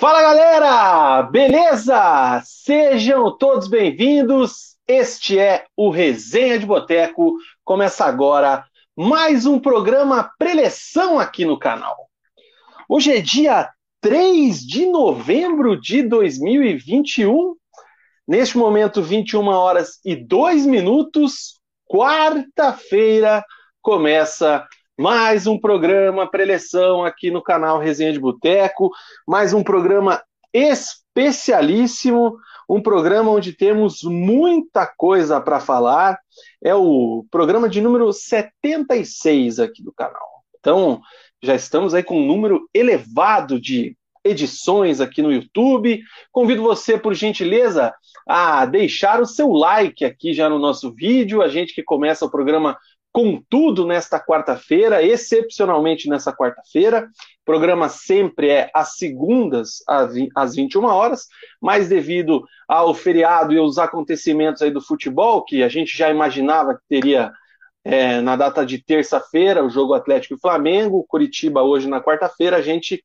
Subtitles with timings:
[0.00, 2.40] Fala galera, beleza?
[2.42, 4.78] Sejam todos bem-vindos.
[4.88, 7.34] Este é o Resenha de Boteco.
[7.62, 8.64] Começa agora
[8.96, 12.08] mais um programa preleção aqui no canal.
[12.88, 13.68] Hoje é dia
[14.00, 17.54] 3 de novembro de 2021.
[18.26, 23.44] Neste momento, 21 horas e 2 minutos, quarta-feira,
[23.82, 24.66] começa
[25.00, 28.90] mais um programa preleção aqui no canal Resenha de Boteco,
[29.26, 30.22] mais um programa
[30.52, 32.36] especialíssimo,
[32.68, 36.18] um programa onde temos muita coisa para falar.
[36.62, 40.44] É o programa de número 76 aqui do canal.
[40.58, 41.00] Então,
[41.42, 46.02] já estamos aí com um número elevado de edições aqui no YouTube.
[46.30, 47.94] Convido você, por gentileza,
[48.28, 51.40] a deixar o seu like aqui já no nosso vídeo.
[51.40, 52.76] A gente que começa o programa
[53.12, 57.08] Contudo, nesta quarta-feira, excepcionalmente nessa quarta-feira,
[57.42, 59.82] o programa sempre é às segundas,
[60.36, 61.26] às 21 horas,
[61.60, 66.74] mas devido ao feriado e aos acontecimentos aí do futebol, que a gente já imaginava
[66.74, 67.32] que teria
[67.84, 72.62] é, na data de terça-feira, o jogo Atlético e Flamengo, Curitiba hoje na quarta-feira, a
[72.62, 73.02] gente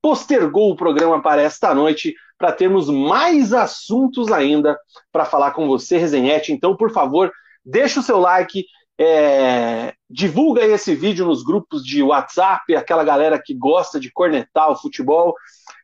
[0.00, 4.78] postergou o programa para esta noite para termos mais assuntos ainda
[5.12, 6.52] para falar com você, Resenhete.
[6.52, 7.30] Então, por favor,
[7.64, 8.64] deixa o seu like,
[9.02, 14.76] é, divulga esse vídeo nos grupos de WhatsApp, aquela galera que gosta de cornetar o
[14.76, 15.34] futebol.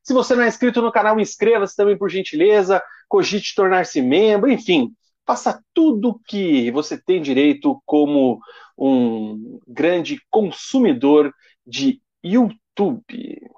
[0.02, 4.92] Se você não é inscrito no canal, inscreva-se também por gentileza, cogite tornar-se membro, enfim,
[5.26, 8.40] faça tudo que você tem direito como
[8.76, 11.34] um grande consumidor
[11.66, 13.50] de YouTube.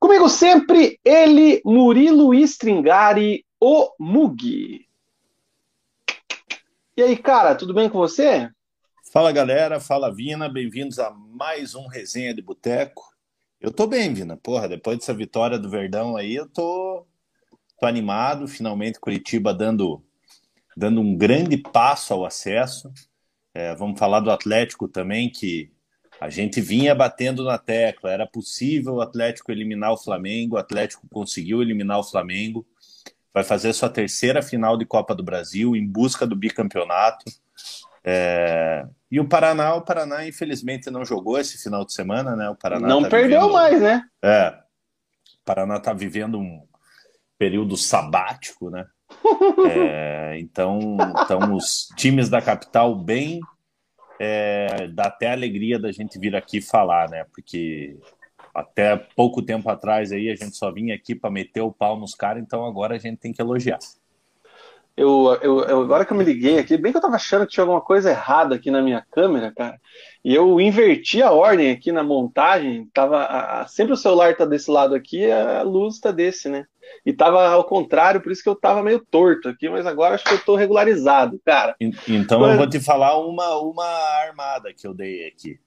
[0.00, 4.86] Comigo sempre, ele, Murilo Stringari, o Mugi.
[6.96, 8.50] E aí, cara, tudo bem com você?
[9.12, 13.14] Fala galera, fala Vina, bem-vindos a mais um Resenha de Boteco.
[13.60, 17.06] Eu tô bem, Vina, porra, depois dessa vitória do Verdão aí, eu tô,
[17.78, 20.02] tô animado, finalmente Curitiba dando,
[20.74, 22.90] dando um grande passo ao acesso.
[23.52, 25.70] É, vamos falar do Atlético também, que
[26.18, 31.06] a gente vinha batendo na tecla, era possível o Atlético eliminar o Flamengo, o Atlético
[31.10, 32.66] conseguiu eliminar o Flamengo,
[33.34, 37.26] vai fazer sua terceira final de Copa do Brasil em busca do bicampeonato.
[38.04, 38.86] É...
[39.10, 42.48] E o Paraná, o Paraná infelizmente não jogou esse final de semana, né?
[42.48, 43.52] O Paraná não tá perdeu vivendo...
[43.52, 44.02] mais, né?
[44.22, 44.48] É.
[44.48, 46.66] O Paraná está vivendo um
[47.38, 48.86] período sabático, né?
[49.70, 50.38] é...
[50.38, 53.40] então, então os times da capital bem
[54.18, 54.88] é...
[54.88, 57.24] dá até alegria da gente vir aqui falar, né?
[57.34, 57.98] Porque
[58.54, 62.14] até pouco tempo atrás aí a gente só vinha aqui para meter o pau nos
[62.14, 63.78] caras, então agora a gente tem que elogiar.
[64.94, 67.52] Eu, eu, eu, agora que eu me liguei aqui, bem que eu tava achando que
[67.52, 69.80] tinha alguma coisa errada aqui na minha câmera, cara.
[70.22, 72.86] E eu inverti a ordem aqui na montagem.
[72.92, 76.66] Tava, a, sempre o celular tá desse lado aqui, a luz tá desse, né?
[77.06, 80.24] E tava ao contrário, por isso que eu tava meio torto aqui, mas agora acho
[80.24, 81.74] que eu tô regularizado, cara.
[82.06, 82.52] Então mas...
[82.52, 85.58] eu vou te falar uma, uma armada que eu dei aqui.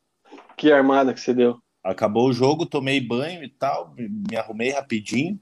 [0.55, 1.57] Que armada que você deu?
[1.83, 5.39] Acabou o jogo, tomei banho e tal, me arrumei rapidinho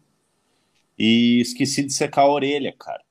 [0.98, 3.02] e esqueci de secar a orelha, cara.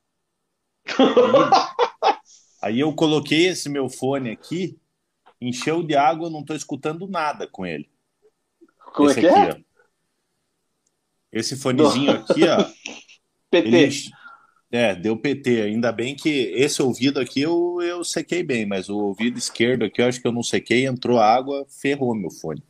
[0.86, 4.78] Aí, aí eu coloquei esse meu fone aqui,
[5.40, 7.90] encheu de água, eu não tô escutando nada com ele.
[8.92, 9.52] Como é esse é que aqui, é?
[9.52, 9.72] Ó.
[11.32, 12.64] Esse fonezinho aqui, ó.
[13.50, 13.68] PT.
[13.68, 13.90] Ele,
[14.70, 15.62] é, deu PT.
[15.62, 20.00] Ainda bem que esse ouvido aqui eu, eu sequei bem, mas o ouvido esquerdo aqui
[20.00, 22.62] eu acho que eu não sequei, entrou água, ferrou meu fone.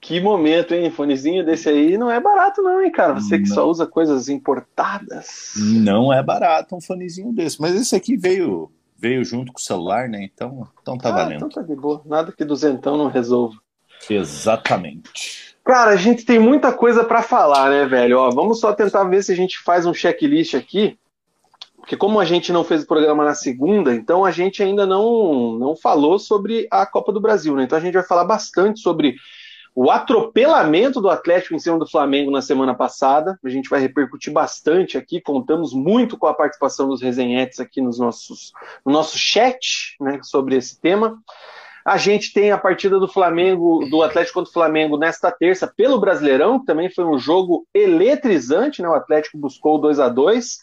[0.00, 0.90] Que momento, hein?
[0.90, 3.14] Fonezinho desse aí não é barato, não, hein, cara?
[3.14, 3.54] Você que não.
[3.54, 5.52] só usa coisas importadas.
[5.56, 7.60] Não é barato um fonezinho desse.
[7.60, 10.22] Mas esse aqui veio veio junto com o celular, né?
[10.22, 11.36] Então, então tá ah, valendo.
[11.36, 12.02] Então tá de boa.
[12.04, 13.56] Nada que duzentão não resolva.
[14.08, 15.56] Exatamente.
[15.64, 18.18] Cara, a gente tem muita coisa para falar, né, velho?
[18.18, 20.98] Ó, vamos só tentar ver se a gente faz um checklist aqui.
[21.76, 25.58] Porque como a gente não fez o programa na segunda, então a gente ainda não,
[25.58, 27.64] não falou sobre a Copa do Brasil, né?
[27.64, 29.16] Então a gente vai falar bastante sobre
[29.82, 33.40] o atropelamento do Atlético em cima do Flamengo na semana passada.
[33.42, 35.22] A gente vai repercutir bastante aqui.
[35.22, 38.52] Contamos muito com a participação dos resenhetes aqui nos nossos,
[38.84, 41.18] no nosso chat né, sobre esse tema.
[41.82, 45.98] A gente tem a partida do Flamengo, do Atlético contra o Flamengo nesta terça pelo
[45.98, 48.88] Brasileirão, que também foi um jogo eletrizante, né?
[48.90, 50.58] O Atlético buscou 2 a 2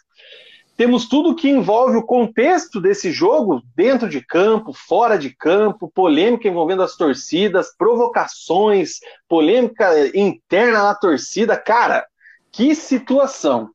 [0.77, 6.47] temos tudo que envolve o contexto desse jogo, dentro de campo, fora de campo, polêmica
[6.47, 11.57] envolvendo as torcidas, provocações, polêmica interna na torcida.
[11.57, 12.05] Cara,
[12.51, 13.71] que situação!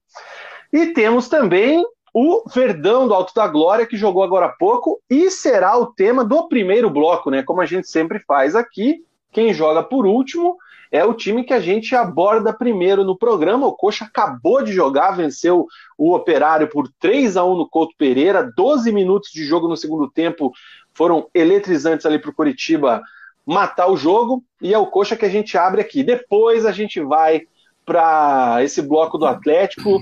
[0.73, 1.85] E temos também
[2.15, 6.25] o Verdão do Alto da Glória, que jogou agora há pouco, e será o tema
[6.25, 7.43] do primeiro bloco, né?
[7.43, 9.05] Como a gente sempre faz aqui.
[9.33, 10.57] Quem joga por último
[10.93, 13.67] é o time que a gente aborda primeiro no programa.
[13.67, 15.67] O Coxa acabou de jogar, venceu
[15.97, 20.11] o Operário por 3 a 1 no Couto Pereira, 12 minutos de jogo no segundo
[20.11, 20.53] tempo
[20.93, 23.01] foram eletrizantes ali para o Curitiba
[23.47, 26.03] matar o jogo, e é o Coxa que a gente abre aqui.
[26.03, 27.41] Depois a gente vai
[27.87, 29.99] para esse bloco do Atlético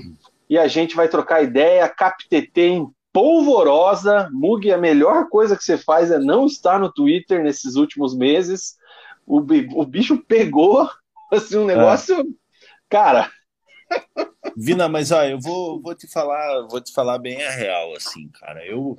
[0.49, 1.87] e a gente vai trocar ideia.
[1.87, 4.29] CapTT em polvorosa.
[4.33, 8.75] Mug, a melhor coisa que você faz é não estar no Twitter nesses últimos meses
[9.25, 10.89] o, o bicho pegou
[11.31, 12.19] assim, um negócio.
[12.19, 12.25] É.
[12.89, 13.31] Cara.
[14.55, 18.27] Vina, mas ó, eu vou, vou te falar, vou te falar bem a real, assim,
[18.29, 18.65] cara.
[18.65, 18.97] Eu,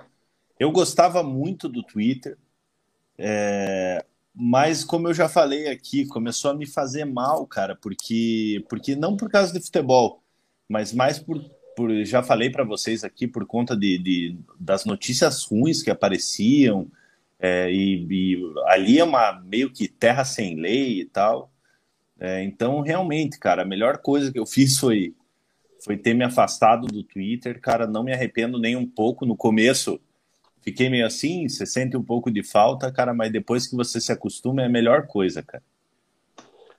[0.59, 2.39] eu gostava muito do Twitter,
[3.19, 4.05] é,
[4.35, 9.17] mas como eu já falei aqui, começou a me fazer mal, cara, porque, porque não
[9.17, 10.23] por causa de futebol,
[10.69, 11.39] mas mais por,
[11.77, 16.91] por já falei para vocês aqui, por conta de, de, das notícias ruins que apareciam,
[17.45, 21.51] é, e, e, ali é uma meio que terra sem lei e tal.
[22.21, 25.13] É, então, realmente, cara, a melhor coisa que eu fiz foi,
[25.85, 27.61] foi ter me afastado do Twitter.
[27.61, 29.27] Cara, não me arrependo nem um pouco.
[29.27, 30.01] No começo,
[30.61, 34.13] fiquei meio assim, você sente um pouco de falta, cara, mas depois que você se
[34.13, 35.65] acostuma, é a melhor coisa, cara.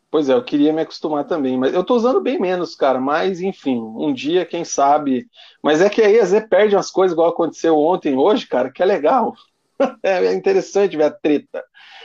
[0.10, 3.42] Pois é, eu queria me acostumar também, mas eu tô usando bem menos, cara, mas
[3.42, 5.28] enfim, um dia, quem sabe.
[5.62, 8.82] Mas é que aí às vezes perde umas coisas, igual aconteceu ontem, hoje, cara, que
[8.82, 9.34] é legal.
[10.04, 11.64] é interessante ver a treta.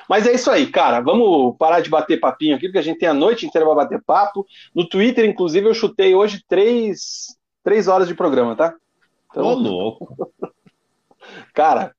[0.09, 1.01] Mas é isso aí, cara.
[1.01, 4.03] Vamos parar de bater papinho aqui, porque a gente tem a noite inteira para bater
[4.03, 4.47] papo.
[4.75, 8.75] No Twitter, inclusive, eu chutei hoje três, três horas de programa, tá?
[9.31, 9.45] Então...
[9.45, 10.17] Ô, louco.
[11.53, 11.95] cara,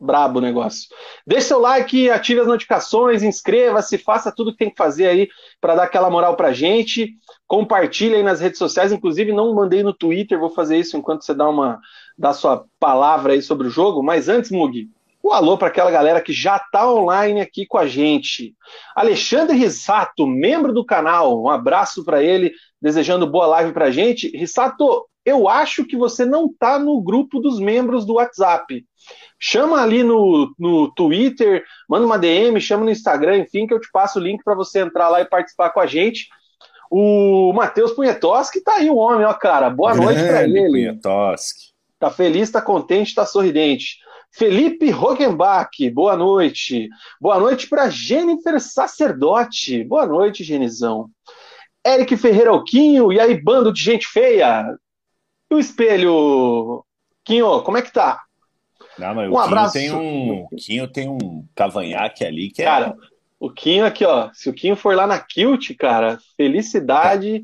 [0.00, 0.88] brabo o negócio.
[1.26, 5.28] Deixe seu like, ative as notificações, inscreva-se, faça tudo que tem que fazer aí
[5.60, 7.14] para dar aquela moral pra gente.
[7.46, 11.34] Compartilhe aí nas redes sociais, inclusive não mandei no Twitter, vou fazer isso enquanto você
[11.34, 11.80] dá uma
[12.20, 14.90] dá sua palavra aí sobre o jogo, mas antes, Mug,
[15.24, 18.54] um alô para aquela galera que já está online aqui com a gente.
[18.94, 24.28] Alexandre Rissato, membro do canal, um abraço para ele, desejando boa live para a gente.
[24.36, 28.84] Rissato, eu acho que você não está no grupo dos membros do WhatsApp.
[29.38, 33.90] Chama ali no, no Twitter, manda uma DM, chama no Instagram, enfim, que eu te
[33.90, 36.28] passo o link para você entrar lá e participar com a gente.
[36.90, 39.70] O Matheus Punhetoski tá aí, o homem, ó, cara.
[39.70, 40.66] Boa noite para ele.
[40.66, 41.69] Punhetoski.
[42.00, 43.98] Tá feliz, tá contente, tá sorridente.
[44.32, 46.88] Felipe Rogenbach, boa noite.
[47.20, 49.84] Boa noite para Jennifer Sacerdote.
[49.84, 51.10] Boa noite, Genizão.
[51.86, 54.64] Eric Ferreira Alquinho, e aí, bando de gente feia?
[55.50, 56.82] E o espelho?
[57.22, 58.22] Quinho, como é que tá?
[58.98, 59.74] Não, mas um o abraço.
[59.74, 62.64] Tem um, o Quinho tem um cavanhaque ali que é.
[62.64, 62.96] Cara,
[63.38, 64.30] o Quinho aqui, ó.
[64.32, 67.40] Se o Quinho for lá na Kilt, cara, felicidade é.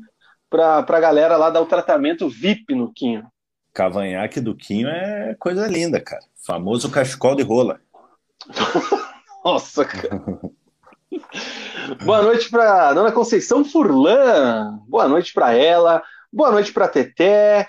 [0.49, 3.23] pra, pra galera lá dar o tratamento VIP no Quinho
[3.77, 6.23] cavanhaque do Quinho é coisa linda, cara.
[6.43, 7.79] Famoso cachecol de rola.
[9.45, 10.19] Nossa, cara.
[12.03, 14.79] Boa noite para Dona Conceição Furlan.
[14.87, 16.01] Boa noite para ela.
[16.33, 17.67] Boa noite para Teté.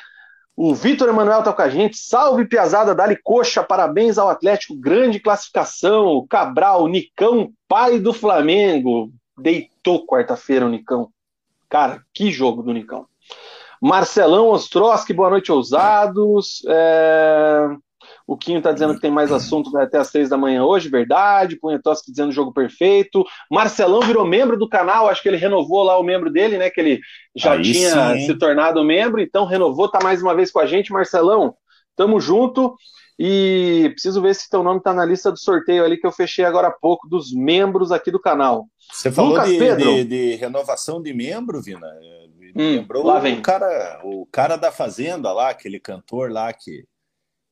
[0.56, 1.98] O Vitor Emanuel tá com a gente.
[1.98, 3.62] Salve, Piazada, dali coxa.
[3.62, 4.74] Parabéns ao Atlético.
[4.74, 6.26] Grande classificação.
[6.26, 9.12] Cabral, Nicão, pai do Flamengo.
[9.36, 11.10] Deitou quarta-feira o Nicão.
[11.68, 13.06] Cara, que jogo do Nicão.
[13.80, 16.62] Marcelão Ostroski, boa noite, ousados.
[16.68, 17.68] É...
[18.26, 21.58] O Quinho está dizendo que tem mais assunto até às seis da manhã hoje, verdade.
[21.58, 23.24] Punhetoski dizendo jogo perfeito.
[23.50, 26.68] Marcelão virou membro do canal, acho que ele renovou lá o membro dele, né?
[26.68, 27.00] Que ele
[27.34, 28.26] já Aí tinha sim.
[28.26, 30.92] se tornado membro, então renovou, tá mais uma vez com a gente.
[30.92, 31.54] Marcelão,
[31.96, 32.76] tamo junto.
[33.18, 36.44] E preciso ver se teu nome está na lista do sorteio ali que eu fechei
[36.44, 38.66] agora há pouco dos membros aqui do canal.
[38.92, 41.88] Você falou de, de, de, renovação de membro, Vina?
[42.54, 43.38] Hum, lembrou lá vem.
[43.38, 46.84] o cara, o cara da Fazenda lá, aquele cantor lá que,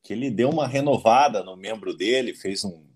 [0.03, 2.87] que ele deu uma renovada no membro dele, fez um,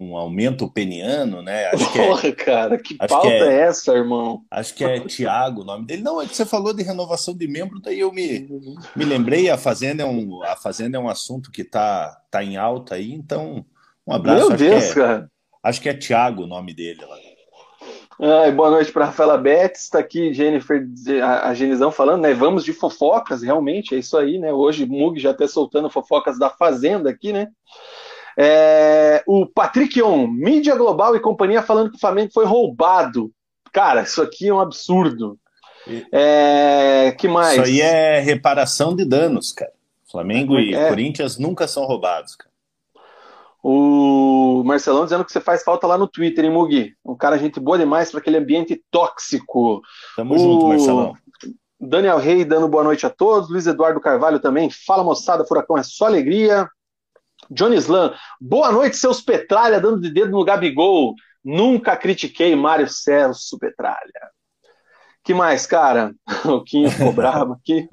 [0.00, 1.66] um aumento peniano, né?
[1.66, 4.42] Acho que é, Porra, cara, que pauta é, é, essa, irmão?
[4.50, 6.02] Acho que é Tiago o nome dele.
[6.02, 8.48] Não, é que você falou de renovação de membro, daí eu me,
[8.94, 12.56] me lembrei, a Fazenda é um, a Fazenda é um assunto que tá, tá em
[12.56, 13.64] alta aí, então
[14.06, 14.48] um abraço.
[14.48, 15.30] Meu Deus, é, cara.
[15.62, 17.16] Acho que é Tiago o nome dele lá.
[18.20, 20.84] Ai, boa noite para Rafaela Betts, está aqui Jennifer,
[21.44, 22.34] a, Genizão falando, né?
[22.34, 24.52] Vamos de fofocas, realmente, é isso aí, né?
[24.52, 27.46] Hoje Mug já até soltando fofocas da Fazenda aqui, né?
[28.36, 33.30] É, o Patrick On, mídia global e companhia falando que o Flamengo foi roubado.
[33.72, 35.38] Cara, isso aqui é um absurdo.
[36.12, 37.52] É, que mais?
[37.52, 39.72] Isso aí é reparação de danos, cara.
[40.10, 40.88] Flamengo é, e é.
[40.88, 42.47] Corinthians nunca são roubados, cara.
[43.62, 46.94] O Marcelão dizendo que você faz falta lá no Twitter, hein, Mugi?
[47.04, 49.82] Um cara, gente boa demais para aquele ambiente tóxico.
[50.16, 50.38] Tamo o...
[50.38, 51.14] junto, Marcelão.
[51.80, 53.48] Daniel Rey dando boa noite a todos.
[53.48, 54.68] Luiz Eduardo Carvalho também.
[54.86, 56.68] Fala, moçada, furacão é só alegria.
[57.50, 61.14] Johnny Slam, boa noite, seus petralha, dando de dedo no Gabigol.
[61.44, 64.30] Nunca critiquei Mário Celso Petralha.
[65.24, 66.14] que mais, cara?
[66.44, 67.88] O Quinho ficou bravo aqui.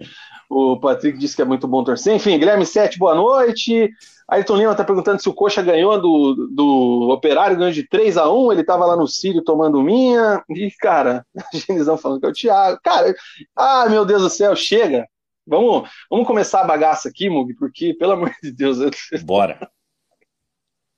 [0.50, 2.16] O Patrick disse que é muito bom torcer.
[2.16, 3.90] Enfim, Guilherme Sete, boa noite.
[4.28, 8.30] Ayrton Lima está perguntando se o Coxa ganhou do, do Operário, ganhou de 3 a
[8.30, 10.44] 1 ele estava lá no Sírio tomando minha.
[10.50, 12.80] E, cara, a Genizão falando que é o Thiago.
[12.84, 13.14] Cara,
[13.56, 15.08] ah, meu Deus do céu, chega.
[15.48, 18.80] Vamos, vamos começar a bagaça aqui, Mug, porque, pelo amor de Deus.
[18.80, 18.90] Eu...
[19.24, 19.70] Bora.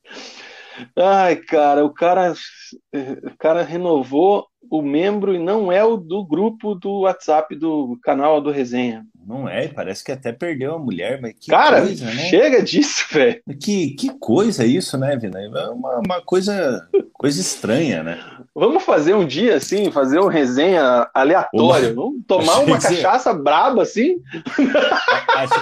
[0.95, 2.33] Ai, cara, o cara,
[3.23, 8.41] o cara renovou o membro e não é o do grupo do WhatsApp do canal
[8.41, 9.05] do Resenha.
[9.25, 12.29] Não é, parece que até perdeu a mulher, mas que cara, coisa, né?
[12.29, 13.41] chega disso, velho.
[13.61, 15.41] Que, que coisa isso, né, Vina?
[15.41, 18.17] É uma, uma coisa, coisa estranha, né?
[18.55, 21.91] Vamos fazer um dia assim, fazer um resenha aleatório.
[21.91, 21.95] Uma...
[21.95, 24.15] Vamos tomar uma cachaça braba assim.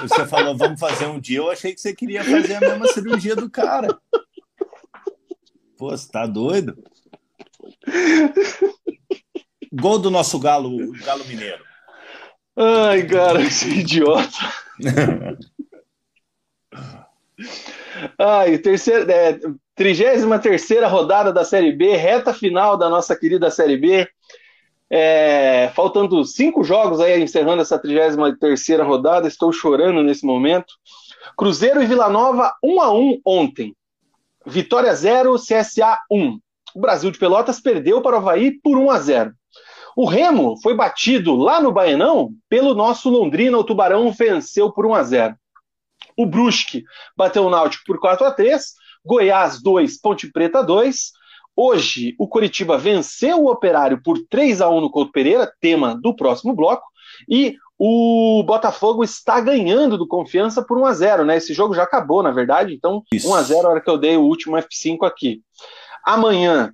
[0.04, 1.40] Você falou, vamos fazer um dia.
[1.40, 3.88] Eu achei que você queria fazer a mesma cirurgia do cara.
[5.78, 6.78] Pô, você tá doido?
[9.74, 11.64] Gol do nosso galo, galo mineiro.
[12.56, 14.38] Ai, cara, esse idiota.
[18.18, 19.40] Ai, terceira, é,
[19.76, 20.24] 33
[20.90, 24.08] rodada da Série B, reta final da nossa querida Série B.
[24.90, 30.74] É, faltando cinco jogos aí, encerrando essa 33 rodada, estou chorando nesse momento.
[31.38, 33.76] Cruzeiro e Vila Nova 1 a 1 ontem.
[34.46, 36.40] Vitória 0, CSA 1.
[36.76, 39.34] O Brasil de Pelotas perdeu para o Havaí por 1 a 0.
[39.96, 43.58] O Remo foi batido lá no Baenão pelo nosso Londrina.
[43.58, 45.36] O Tubarão venceu por 1 a 0.
[46.18, 46.84] O Brusque
[47.18, 48.74] bateu o Náutico por 4 a 3.
[49.06, 51.12] Goiás 2, Ponte Preta 2.
[51.56, 56.14] Hoje, o Coritiba venceu o Operário por 3 a 1 no Couto Pereira, tema do
[56.14, 56.84] próximo bloco.
[57.30, 61.38] E o Botafogo está ganhando do Confiança por 1 a 0 né?
[61.38, 63.30] Esse jogo já acabou, na verdade, então Isso.
[63.30, 65.42] 1 a 0 a hora que eu dei o último F5 aqui.
[66.04, 66.74] Amanhã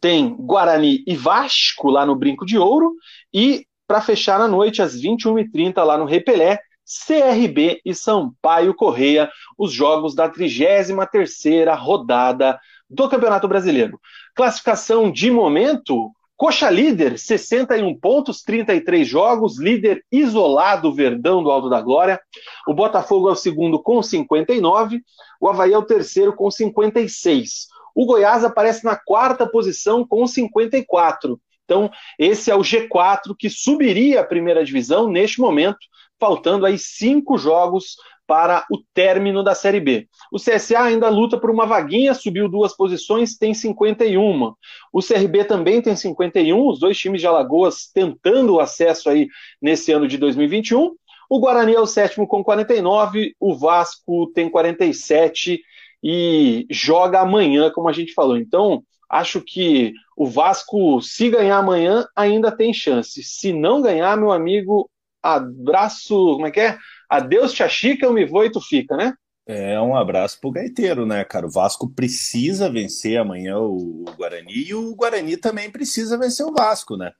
[0.00, 2.94] tem Guarani e Vasco lá no Brinco de Ouro
[3.32, 6.58] e para fechar na noite às 21h30 lá no Repelé,
[7.06, 13.98] CRB e Sampaio Correia, os jogos da 33ª rodada do Campeonato Brasileiro.
[14.34, 21.80] Classificação de momento, Coxa líder, 61 pontos, 33 jogos, líder isolado, Verdão do Alto da
[21.80, 22.20] Glória.
[22.66, 25.00] O Botafogo é o segundo com 59,
[25.40, 27.68] o Havaí é o terceiro com 56.
[27.94, 31.40] O Goiás aparece na quarta posição com 54.
[31.64, 35.78] Então, esse é o G4 que subiria a primeira divisão neste momento,
[36.18, 40.08] faltando aí cinco jogos para o término da Série B.
[40.32, 44.54] O CSA ainda luta por uma vaguinha, subiu duas posições, tem 51.
[44.92, 49.28] O CRB também tem 51, os dois times de Alagoas tentando o acesso aí
[49.60, 50.94] nesse ano de 2021.
[51.28, 55.60] O Guarani é o sétimo com 49, o Vasco tem 47
[56.02, 58.36] e joga amanhã, como a gente falou.
[58.36, 63.22] Então, acho que o Vasco, se ganhar amanhã, ainda tem chance.
[63.22, 64.88] Se não ganhar, meu amigo,
[65.24, 66.78] abraço, como é que é?
[67.08, 69.14] Adeus, tia Chica, eu me vou e tu fica, né?
[69.46, 71.46] É um abraço pro gaiteiro, né, cara?
[71.46, 76.96] O Vasco precisa vencer amanhã o Guarani e o Guarani também precisa vencer o Vasco,
[76.96, 77.12] né?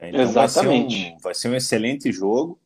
[0.00, 0.94] Então Exatamente.
[0.94, 2.60] Vai ser, um, vai ser um excelente jogo.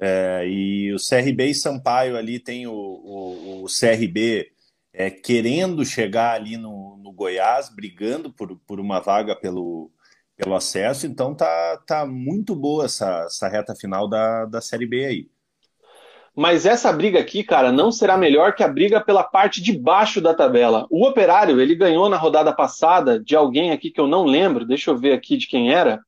[0.00, 4.50] É, e o CRB e Sampaio ali tem o, o, o CRB
[4.92, 9.90] é, querendo chegar ali no, no Goiás, brigando por, por uma vaga pelo,
[10.36, 11.06] pelo acesso.
[11.06, 15.28] Então tá, tá muito boa essa, essa reta final da, da Série B aí.
[16.34, 20.18] Mas essa briga aqui, cara, não será melhor que a briga pela parte de baixo
[20.18, 20.86] da tabela.
[20.90, 24.90] O Operário, ele ganhou na rodada passada de alguém aqui que eu não lembro, deixa
[24.90, 26.00] eu ver aqui de quem era,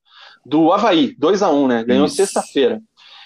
[0.45, 1.85] do Havaí, 2 a 1 né?
[1.85, 2.81] Ganhou sexta-feira.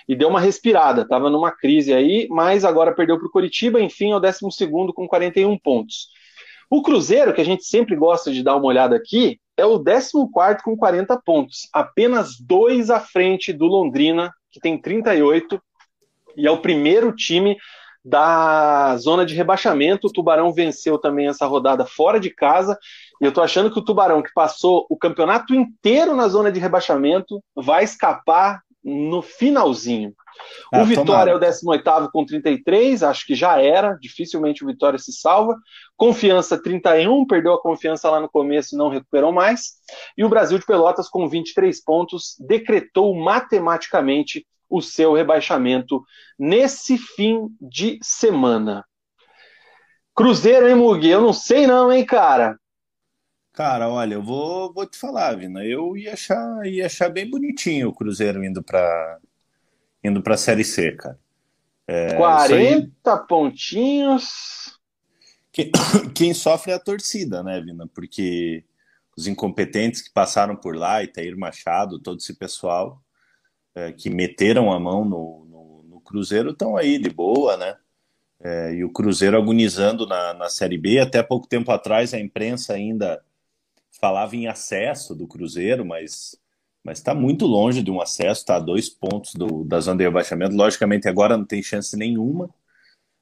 [0.08, 4.10] E deu uma respirada, estava numa crise aí, mas agora perdeu para o Curitiba, enfim,
[4.10, 4.40] é o 12
[4.94, 6.08] com 41 pontos.
[6.70, 10.62] O Cruzeiro, que a gente sempre gosta de dar uma olhada aqui, é o 14
[10.62, 15.60] com 40 pontos, apenas dois à frente do Londrina, que tem 38,
[16.36, 17.56] e é o primeiro time
[18.04, 20.06] da zona de rebaixamento.
[20.06, 22.78] O Tubarão venceu também essa rodada fora de casa.
[23.20, 26.60] E eu tô achando que o Tubarão, que passou o campeonato inteiro na zona de
[26.60, 30.14] rebaixamento, vai escapar no finalzinho.
[30.72, 31.30] Ah, o Vitória tomara.
[31.32, 35.56] é o 18 com 33, acho que já era, dificilmente o Vitória se salva.
[35.98, 39.72] Confiança 31, perdeu a confiança lá no começo e não recuperou mais.
[40.16, 46.00] E o Brasil de Pelotas, com 23 pontos, decretou matematicamente o seu rebaixamento
[46.38, 48.84] nesse fim de semana.
[50.14, 51.08] Cruzeiro, hein, Mugi?
[51.08, 52.56] Eu não sei não, hein, cara?
[53.52, 55.64] Cara, olha, eu vou, vou te falar, Vina.
[55.64, 59.18] Eu ia achar, ia achar bem bonitinho o Cruzeiro indo para
[60.04, 61.18] indo para a Série C, cara.
[61.88, 63.26] É, 40 aí...
[63.26, 64.77] pontinhos.
[65.58, 65.72] Quem,
[66.14, 67.88] quem, sofre é a torcida, né, Vina?
[67.88, 68.64] Porque
[69.16, 73.02] os incompetentes que passaram por lá, Itair Machado, todo esse pessoal
[73.74, 77.76] é, que meteram a mão no, no, no Cruzeiro estão aí de boa, né?
[78.40, 81.00] É, e o Cruzeiro agonizando na, na Série B.
[81.00, 83.20] Até pouco tempo atrás a imprensa ainda
[84.00, 86.38] falava em acesso do Cruzeiro, mas
[86.84, 90.04] mas está muito longe de um acesso, está a dois pontos do, da zona de
[90.04, 90.54] rebaixamento.
[90.54, 92.48] Logicamente, agora não tem chance nenhuma.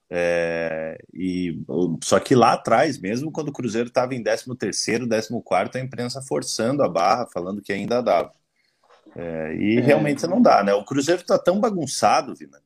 [0.08, 1.60] É, e
[2.02, 5.80] só que lá atrás, mesmo quando o Cruzeiro estava em 13 terceiro, 14 quarto, a
[5.80, 8.30] imprensa forçando a barra, falando que ainda dava.
[9.16, 9.80] É, e é.
[9.80, 10.72] realmente não dá, né?
[10.74, 12.60] O Cruzeiro está tão bagunçado, Vina,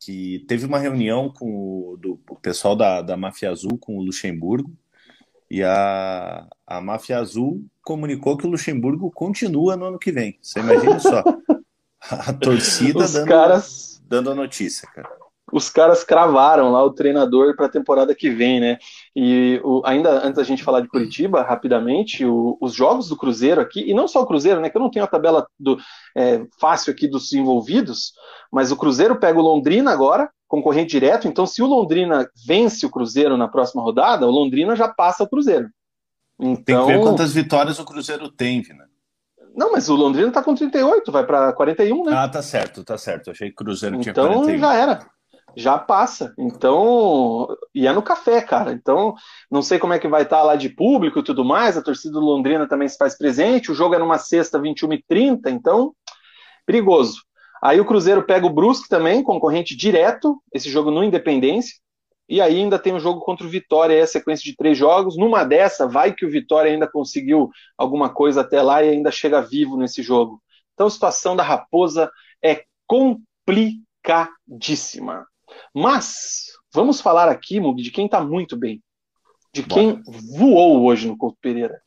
[0.00, 4.02] que teve uma reunião com o, do, o pessoal da, da Máfia Azul com o
[4.02, 4.72] Luxemburgo,
[5.48, 10.38] e a, a Máfia Azul comunicou que o Luxemburgo continua no ano que vem.
[10.40, 11.22] Você imagina só.
[12.10, 14.02] A torcida dando, caras...
[14.08, 15.21] dando a notícia, cara
[15.52, 18.78] os caras cravaram lá o treinador para a temporada que vem, né?
[19.14, 23.60] E o, ainda antes da gente falar de Curitiba, rapidamente, o, os jogos do Cruzeiro
[23.60, 24.70] aqui, e não só o Cruzeiro, né?
[24.70, 25.78] Que eu não tenho a tabela do,
[26.16, 28.14] é, fácil aqui dos envolvidos,
[28.50, 32.90] mas o Cruzeiro pega o Londrina agora, concorrente direto, então se o Londrina vence o
[32.90, 35.68] Cruzeiro na próxima rodada, o Londrina já passa o Cruzeiro.
[36.40, 36.64] Então...
[36.64, 38.90] Tem que ver então quantas vitórias o Cruzeiro tem, Vina.
[39.54, 42.12] Não, mas o Londrina tá com 38, vai para 41, né?
[42.16, 43.30] Ah, tá certo, tá certo.
[43.30, 44.42] achei que o Cruzeiro então, tinha 41.
[44.44, 45.06] Então já era
[45.56, 46.34] já passa.
[46.38, 48.72] Então, e é no café, cara.
[48.72, 49.14] Então,
[49.50, 51.76] não sei como é que vai estar tá lá de público e tudo mais.
[51.76, 53.70] A torcida do Londrina também se faz presente.
[53.70, 55.94] O jogo é numa sexta, 21 e 30 então,
[56.66, 57.22] perigoso.
[57.62, 61.76] Aí o Cruzeiro pega o Brusque também, concorrente direto, esse jogo no Independência.
[62.28, 65.16] E aí ainda tem um jogo contra o Vitória, aí a sequência de três jogos.
[65.16, 69.40] Numa dessa, vai que o Vitória ainda conseguiu alguma coisa até lá e ainda chega
[69.40, 70.42] vivo nesse jogo.
[70.74, 72.10] Então a situação da Raposa
[72.42, 75.26] é complicadíssima.
[75.74, 78.82] Mas vamos falar aqui, Mug, de quem está muito bem.
[79.52, 80.18] De quem Bora.
[80.38, 81.80] voou hoje no Couto Pereira.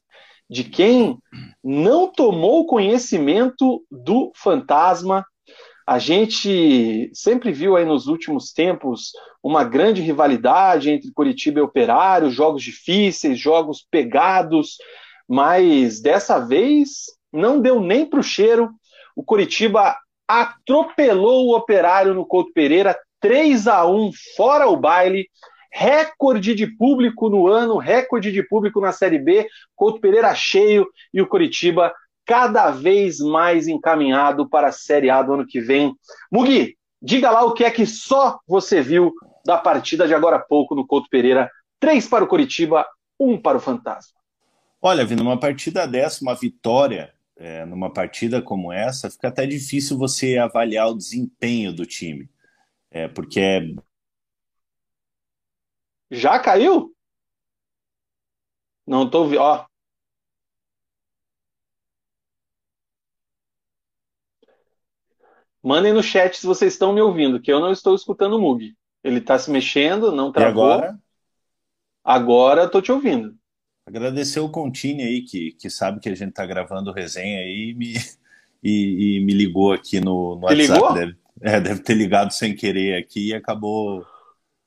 [0.49, 1.17] De quem
[1.63, 5.25] não tomou conhecimento do fantasma.
[5.87, 12.31] A gente sempre viu aí nos últimos tempos uma grande rivalidade entre Curitiba e Operário,
[12.31, 14.77] jogos difíceis, jogos pegados,
[15.27, 18.71] mas dessa vez não deu nem para o cheiro.
[19.15, 19.95] O Curitiba
[20.27, 25.27] atropelou o Operário no Couto Pereira, 3 a 1 fora o baile,
[25.71, 31.21] recorde de público no ano, recorde de público na Série B, Couto Pereira cheio e
[31.21, 31.93] o Curitiba
[32.25, 35.93] cada vez mais encaminhado para a Série A do ano que vem.
[36.31, 39.13] Mugi, diga lá o que é que só você viu
[39.45, 41.51] da partida de agora há pouco no Couto Pereira.
[41.79, 42.85] Três para o Curitiba,
[43.19, 44.17] um para o Fantasma.
[44.81, 49.97] Olha, vindo uma partida dessa, uma vitória é, numa partida como essa, fica até difícil
[49.97, 52.29] você avaliar o desempenho do time.
[52.95, 53.59] É, porque é.
[56.09, 56.95] Já caiu?
[58.87, 59.41] Não tô vendo.
[59.41, 59.65] Ó.
[65.61, 68.73] Mandem no chat se vocês estão me ouvindo, que eu não estou escutando o Mug.
[69.03, 70.69] Ele está se mexendo, não travou.
[70.69, 70.99] E agora?
[72.01, 73.35] Agora estou te ouvindo.
[73.85, 77.73] Agradecer o Contini aí, que, que sabe que a gente está gravando resenha aí e
[77.73, 77.93] me,
[78.63, 80.71] e, e me ligou aqui no, no WhatsApp.
[80.71, 80.93] Ligou?
[80.93, 84.05] Deve, é, deve ter ligado sem querer aqui e acabou.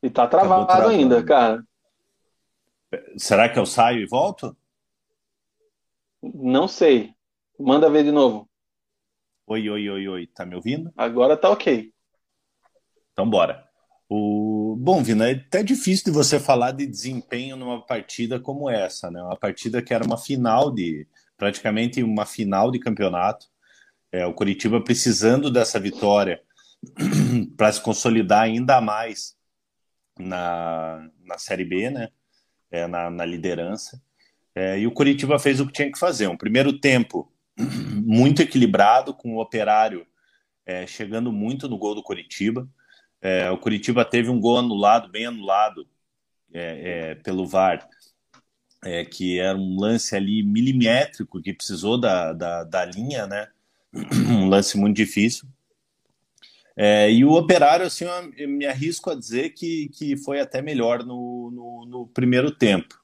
[0.02, 1.64] E tá travado ainda, cara.
[3.16, 4.56] Será que eu saio e volto?
[6.22, 7.14] Não sei.
[7.58, 8.48] Manda ver de novo.
[9.46, 10.26] Oi, oi, oi, oi.
[10.26, 10.92] Tá me ouvindo?
[10.96, 11.92] Agora tá ok.
[13.12, 13.66] Então bora.
[14.08, 14.76] O...
[14.78, 19.22] Bom, Vina, é até difícil de você falar de desempenho numa partida como essa, né?
[19.22, 21.06] Uma partida que era uma final de.
[21.36, 23.46] praticamente uma final de campeonato.
[24.10, 26.42] É, o Curitiba precisando dessa vitória
[27.56, 29.36] para se consolidar ainda mais
[30.18, 32.08] na, na Série B, né?
[32.70, 34.00] É, na, na liderança.
[34.54, 36.26] É, e o Curitiba fez o que tinha que fazer.
[36.26, 40.06] Um primeiro tempo muito equilibrado, com o Operário
[40.66, 42.68] é, chegando muito no gol do Curitiba.
[43.20, 45.88] É, o Curitiba teve um gol anulado, bem anulado
[46.52, 47.88] é, é, pelo VAR,
[49.10, 53.48] que era um lance ali milimétrico que precisou da, da, da linha, né?
[54.30, 55.48] um lance muito difícil.
[56.80, 58.04] É, e o Operário, assim,
[58.36, 62.96] eu me arrisco a dizer que, que foi até melhor no, no, no primeiro tempo.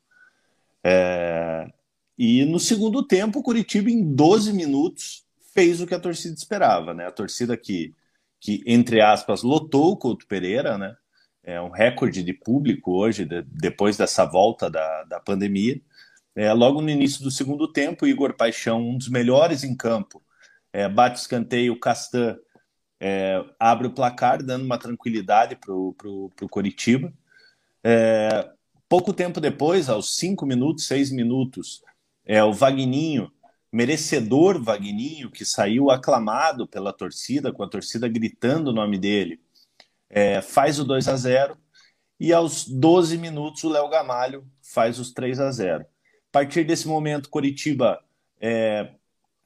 [0.84, 1.68] É,
[2.16, 6.94] e no segundo tempo, o Curitiba, em 12 minutos, fez o que a torcida esperava.
[6.94, 7.04] Né?
[7.04, 7.92] A torcida que,
[8.38, 10.96] que entre aspas, lotou o Couto Pereira, né?
[11.42, 15.80] é um recorde de público hoje, de, depois dessa volta da, da pandemia.
[16.37, 20.22] É, logo no início do segundo tempo, Igor Paixão, um dos melhores em campo,
[20.72, 22.38] é, bate escanteio, Castan
[23.06, 27.12] é, abre o placar, dando uma tranquilidade para o Coritiba.
[27.82, 28.48] É,
[28.88, 31.82] pouco tempo depois, aos cinco minutos, seis minutos,
[32.24, 33.30] É o Vagninho,
[33.70, 39.38] merecedor Vagninho, que saiu aclamado pela torcida, com a torcida gritando o nome dele,
[40.08, 41.58] é, faz o 2 a 0
[42.18, 45.82] e aos 12 minutos o Léo Gamalho faz os 3 a 0.
[45.82, 45.86] A
[46.32, 48.02] partir desse momento, Coritiba
[48.40, 48.94] é,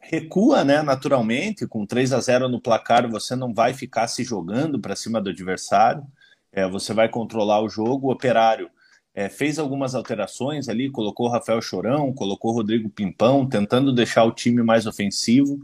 [0.01, 4.79] recua, né, naturalmente, com 3 a 0 no placar, você não vai ficar se jogando
[4.79, 6.05] para cima do adversário,
[6.53, 8.09] é, você vai controlar o jogo.
[8.09, 8.71] O Operário
[9.15, 14.63] é, fez algumas alterações ali, colocou Rafael Chorão, colocou Rodrigo Pimpão, tentando deixar o time
[14.63, 15.59] mais ofensivo,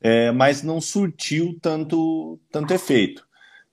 [0.00, 3.26] é, mas não surtiu tanto, tanto efeito.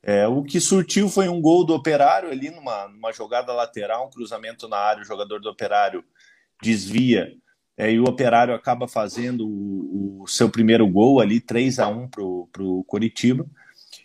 [0.04, 4.10] É, o que surtiu foi um gol do Operário ali numa, numa jogada lateral, um
[4.10, 6.04] cruzamento na área, o jogador do Operário
[6.62, 7.34] desvia
[7.78, 12.10] é, e o Operário acaba fazendo o, o, seu primeiro gol ali, 3 a 1
[12.10, 13.46] para o Curitiba.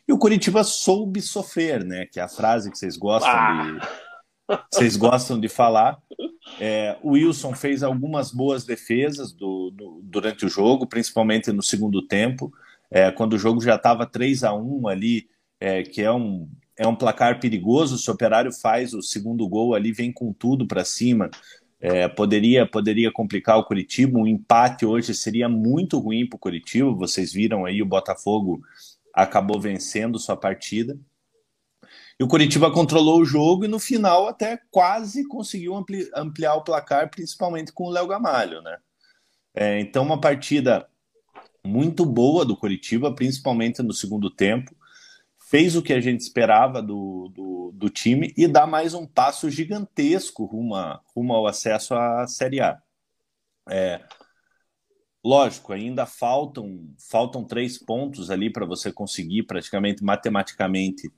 [0.06, 2.06] E o Curitiba soube sofrer, né?
[2.06, 3.78] Que é a frase que vocês gostam ah.
[3.78, 4.02] de
[4.72, 5.98] vocês gostam de falar.
[6.60, 12.06] É, o Wilson fez algumas boas defesas do, do, durante o jogo, principalmente no segundo
[12.06, 12.52] tempo,
[12.90, 16.86] é, quando o jogo já estava 3 a 1 ali, é, que é um, é
[16.86, 17.96] um placar perigoso.
[17.96, 21.30] Se o Operário faz o segundo gol ali, vem com tudo para cima.
[21.84, 24.16] É, poderia, poderia complicar o Curitiba.
[24.16, 26.92] Um empate hoje seria muito ruim para o Curitiba.
[26.92, 28.62] Vocês viram aí o Botafogo
[29.12, 30.96] acabou vencendo sua partida.
[32.20, 36.62] E o Curitiba controlou o jogo e no final até quase conseguiu ampli ampliar o
[36.62, 38.78] placar, principalmente com o Léo Gamalho, né?
[39.52, 40.86] É, então uma partida
[41.66, 44.72] muito boa do Curitiba, principalmente no segundo tempo
[45.52, 49.50] fez o que a gente esperava do, do, do, time e dá mais um passo
[49.50, 52.80] gigantesco rumo, a, rumo ao acesso à Série A.
[53.68, 54.00] É,
[55.22, 61.12] lógico, ainda faltam, faltam três pontos ali para você conseguir praticamente matematicamente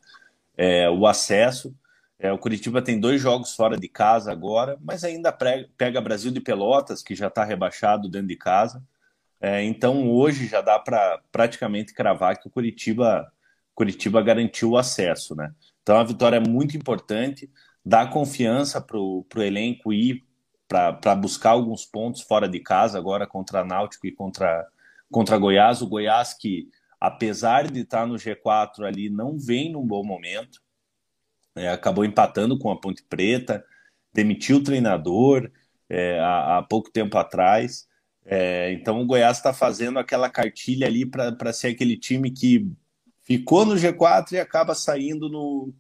[0.57, 1.73] é, o acesso.
[2.19, 6.41] É, o Curitiba tem dois jogos fora de casa agora, mas ainda pega Brasil de
[6.41, 8.83] Pelotas, que já está rebaixado dentro de casa.
[9.41, 13.33] É, então hoje já dá para praticamente cravar que o Curitiba
[13.75, 15.53] Curitiba garantiu o acesso, né?
[15.83, 17.51] Então a vitória é muito importante,
[17.85, 20.25] dá confiança para o elenco ir
[20.67, 24.67] para buscar alguns pontos fora de casa, agora contra Náutico e contra,
[25.11, 25.83] contra Goiás.
[25.83, 30.61] O Goiás que, apesar de estar no G4 ali, não vem num bom momento,
[31.55, 33.65] é, acabou empatando com a Ponte Preta,
[34.13, 35.51] demitiu o treinador
[35.89, 37.87] é, há, há, pouco tempo atrás.
[38.25, 42.67] É, então o Goiás está fazendo aquela cartilha ali para ser aquele time que
[43.25, 45.73] ficou no G4 e acaba saindo no,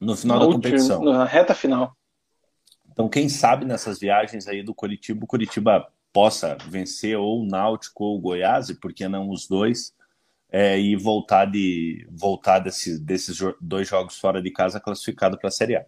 [0.00, 1.02] no final da competição.
[1.02, 1.96] Na reta final.
[2.90, 8.04] Então, quem sabe nessas viagens aí do Curitiba, o Curitiba possa vencer ou o Náutico
[8.04, 9.94] ou o Goiás, e por que não os dois,
[10.50, 15.52] é, e voltar, de, voltar desse, desses dois jogos fora de casa classificado para a
[15.52, 15.84] Série A.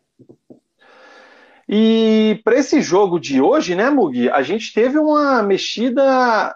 [1.66, 6.54] E para esse jogo de hoje, né, Mugi, a gente teve uma mexida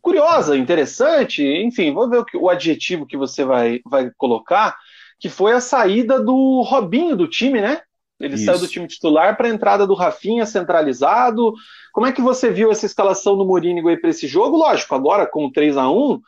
[0.00, 4.76] curiosa, interessante, enfim, vou ver o, que, o adjetivo que você vai, vai colocar,
[5.18, 7.80] que foi a saída do Robinho do time, né?
[8.20, 8.46] Ele Isso.
[8.46, 11.52] saiu do time titular para a entrada do Rafinha centralizado.
[11.92, 14.56] Como é que você viu essa escalação do Morínigo aí para esse jogo?
[14.56, 16.20] Lógico, agora com 3 a 1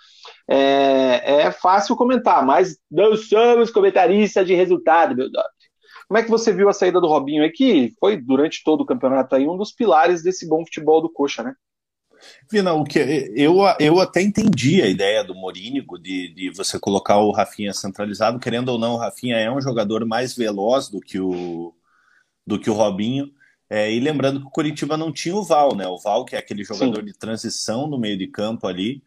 [0.49, 5.45] é, é fácil comentar, mas não somos comentaristas de resultado, meu Deus.
[6.07, 8.87] Como é que você viu a saída do Robinho aí, que foi durante todo o
[8.87, 11.55] campeonato aí um dos pilares desse bom futebol do Coxa, né?
[12.51, 12.99] Vina, o que
[13.35, 18.39] eu, eu até entendi a ideia do Morínigo de, de você colocar o Rafinha centralizado,
[18.39, 21.75] querendo ou não, o Rafinha é um jogador mais veloz do que o,
[22.47, 23.31] do que o Robinho.
[23.69, 25.87] É, e lembrando que o Curitiba não tinha o Val, né?
[25.87, 27.05] O Val, que é aquele jogador Sim.
[27.05, 29.01] de transição no meio de campo ali.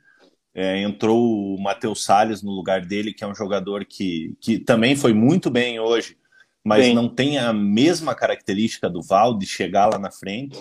[0.55, 4.95] É, entrou o Matheus Salles no lugar dele, que é um jogador que, que também
[4.95, 6.15] foi muito bem hoje,
[6.63, 6.95] mas bem.
[6.95, 10.57] não tem a mesma característica do Val de chegar lá na frente.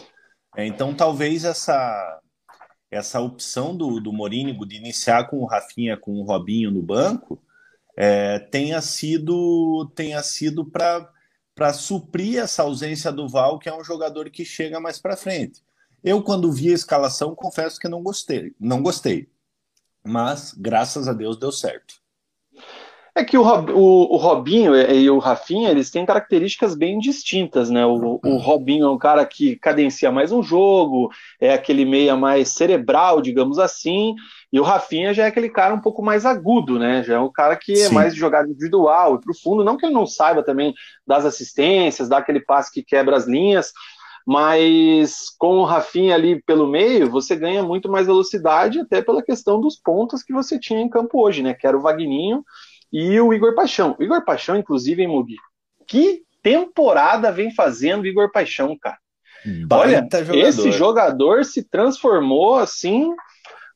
[0.57, 2.21] É, então talvez essa
[2.93, 7.43] essa opção do, do Morínigo de iniciar com o Rafinha, com o Robinho no banco,
[7.97, 14.29] é, tenha sido tenha sido para suprir essa ausência do Val, que é um jogador
[14.31, 15.63] que chega mais para frente.
[16.05, 19.31] Eu, quando vi a escalação, confesso que não gostei, não gostei.
[20.05, 22.02] Mas, graças a Deus, deu certo.
[23.15, 27.85] É que o, o, o, Robinho e o Rafinha, eles têm características bem distintas, né?
[27.85, 32.55] O, o, Robinho é um cara que cadencia mais um jogo, é aquele meia mais
[32.55, 34.15] cerebral, digamos assim,
[34.51, 37.03] e o Rafinha já é aquele cara um pouco mais agudo, né?
[37.03, 37.85] Já é um cara que é Sim.
[37.85, 40.73] é mais de jogada individual e profundo, não que ele não saiba também
[41.07, 43.73] das assistências, dar aquele passe que quebra as linhas,
[44.27, 49.61] mas com o Rafinha ali pelo meio, você ganha muito mais velocidade, até pela questão
[49.61, 51.53] dos pontos que você tinha em campo hoje, né?
[51.53, 52.43] Que era o Vagninho
[52.93, 53.97] e o Igor Paixão.
[53.99, 55.37] O Igor Paixão, inclusive, em Mugi,
[55.87, 58.99] que temporada vem fazendo o Igor Paixão, cara?
[59.71, 60.37] Olha, jogador.
[60.37, 63.13] esse jogador se transformou assim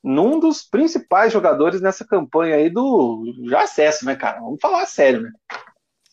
[0.03, 4.41] num dos principais jogadores nessa campanha aí do já acesso, né, cara?
[4.41, 5.31] Vamos falar sério, né?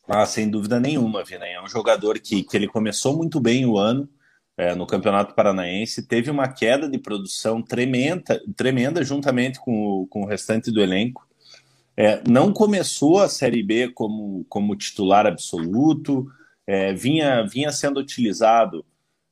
[0.07, 1.45] Ah, sem dúvida nenhuma, Vina.
[1.45, 4.09] É um jogador que, que ele começou muito bem o ano
[4.57, 10.23] é, no Campeonato Paranaense, teve uma queda de produção tremenda, tremenda juntamente com o, com
[10.23, 11.27] o restante do elenco.
[11.95, 16.27] É, não começou a Série B como, como titular absoluto,
[16.65, 18.83] é, vinha, vinha sendo utilizado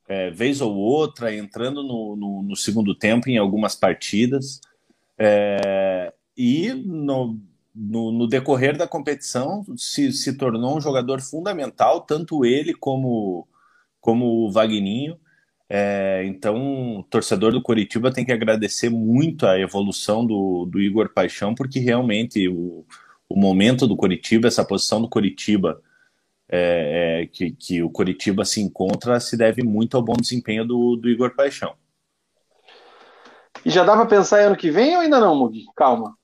[0.07, 4.59] é, vez ou outra, entrando no, no, no, segundo tempo em algumas partidas.
[5.17, 7.39] É, e no,
[7.73, 13.47] no, no, decorrer da competição se, se tornou um jogador fundamental, tanto ele como,
[14.01, 15.17] como o Vagninho.
[15.73, 21.13] É, então, o torcedor do Coritiba tem que agradecer muito a evolução do, do Igor
[21.13, 22.85] Paixão, porque realmente o,
[23.29, 25.81] o momento do Coritiba, essa posição do Coritiba,
[26.49, 30.97] é, é, que, que o Coritiba se encontra, se deve muito ao bom desempenho do,
[30.97, 31.73] do Igor Paixão.
[33.63, 35.63] E já dá para pensar em ano que vem ou ainda não, Mugi?
[35.73, 36.17] Calma.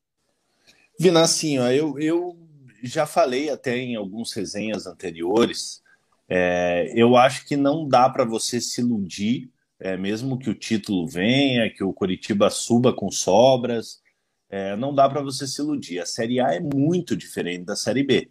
[1.00, 2.38] Vina, assim, ó, eu, eu
[2.84, 5.82] já falei até em alguns resenhas anteriores
[6.30, 11.08] é, eu acho que não dá para você se iludir, é, mesmo que o título
[11.08, 14.02] venha, que o Coritiba suba com sobras,
[14.50, 16.00] é, não dá para você se iludir.
[16.00, 18.30] A Série A é muito diferente da Série B.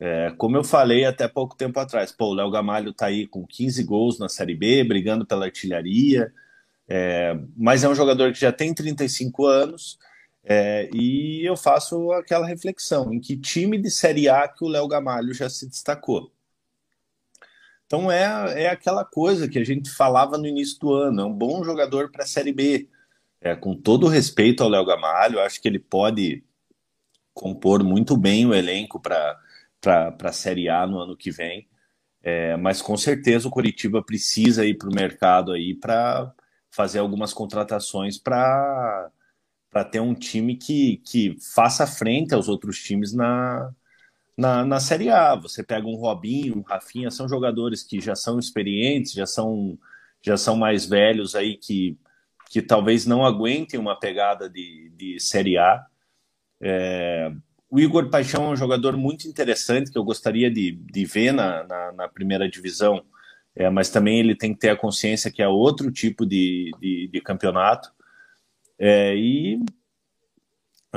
[0.00, 3.44] É, como eu falei até pouco tempo atrás, pô, o Léo Gamalho está aí com
[3.46, 6.32] 15 gols na Série B, brigando pela artilharia,
[6.88, 9.98] é, mas é um jogador que já tem 35 anos,
[10.44, 14.86] é, e eu faço aquela reflexão: em que time de Série A que o Léo
[14.86, 16.32] Gamalho já se destacou?
[17.88, 21.32] Então é, é aquela coisa que a gente falava no início do ano, é um
[21.32, 22.86] bom jogador para a Série B.
[23.40, 26.44] É, com todo respeito ao Léo Gamalho, acho que ele pode
[27.32, 29.38] compor muito bem o elenco para
[30.22, 31.66] a Série A no ano que vem.
[32.22, 36.30] É, mas com certeza o Curitiba precisa ir para o mercado aí para
[36.70, 39.10] fazer algumas contratações para
[39.90, 43.72] ter um time que, que faça frente aos outros times na,
[44.38, 45.34] na, na Série A.
[45.34, 49.76] Você pega um Robinho, um Rafinha, são jogadores que já são experientes, já são,
[50.22, 51.98] já são mais velhos aí, que,
[52.48, 55.84] que talvez não aguentem uma pegada de, de Série A.
[56.60, 57.32] É,
[57.68, 61.64] o Igor Paixão é um jogador muito interessante que eu gostaria de, de ver na,
[61.64, 63.04] na, na primeira divisão,
[63.56, 67.08] é, mas também ele tem que ter a consciência que é outro tipo de, de,
[67.12, 67.90] de campeonato.
[68.78, 69.58] É, e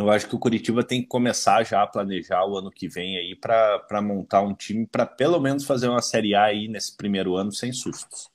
[0.02, 3.18] eu acho que o Curitiba tem que começar já a planejar o ano que vem
[3.18, 7.36] aí para montar um time para pelo menos fazer uma Série A aí nesse primeiro
[7.36, 8.30] ano sem sustos.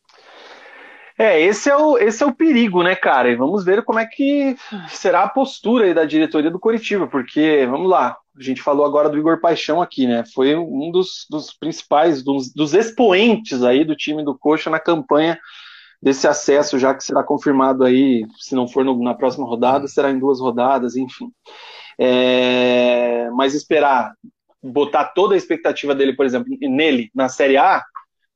[1.18, 3.30] É, esse é o, esse é o perigo, né, cara?
[3.30, 4.54] E vamos ver como é que
[4.88, 9.08] será a postura aí da diretoria do Curitiba, porque, vamos lá, a gente falou agora
[9.08, 10.24] do Igor Paixão aqui, né?
[10.34, 15.38] Foi um dos, dos principais, dos, dos expoentes aí do time do Coxa na campanha
[16.02, 20.10] desse acesso, já que será confirmado aí, se não for no, na próxima rodada, será
[20.10, 21.30] em duas rodadas, enfim.
[21.98, 24.14] É, mas esperar
[24.62, 27.82] botar toda a expectativa dele, por exemplo, nele na Série A,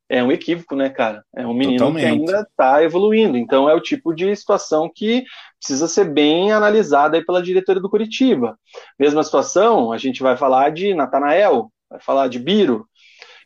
[0.09, 1.25] é um equívoco, né, cara?
[1.35, 2.03] É um menino Totalmente.
[2.03, 3.39] que ainda está evoluindo.
[3.39, 5.25] Então é o tipo de situação que
[5.59, 8.59] precisa ser bem analisada aí pela diretoria do Curitiba.
[8.99, 12.89] Mesma situação, a gente vai falar de Natanael, vai falar de Biro,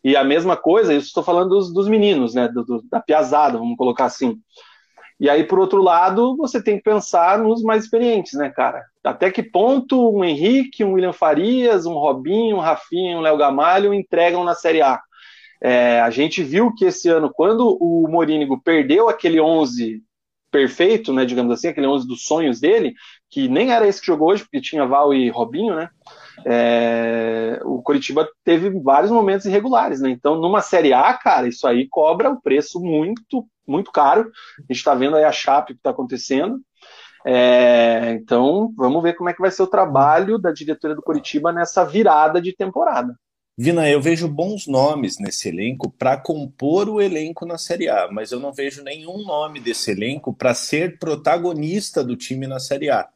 [0.05, 2.47] e a mesma coisa, isso estou falando dos, dos meninos, né?
[2.47, 4.39] Do, do, da piazada, vamos colocar assim.
[5.19, 8.85] E aí, por outro lado, você tem que pensar nos mais experientes, né, cara?
[9.03, 13.95] Até que ponto um Henrique, um William Farias, um Robinho, um Rafinha, um Léo Gamalho
[13.95, 15.01] entregam na Série A?
[15.63, 20.03] É, a gente viu que esse ano, quando o Morínigo perdeu aquele 11
[20.51, 22.95] perfeito, né, digamos assim, aquele 11 dos sonhos dele,
[23.35, 25.91] que nem era esse que jogou hoje, porque tinha Val e Robinho, né?
[26.45, 30.11] é, o Curitiba teve vários momentos irregulares, né?
[30.11, 34.31] Então, numa Série A, cara, isso aí cobra um preço muito, muito caro.
[34.59, 36.61] A gente está vendo aí a Chape que está acontecendo.
[37.27, 41.53] É, então, vamos ver como é que vai ser o trabalho da diretoria do Curitiba
[41.53, 43.15] nessa virada de temporada.
[43.57, 48.33] Vina, eu vejo bons nomes nesse elenco para compor o elenco na Série A, mas
[48.33, 53.09] eu não vejo nenhum nome desse elenco para ser protagonista do time na Série A.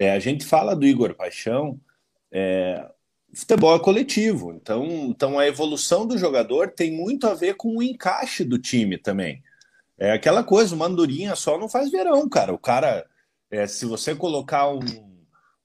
[0.00, 1.78] É, a gente fala do Igor Paixão,
[2.32, 2.90] é,
[3.34, 7.82] futebol é coletivo, então, então a evolução do jogador tem muito a ver com o
[7.82, 9.42] encaixe do time também.
[9.98, 12.54] É aquela coisa, uma andorinha só não faz verão, cara.
[12.54, 13.06] O cara,
[13.50, 14.80] é, se você colocar um,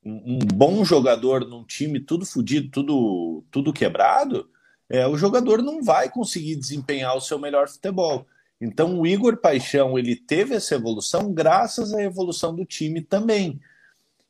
[0.04, 4.50] um, um, bom jogador num time tudo fodido, tudo, tudo quebrado,
[4.90, 8.28] é, o jogador não vai conseguir desempenhar o seu melhor futebol.
[8.60, 13.62] Então o Igor Paixão ele teve essa evolução graças à evolução do time também.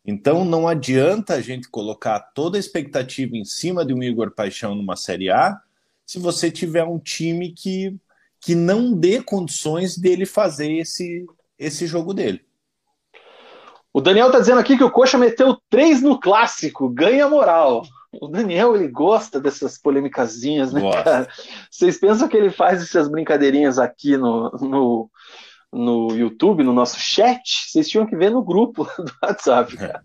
[0.06, 4.76] Então não adianta a gente colocar toda a expectativa em cima de um Igor Paixão
[4.76, 5.60] numa Série A
[6.06, 7.96] se você tiver um time que,
[8.40, 11.26] que não dê condições dele fazer esse,
[11.58, 12.46] esse jogo dele.
[13.92, 17.84] O Daniel tá dizendo aqui que o Coxa meteu três no clássico, ganha moral.
[18.12, 20.82] O Daniel, ele gosta dessas polêmicazinhas, né?
[21.72, 25.10] Vocês pensam que ele faz essas brincadeirinhas aqui no, no,
[25.76, 27.70] no YouTube, no nosso chat?
[27.70, 30.04] Vocês tinham que ver no grupo do WhatsApp, cara.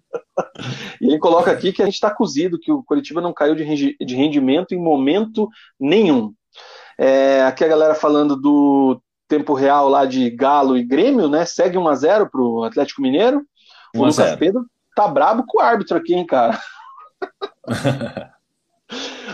[1.01, 4.15] E ele coloca aqui que a gente está cozido, que o Curitiba não caiu de
[4.15, 6.35] rendimento em momento nenhum.
[6.99, 11.47] É, aqui a galera falando do tempo real lá de Galo e Grêmio, né?
[11.47, 13.43] Segue 1x0 pro Atlético Mineiro.
[13.95, 16.61] O Lucas Pedro tá brabo com o árbitro aqui, hein, cara?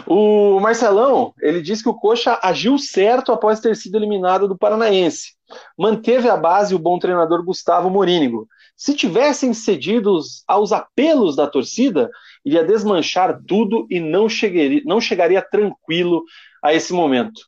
[0.06, 5.34] o Marcelão, ele disse que o Coxa agiu certo após ter sido eliminado do Paranaense.
[5.78, 8.46] Manteve a base o bom treinador Gustavo Morínigo.
[8.76, 12.10] Se tivessem cedido aos apelos da torcida,
[12.44, 16.22] iria desmanchar tudo e não chegaria, não chegaria tranquilo
[16.62, 17.40] a esse momento.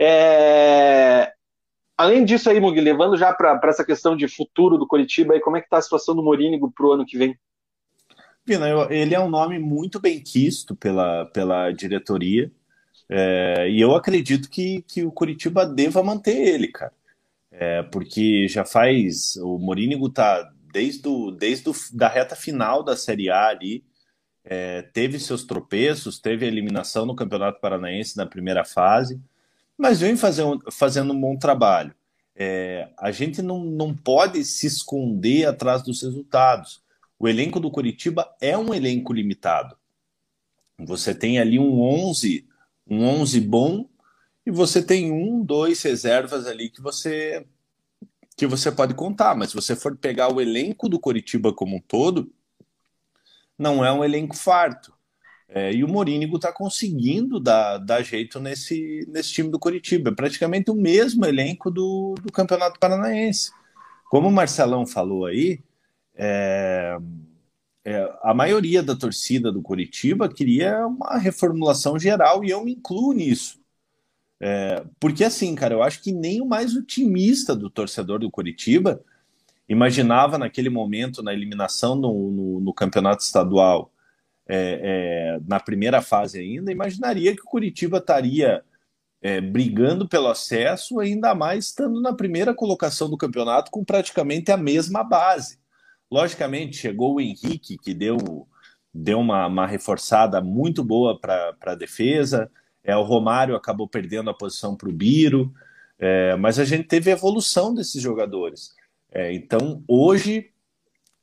[0.00, 1.32] É...
[1.98, 5.56] Além disso aí, Mugi, levando já para essa questão de futuro do Coritiba, aí, como
[5.56, 7.36] é que está a situação do Morínigo para o ano que vem?
[8.46, 12.50] Pina, ele é um nome muito bem quisto pela, pela diretoria,
[13.08, 16.92] é, e eu acredito que, que o Curitiba deva manter ele, cara.
[17.50, 19.36] É, porque já faz.
[19.36, 23.84] O Morínigo tá desde, o, desde da reta final da Série A ali,
[24.44, 29.20] é, teve seus tropeços, teve a eliminação no Campeonato Paranaense na primeira fase
[29.76, 31.94] mas vem fazer um, fazendo um bom trabalho.
[32.34, 36.82] É, a gente não, não pode se esconder atrás dos resultados.
[37.18, 39.76] O elenco do Curitiba é um elenco limitado.
[40.78, 42.46] Você tem ali um 11,
[42.86, 43.88] um 11 bom
[44.44, 47.46] e você tem um, dois reservas ali que você
[48.36, 51.80] que você pode contar, mas se você for pegar o elenco do Curitiba como um
[51.80, 52.30] todo,
[53.58, 54.92] não é um elenco farto.
[55.48, 60.10] É, e o Morínigo está conseguindo dar, dar jeito nesse, nesse time do Curitiba.
[60.10, 63.50] É praticamente o mesmo elenco do, do Campeonato Paranaense.
[64.10, 65.60] Como o Marcelão falou aí,
[66.16, 66.96] é,
[67.84, 73.12] é, a maioria da torcida do Curitiba queria uma reformulação geral e eu me incluo
[73.12, 73.60] nisso.
[74.40, 79.02] É, porque assim, cara, eu acho que nem o mais otimista do torcedor do Curitiba
[79.68, 83.92] imaginava naquele momento, na eliminação no, no, no campeonato estadual,
[84.48, 88.62] é, é, na primeira fase ainda, imaginaria que o Curitiba estaria
[89.20, 94.56] é, brigando pelo acesso, ainda mais estando na primeira colocação do campeonato com praticamente a
[94.56, 95.58] mesma base.
[96.10, 98.46] Logicamente, chegou o Henrique, que deu,
[98.92, 102.50] deu uma, uma reforçada muito boa para a defesa,
[102.82, 105.52] é, o Romário acabou perdendo a posição para o Biro,
[105.98, 108.74] é, mas a gente teve evolução desses jogadores.
[109.10, 110.52] É, então, hoje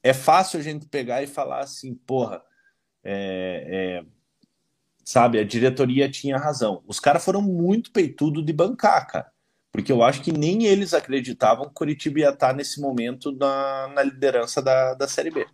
[0.03, 2.41] é fácil a gente pegar e falar assim, porra,
[3.03, 4.05] é, é,
[5.03, 6.83] sabe, a diretoria tinha razão.
[6.85, 9.32] Os caras foram muito peitudo de bancar, cara.
[9.73, 13.87] Porque eu acho que nem eles acreditavam que o Curitiba ia estar nesse momento na,
[13.87, 15.47] na liderança da, da Série B.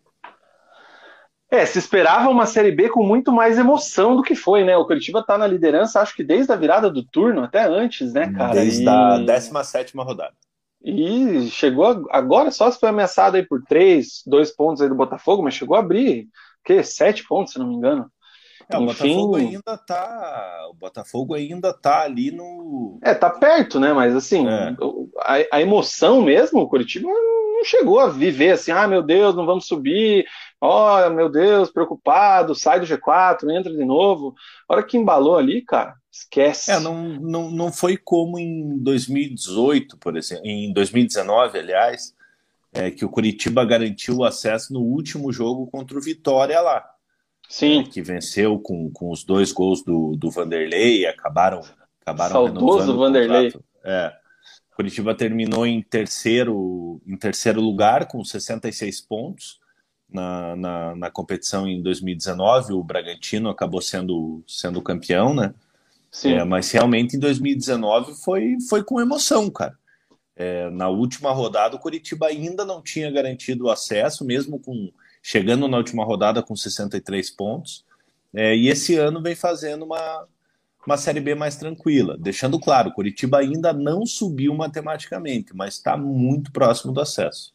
[1.50, 4.76] É, se esperava uma Série B com muito mais emoção do que foi, né?
[4.76, 8.32] O Curitiba tá na liderança, acho que desde a virada do turno, até antes, né,
[8.32, 8.54] cara?
[8.54, 8.90] Desde e...
[8.90, 10.36] a 17 rodada.
[10.84, 15.42] E chegou agora, só se foi ameaçado aí por três, dois pontos aí do Botafogo,
[15.42, 16.28] mas chegou a abrir
[16.64, 18.12] que sete pontos, se não me engano.
[18.70, 20.68] É, o Botafogo ainda tá.
[20.70, 23.00] O Botafogo ainda tá ali no.
[23.02, 23.92] É, tá perto, né?
[23.94, 24.76] Mas assim, é.
[25.22, 29.46] a, a, emoção mesmo, o Curitiba não chegou a viver assim, ah, meu Deus, não
[29.46, 30.26] vamos subir,
[30.62, 34.36] ó, oh, meu Deus, preocupado, sai do G4, entra de novo.
[34.68, 36.72] A hora que embalou ali, cara, esquece.
[36.72, 42.14] É, não, não, não foi como em 2018, por exemplo, em 2019, aliás,
[42.72, 46.86] é, que o Curitiba garantiu o acesso no último jogo contra o Vitória lá.
[47.50, 47.80] Sim.
[47.80, 51.62] É, que venceu com, com os dois gols do, do Vanderlei, acabaram,
[52.00, 53.52] acabaram Saudoso Vanderlei.
[53.84, 54.14] É.
[54.76, 59.60] Curitiba terminou em terceiro, em terceiro lugar com 66 pontos
[60.10, 62.74] na, na, na, competição em 2019.
[62.74, 65.54] O Bragantino acabou sendo, sendo campeão, né?
[66.12, 66.34] Sim.
[66.34, 69.78] É, mas realmente em 2019 foi, foi com emoção, cara.
[70.36, 74.90] É, na última rodada, o Curitiba ainda não tinha garantido o acesso, mesmo com
[75.30, 77.86] chegando na última rodada com 63 pontos.
[78.34, 80.26] É, e esse ano vem fazendo uma,
[80.84, 82.18] uma Série B mais tranquila.
[82.18, 87.54] Deixando claro, Curitiba ainda não subiu matematicamente, mas está muito próximo do acesso.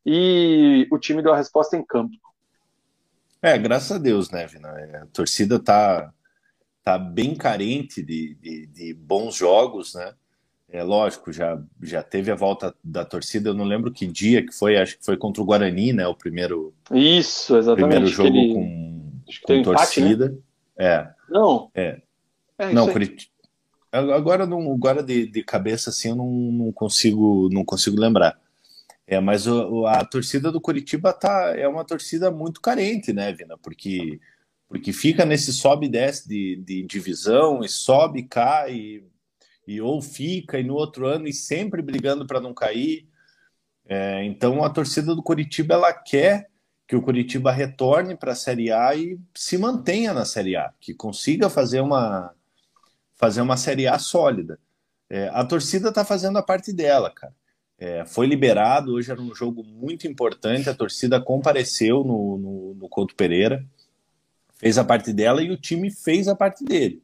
[0.04, 2.16] e o time deu a resposta em campo.
[3.42, 4.68] É, graças a Deus, né, Vina?
[4.68, 6.12] É, a torcida tá,
[6.84, 10.14] tá bem carente de, de, de bons jogos, né?
[10.72, 14.52] É lógico, já, já teve a volta da torcida, eu não lembro que dia que
[14.52, 16.06] foi, acho que foi contra o Guarani, né?
[16.06, 16.72] O primeiro.
[16.92, 17.88] Isso, exatamente.
[17.88, 18.54] Primeiro jogo ele...
[18.54, 19.12] com,
[19.42, 20.26] com torcida.
[20.26, 20.42] Empate, né?
[20.78, 21.08] É.
[21.28, 21.70] Não.
[21.74, 22.00] É.
[22.56, 23.30] é não, Curit...
[23.90, 28.38] agora, não, agora de, de cabeça assim eu não, não consigo não consigo lembrar.
[29.10, 33.58] É, mas o, a torcida do Curitiba tá, é uma torcida muito carente, né, Vina?
[33.58, 34.20] Porque,
[34.68, 39.04] porque fica nesse sobe e desce de, de divisão, e sobe, cai, e
[39.78, 43.06] ou fica e no outro ano e sempre brigando para não cair.
[43.86, 46.48] É, então a torcida do Curitiba ela quer
[46.88, 50.94] que o Curitiba retorne para a Série A e se mantenha na Série A, que
[50.94, 52.34] consiga fazer uma
[53.16, 54.58] fazer uma Série A sólida.
[55.10, 57.34] É, a torcida está fazendo a parte dela, cara.
[57.78, 62.88] É, foi liberado, hoje era um jogo muito importante, a torcida compareceu no, no, no
[62.88, 63.64] Couto Pereira,
[64.56, 67.02] fez a parte dela e o time fez a parte dele.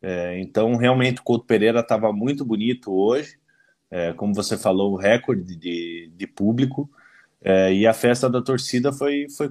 [0.00, 3.38] É, então, realmente, o Couto Pereira estava muito bonito hoje.
[3.90, 6.90] É, como você falou, o recorde de, de público.
[7.40, 9.48] É, e a festa da torcida foi, foi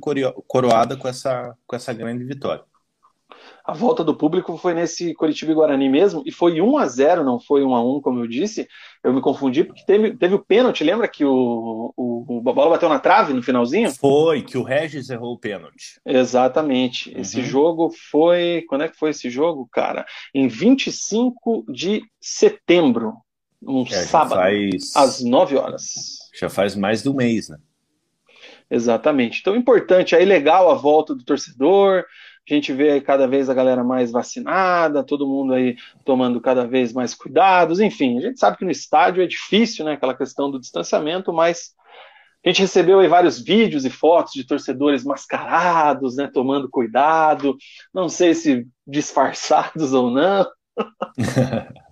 [0.48, 2.64] coroada com essa, com essa grande vitória.
[3.68, 7.26] A volta do público foi nesse Curitiba e Guarani mesmo, e foi 1 a 0
[7.26, 8.66] não foi 1 a 1 como eu disse.
[9.04, 12.88] Eu me confundi, porque teve, teve o pênalti, lembra que o, o, o bola bateu
[12.88, 13.92] na trave no finalzinho?
[13.92, 16.00] Foi, que o Regis errou o pênalti.
[16.06, 17.14] Exatamente.
[17.14, 17.20] Uhum.
[17.20, 18.64] Esse jogo foi.
[18.70, 20.06] Quando é que foi esse jogo, cara?
[20.34, 23.16] Em 25 de setembro,
[23.62, 24.96] um é, sábado, faz...
[24.96, 25.84] às 9 horas.
[26.40, 27.58] Já faz mais de um mês, né?
[28.70, 29.40] Exatamente.
[29.42, 32.06] Então, importante, aí legal a volta do torcedor,
[32.54, 35.76] a gente vê cada vez a galera mais vacinada, todo mundo aí
[36.06, 39.94] tomando cada vez mais cuidados, enfim, a gente sabe que no estádio é difícil, né,
[39.94, 41.76] aquela questão do distanciamento, mas
[42.46, 47.58] a gente recebeu aí vários vídeos e fotos de torcedores mascarados, né, tomando cuidado,
[47.94, 50.46] não sei se disfarçados ou não.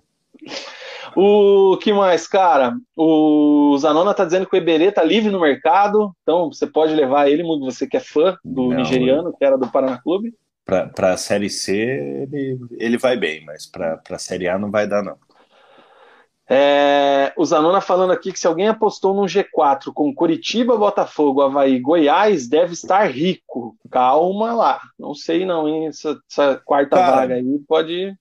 [1.18, 2.76] O que mais, cara?
[2.94, 7.26] O Zanona tá dizendo que o Eberê tá livre no mercado, então você pode levar
[7.26, 10.34] ele, você que é fã do Não, nigeriano, que era do Paraná Clube
[10.66, 14.86] para a Série C ele, ele vai bem, mas para a Série A não vai
[14.86, 15.16] dar, não.
[16.48, 21.80] É, o Zanona falando aqui que se alguém apostou num G4 com Curitiba, Botafogo, Havaí,
[21.80, 23.76] Goiás, deve estar rico.
[23.90, 24.80] Calma lá.
[24.98, 25.88] Não sei não, hein?
[25.88, 28.16] Essa, essa quarta Cara, vaga aí pode.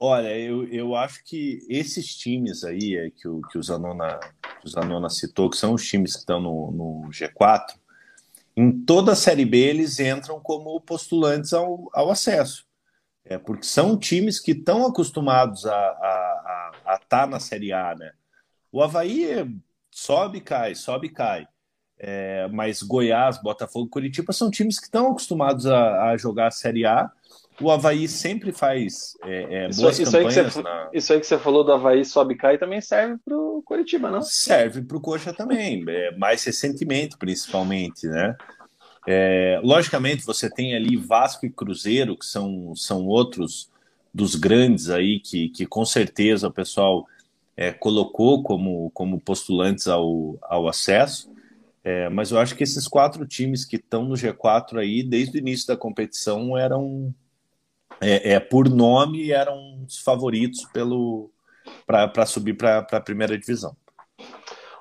[0.00, 4.18] Olha, eu, eu acho que esses times aí é, que, o, que, o Zanona,
[4.60, 7.74] que o Zanona citou, que são os times que estão no, no G4,
[8.60, 12.66] em toda a Série B eles entram como postulantes ao, ao acesso.
[13.24, 18.12] É, porque são times que estão acostumados a estar tá na Série A, né?
[18.70, 19.46] O Havaí
[19.90, 21.46] sobe cai, sobe cai.
[21.98, 26.84] É, mas Goiás, Botafogo Curitiba são times que estão acostumados a, a, jogar a Série
[26.84, 27.10] A.
[27.60, 30.38] O Havaí sempre faz é, é, boas isso, campanhas.
[30.38, 30.90] Aí você, na...
[30.92, 34.22] Isso aí que você falou do Havaí sobe cai também serve para o Curitiba, não?
[34.22, 38.36] Serve para o Coxa também, é, mais recentemente, principalmente, né?
[39.06, 43.70] É, logicamente, você tem ali Vasco e Cruzeiro, que são, são outros
[44.12, 47.06] dos grandes aí, que, que com certeza o pessoal
[47.56, 51.30] é, colocou como, como postulantes ao, ao acesso.
[51.82, 55.40] É, mas eu acho que esses quatro times que estão no G4 aí, desde o
[55.40, 57.14] início da competição, eram,
[58.00, 60.66] é, é por nome, eram os favoritos
[61.86, 63.76] para subir para a primeira divisão.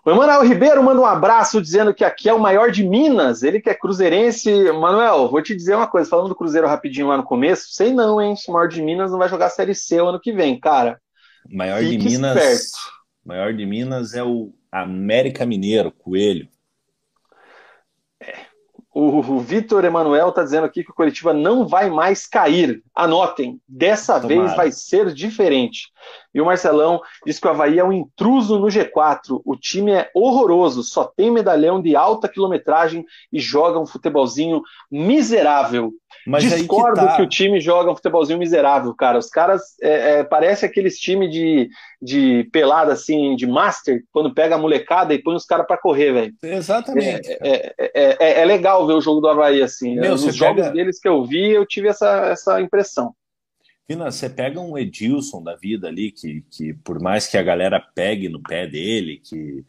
[0.05, 3.59] O Emanuel Ribeiro manda um abraço dizendo que aqui é o maior de Minas, ele
[3.59, 4.71] que é cruzeirense.
[4.71, 8.21] Manuel, vou te dizer uma coisa, falando do Cruzeiro rapidinho lá no começo, sei não,
[8.21, 8.33] hein?
[8.47, 11.01] O maior de Minas não vai jogar a Série C o ano que vem, cara.
[11.51, 12.37] Maior Fique de Minas.
[12.37, 12.79] Esperto.
[13.25, 16.47] maior de Minas é o América Mineiro, Coelho.
[18.99, 22.83] O, Vitor Emanuel está dizendo aqui que o Curitiba não vai mais cair.
[22.93, 24.27] Anotem, dessa Tomara.
[24.27, 25.91] vez vai ser diferente.
[26.33, 29.41] E o Marcelão diz que o Havaí é um intruso no G4.
[29.43, 34.61] O time é horroroso, só tem medalhão de alta quilometragem e joga um futebolzinho
[34.91, 35.91] miserável.
[36.27, 37.15] Mas Discordo que, tá.
[37.15, 39.17] que, o time joga um futebolzinho miserável, cara.
[39.17, 41.69] Os caras é, é, parece aqueles times de,
[42.01, 46.11] de pelada assim, de master, quando pega a molecada e põe os caras para correr,
[46.11, 46.33] velho.
[46.43, 47.31] Exatamente.
[47.31, 49.95] É, é, é, é, legal ver o jogo do Havaí assim.
[49.95, 50.75] Meu, Nos jogos pega...
[50.75, 53.13] deles que eu vi, eu tive essa, essa impressão.
[53.89, 57.79] Vina, você pega um Edilson da vida ali, que, que por mais que a galera
[57.79, 59.65] pegue no pé dele, que,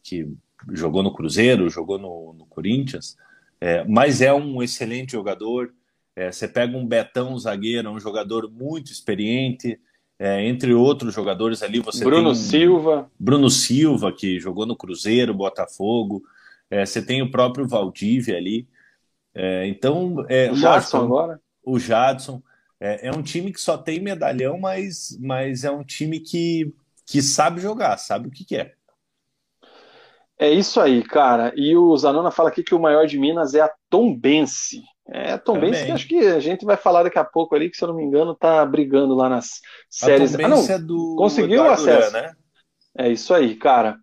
[0.00, 0.28] que
[0.72, 3.16] jogou no Cruzeiro, jogou no, no Corinthians,
[3.60, 5.74] é, mas é um excelente jogador.
[6.14, 9.80] É, você pega um Betão zagueiro, um jogador muito experiente,
[10.16, 13.10] É, entre outros jogadores ali, você Bruno tem Silva.
[13.18, 16.22] Bruno Silva, que jogou no Cruzeiro, Botafogo.
[16.70, 18.64] É, você tem o próprio Valdívia ali.
[19.34, 21.40] É, então, é, o Jadson agora.
[21.64, 22.40] O Jadson.
[22.84, 26.70] É, é, um time que só tem medalhão, mas, mas é um time que,
[27.06, 28.72] que sabe jogar, sabe o que, que é.
[30.38, 31.50] É isso aí, cara.
[31.56, 34.82] E o Zanona fala aqui que o maior de Minas é a Tombense.
[35.08, 35.70] É, Tom Também.
[35.70, 37.88] Benz, que acho que a gente vai falar daqui a pouco ali, que se eu
[37.88, 40.34] não me engano, tá brigando lá nas séries.
[40.34, 42.12] A Tom ah, não, é do conseguiu o acesso.
[42.12, 42.32] né?
[42.98, 43.96] É isso aí, cara.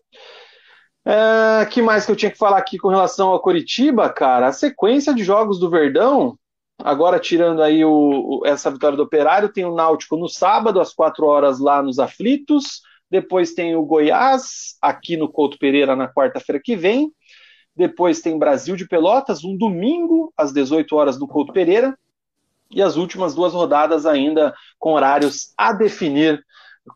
[1.06, 4.48] É, que mais que eu tinha que falar aqui com relação ao Coritiba, cara?
[4.48, 6.36] A sequência de jogos do Verdão,
[6.84, 11.26] agora tirando aí o, essa vitória do Operário, tem o Náutico no sábado, às quatro
[11.26, 12.82] horas lá nos Aflitos.
[13.10, 17.12] Depois tem o Goiás, aqui no Couto Pereira, na quarta-feira que vem.
[17.76, 21.98] Depois tem Brasil de Pelotas, um domingo, às 18 horas, no Couto Pereira.
[22.70, 26.42] E as últimas duas rodadas ainda com horários a definir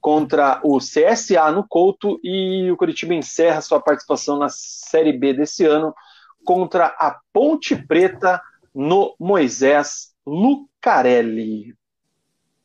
[0.02, 5.66] contra o CSA no Couto e o Curitiba encerra sua participação na Série B desse
[5.66, 5.94] ano
[6.46, 8.42] contra a Ponte Preta
[8.76, 11.74] no Moisés Lucarelli.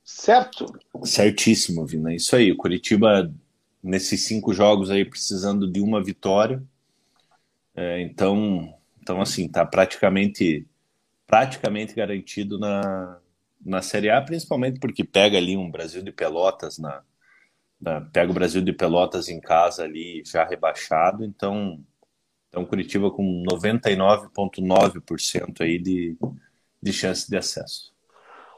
[0.02, 0.66] Certo?
[1.04, 2.12] Certíssimo, Vina.
[2.12, 2.50] Isso aí.
[2.50, 3.32] O Curitiba,
[3.80, 6.60] nesses cinco jogos aí, precisando de uma vitória.
[7.76, 10.66] É, então, então, assim, está praticamente,
[11.26, 13.20] praticamente garantido na,
[13.64, 17.02] na Série A, principalmente porque pega ali um Brasil de Pelotas na,
[17.80, 21.82] na pega o Brasil de Pelotas em casa ali já rebaixado, então
[22.50, 26.18] então Curitiba com 99,9% aí de,
[26.82, 27.90] de chance de acesso.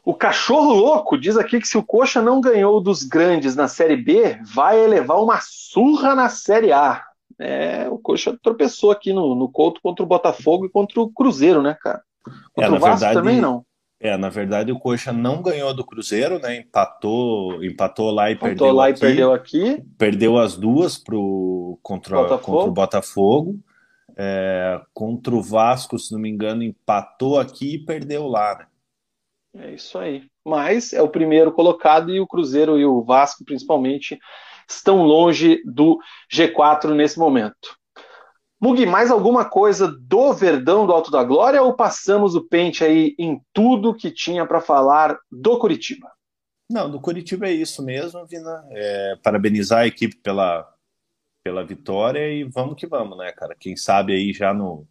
[0.05, 3.95] O cachorro louco diz aqui que se o Coxa não ganhou dos grandes na Série
[3.95, 7.05] B, vai elevar uma surra na Série A
[7.39, 11.61] é, o Coxa tropeçou aqui no, no Couto contra o Botafogo e contra o Cruzeiro,
[11.61, 12.01] né, cara?
[12.53, 13.65] Contra é, o Vasco verdade, também não.
[14.01, 16.59] É, na verdade o Coxa não ganhou do Cruzeiro, né?
[16.59, 18.97] Empatou, empatou lá e empatou perdeu lá aqui.
[18.97, 19.85] e perdeu aqui.
[19.99, 22.45] Perdeu as duas pro contra, Botafogo.
[22.45, 23.61] contra o Botafogo.
[24.17, 28.67] É, contra o Vasco, se não me engano, empatou aqui e perdeu lá, né?
[29.65, 30.25] É isso aí.
[30.45, 34.19] Mas é o primeiro colocado e o Cruzeiro e o Vasco, principalmente,
[34.69, 35.99] estão longe do
[36.33, 37.77] G4 nesse momento.
[38.61, 43.15] Mugi, mais alguma coisa do Verdão do Alto da Glória ou passamos o pente aí
[43.19, 46.09] em tudo que tinha para falar do Curitiba?
[46.71, 48.65] Não, do Curitiba é isso mesmo, Vina.
[48.71, 50.72] É, parabenizar a equipe pela,
[51.43, 53.55] pela vitória e vamos que vamos, né, cara?
[53.59, 54.87] Quem sabe aí já no,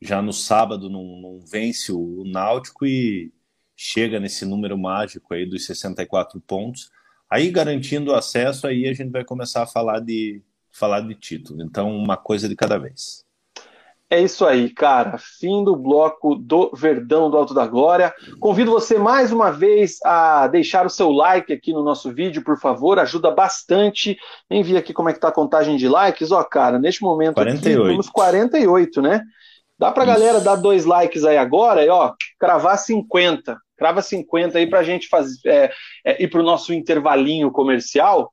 [0.00, 3.32] já no sábado não, não vence o Náutico e
[3.76, 6.90] chega nesse número mágico aí dos 64 pontos.
[7.30, 11.62] Aí garantindo o acesso, aí a gente vai começar a falar de falar de título.
[11.62, 13.24] Então, uma coisa de cada vez.
[14.10, 15.18] É isso aí, cara.
[15.18, 18.14] Fim do bloco do Verdão do Alto da Glória.
[18.40, 22.58] Convido você mais uma vez a deixar o seu like aqui no nosso vídeo, por
[22.58, 22.98] favor.
[22.98, 24.16] Ajuda bastante.
[24.48, 26.32] Nem vi aqui como é que tá a contagem de likes.
[26.32, 27.78] Ó, cara, neste momento 48.
[27.78, 29.22] aqui temos 48, né?
[29.78, 30.12] Dá pra Isso.
[30.14, 33.58] galera dar dois likes aí agora e, ó, cravar 50.
[33.76, 35.70] Crava 50 aí para a gente fazer, é,
[36.04, 38.32] é, ir para o nosso intervalinho comercial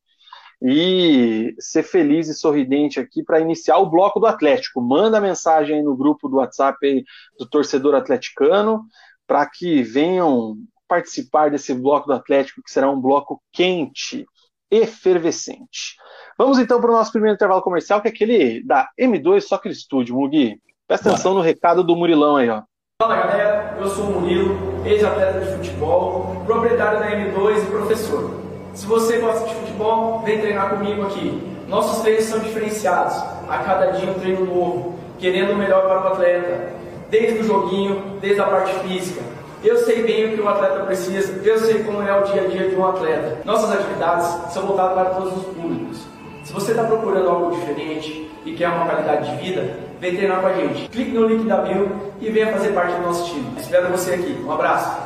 [0.68, 4.82] e ser feliz e sorridente aqui para iniciar o bloco do Atlético.
[4.82, 7.03] Manda mensagem aí no grupo do WhatsApp aí
[7.38, 8.84] do torcedor atleticano
[9.28, 10.55] para que venham
[10.88, 14.26] participar desse bloco do Atlético, que será um bloco quente,
[14.72, 15.97] efervescente.
[16.36, 20.16] Vamos então para o nosso primeiro intervalo comercial, que é aquele da M2 Soccer Studio.
[20.16, 22.63] Mugi, presta atenção no recado do Murilão aí, ó.
[22.99, 28.41] Fala galera, eu sou o Murilo, ex-atleta de futebol, proprietário da M2 e professor.
[28.74, 31.41] Se você gosta de futebol, vem treinar comigo aqui.
[31.67, 33.15] Nossos treinos são diferenciados,
[33.49, 36.73] a cada dia um treino novo, querendo o melhor para o atleta,
[37.09, 39.21] desde o joguinho, desde a parte física.
[39.63, 42.47] Eu sei bem o que um atleta precisa, eu sei como é o dia a
[42.47, 43.39] dia de um atleta.
[43.43, 46.05] Nossas atividades são voltadas para todos os públicos.
[46.43, 50.47] Se você está procurando algo diferente e quer uma qualidade de vida, vem treinar com
[50.47, 50.88] a gente.
[50.89, 51.89] Clique no link da bio
[52.21, 53.47] e venha fazer parte do nosso time.
[53.57, 54.39] Espero você aqui.
[54.45, 55.05] Um abraço.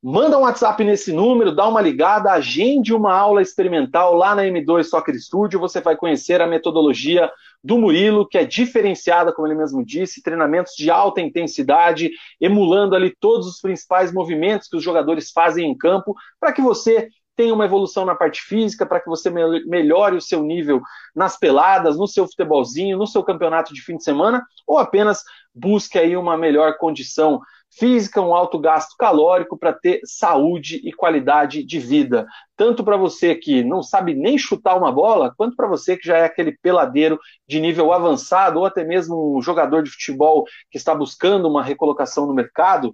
[0.00, 4.82] Manda um WhatsApp nesse número, dá uma ligada, agende uma aula experimental lá na M2
[4.84, 5.60] Soccer Studio.
[5.60, 7.30] Você vai conhecer a metodologia
[7.62, 12.10] do Murilo, que é diferenciada, como ele mesmo disse, treinamentos de alta intensidade,
[12.40, 17.08] emulando ali todos os principais movimentos que os jogadores fazem em campo, para que você
[17.36, 20.82] tenha uma evolução na parte física, para que você melhore o seu nível
[21.14, 25.22] nas peladas, no seu futebolzinho, no seu campeonato de fim de semana, ou apenas
[25.54, 27.40] busque aí uma melhor condição
[27.78, 32.26] física, um alto gasto calórico para ter saúde e qualidade de vida.
[32.56, 36.18] Tanto para você que não sabe nem chutar uma bola, quanto para você que já
[36.18, 37.18] é aquele peladeiro
[37.48, 42.26] de nível avançado, ou até mesmo um jogador de futebol que está buscando uma recolocação
[42.26, 42.92] no mercado.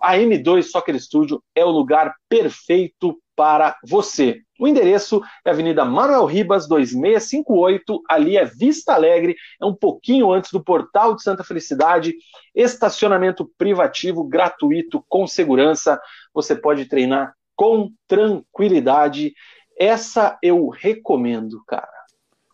[0.00, 4.40] A M2 Soccer Studio é o lugar perfeito para você.
[4.56, 10.52] O endereço é Avenida Manuel Ribas, 2658, ali é Vista Alegre, é um pouquinho antes
[10.52, 12.14] do Portal de Santa Felicidade,
[12.54, 16.00] estacionamento privativo gratuito com segurança.
[16.32, 19.34] Você pode treinar com tranquilidade.
[19.76, 21.90] Essa eu recomendo, cara.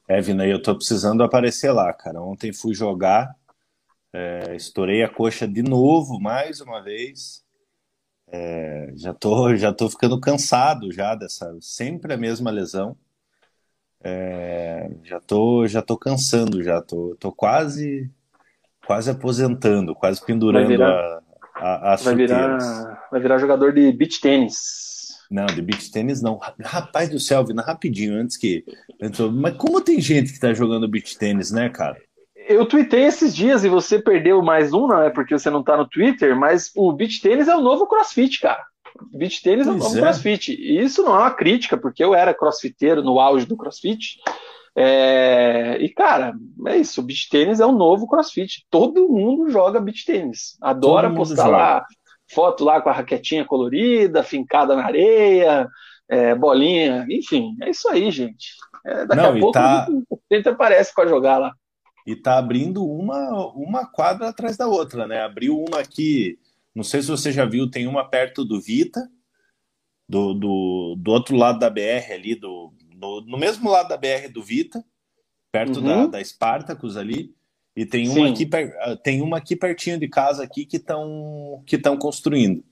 [0.09, 2.23] É, Vina, eu tô precisando aparecer lá, cara.
[2.23, 3.29] Ontem fui jogar,
[4.11, 7.47] é, estourei a coxa de novo, mais uma vez.
[8.31, 12.97] É, já tô já tô ficando cansado já dessa sempre a mesma lesão.
[14.03, 18.09] É, já tô já tô cansando já tô, tô quase
[18.87, 21.21] quase aposentando, quase pendurando virar,
[21.57, 24.99] a, a, as vai virar, vai virar jogador de beach tênis.
[25.31, 26.41] Não, de beach tênis não.
[26.65, 28.65] Rapaz do céu, Vina, rapidinho, antes que.
[29.35, 32.01] Mas como tem gente que tá jogando beach tênis, né, cara?
[32.49, 35.77] Eu tuitei esses dias e você perdeu mais um, não é porque você não tá
[35.77, 38.65] no Twitter, mas o beach tênis é o novo crossfit, cara.
[39.13, 40.01] Beach tênis é o novo é.
[40.01, 40.53] crossfit.
[40.53, 44.19] E isso não é uma crítica, porque eu era crossfiteiro no auge do crossfit.
[44.75, 45.77] É...
[45.81, 46.35] E, cara,
[46.67, 47.01] é isso.
[47.01, 48.65] O beach tênis é o novo crossfit.
[48.71, 50.57] Todo mundo joga beach tênis.
[50.61, 51.57] Adora postar joga.
[51.57, 51.87] lá
[52.31, 55.67] foto lá com a raquetinha colorida, fincada na areia,
[56.09, 58.51] é, bolinha, enfim, é isso aí, gente.
[58.85, 59.89] É, daqui não, a pouco tá...
[60.31, 61.55] gente aparece para jogar lá
[62.09, 65.21] e tá abrindo uma, uma quadra atrás da outra, né?
[65.21, 66.39] Abriu uma aqui,
[66.75, 69.07] não sei se você já viu, tem uma perto do Vita,
[70.09, 74.33] do, do, do outro lado da BR ali, do, no, no mesmo lado da BR
[74.33, 74.83] do Vita,
[75.53, 76.09] perto uhum.
[76.09, 77.35] da, da Spartacus ali,
[77.77, 78.49] e tem uma, aqui,
[79.03, 82.65] tem uma aqui pertinho de casa aqui que estão que construindo.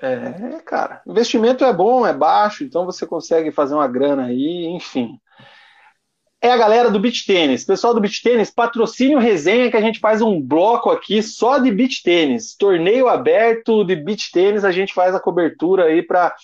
[0.00, 5.20] É, cara, investimento é bom, é baixo, então você consegue fazer uma grana aí, enfim
[6.42, 7.64] é a galera do beach tênis.
[7.64, 11.70] Pessoal do beach tênis, patrocínio resenha que a gente faz um bloco aqui só de
[11.70, 12.54] beach tênis.
[12.56, 16.34] Torneio aberto de beach tênis, a gente faz a cobertura aí para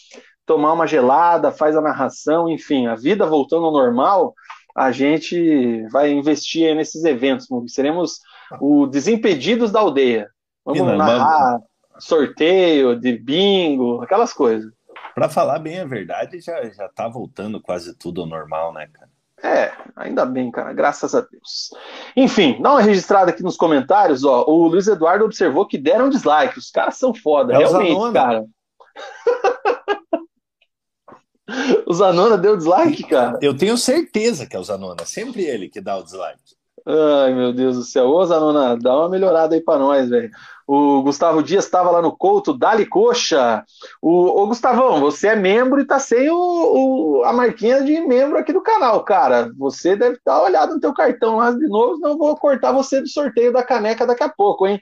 [0.44, 4.34] tomar uma gelada, faz a narração, enfim, a vida voltando ao normal,
[4.76, 7.48] a gente vai investir nesses eventos.
[7.68, 8.20] Seremos
[8.60, 10.28] o Desimpedidos da Aldeia.
[10.64, 11.60] Vamos narrar
[11.98, 14.70] sorteio de bingo, aquelas coisas.
[15.14, 19.15] Para falar bem a verdade, já, já tá voltando quase tudo ao normal, né, cara?
[19.46, 21.70] É, ainda bem, cara, graças a Deus.
[22.16, 24.44] Enfim, dá uma registrada aqui nos comentários, ó.
[24.48, 26.58] O Luiz Eduardo observou que deram dislike.
[26.58, 28.44] Os caras são foda, é realmente, cara.
[31.86, 33.38] o Zanona deu dislike, cara?
[33.40, 36.55] Eu tenho certeza que é o Zanona, sempre ele que dá o dislike.
[36.88, 38.06] Ai, meu Deus do céu.
[38.08, 40.30] Ô, Zanona, dá uma melhorada aí pra nós, velho.
[40.64, 43.64] O Gustavo Dias estava lá no Couto, Dali Coxa.
[44.00, 48.38] O, ô, Gustavão, você é membro e tá sem o, o, a marquinha de membro
[48.38, 49.50] aqui do canal, cara.
[49.58, 53.00] Você deve estar olhado no teu cartão lá de novo, senão eu vou cortar você
[53.00, 54.80] do sorteio da caneca daqui a pouco, hein?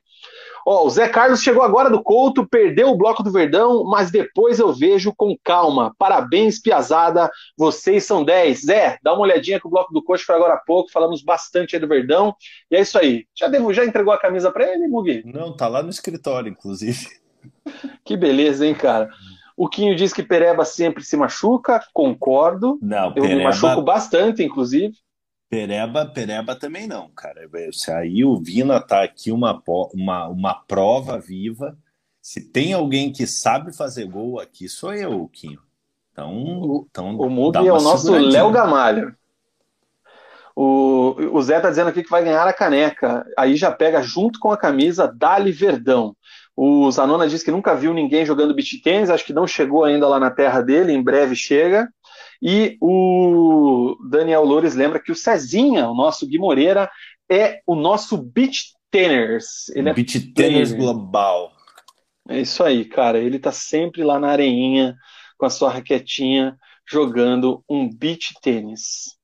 [0.67, 4.59] Ó, o Zé Carlos chegou agora do Couto, perdeu o bloco do Verdão, mas depois
[4.59, 5.95] eu vejo com calma.
[5.99, 8.63] Parabéns, Piazada, vocês são 10.
[8.63, 11.77] Zé, dá uma olhadinha que o bloco do Coxa foi agora há pouco, falamos bastante
[11.77, 12.35] aí do Verdão.
[12.71, 13.27] E é isso aí.
[13.35, 15.23] Já, devo, já entregou a camisa para ele, Mugi?
[15.27, 17.09] Não, tá lá no escritório, inclusive.
[18.05, 19.11] Que beleza, hein, cara?
[19.57, 22.79] O Quinho diz que Pereba sempre se machuca, concordo.
[22.83, 23.35] Não, eu Pereba...
[23.35, 24.95] me machuco bastante, inclusive.
[25.49, 27.49] Pereba, Pereba também não, cara.
[27.73, 31.77] Se aí o Vina tá aqui uma, uma, uma prova viva.
[32.21, 35.61] Se tem alguém que sabe fazer gol aqui, sou eu, Quinho.
[36.13, 39.15] Então, então o Mugi é o nosso Léo Gamalho.
[40.57, 43.27] O, o Zé tá dizendo aqui que vai ganhar a caneca.
[43.37, 46.17] Aí já pega junto com a camisa Dali Verdão.
[46.57, 50.07] O Zanona diz que nunca viu ninguém jogando beach tênis, acho que não chegou ainda
[50.07, 51.89] lá na terra dele, em breve chega.
[52.47, 56.91] E o Daniel Loures lembra que o Cezinha, o nosso Gui Moreira,
[57.27, 59.71] é o nosso beach tennis.
[59.75, 61.51] Ele é beach tennis global.
[62.29, 63.19] É isso aí, cara.
[63.19, 64.95] Ele tá sempre lá na areinha
[65.39, 69.17] com a sua raquetinha jogando um beach tênis.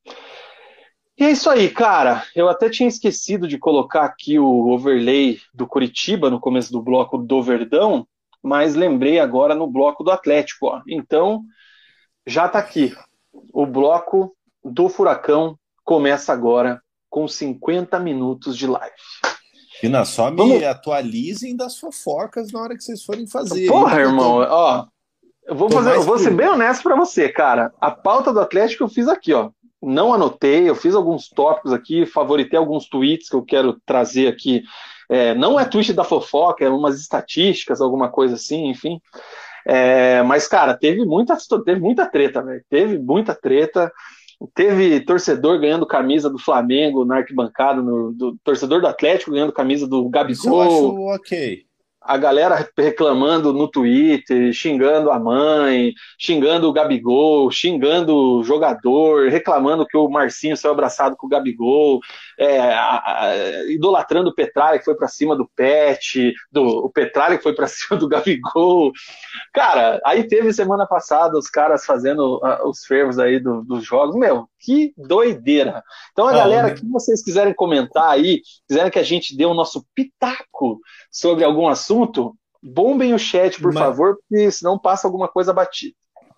[1.18, 2.24] E é isso aí, cara.
[2.34, 7.18] Eu até tinha esquecido de colocar aqui o overlay do Curitiba no começo do bloco
[7.18, 8.08] do Verdão,
[8.42, 10.68] mas lembrei agora no bloco do Atlético.
[10.68, 10.80] Ó.
[10.88, 11.42] Então,
[12.26, 12.94] já está aqui.
[13.52, 18.94] O bloco do Furacão começa agora com 50 minutos de live.
[19.80, 20.62] Pina, só me Vamos...
[20.62, 23.66] atualizem das fofocas na hora que vocês forem fazer.
[23.66, 24.06] Porra, hein?
[24.06, 24.86] irmão, ó.
[25.46, 27.72] Eu vou, fazer, eu vou ser bem honesto para você, cara.
[27.80, 29.50] A pauta do Atlético eu fiz aqui, ó.
[29.82, 34.62] Não anotei, eu fiz alguns tópicos aqui, favoritei alguns tweets que eu quero trazer aqui
[35.08, 39.00] É, não é tweet da fofoca, é umas estatísticas, alguma coisa assim, enfim.
[39.66, 42.62] É, mas, cara, teve muita, teve muita treta, velho.
[42.68, 43.92] Teve muita treta.
[44.54, 49.86] Teve torcedor ganhando camisa do Flamengo na arquibancada, no, do, torcedor do Atlético ganhando camisa
[49.86, 50.32] do Gabigol.
[50.32, 51.69] Isso eu acho ok
[52.10, 59.86] a galera reclamando no Twitter, xingando a mãe, xingando o Gabigol, xingando o jogador, reclamando
[59.86, 62.00] que o Marcinho saiu abraçado com o Gabigol,
[62.36, 63.34] é, a, a,
[63.70, 67.68] idolatrando o Petralha que foi para cima do Pet, do, o Petralha que foi para
[67.70, 68.90] cima do Gabigol.
[69.52, 74.16] Cara, aí teve semana passada os caras fazendo uh, os fervos aí do, dos jogos.
[74.16, 75.82] Meu, que doideira.
[76.12, 79.54] Então, a ah, galera, que vocês quiserem comentar aí, quiserem que a gente dê o
[79.54, 80.80] nosso pitaco
[81.10, 83.82] sobre algum assunto, bombem o chat, por Mas...
[83.82, 85.94] favor, porque senão passa alguma coisa batida.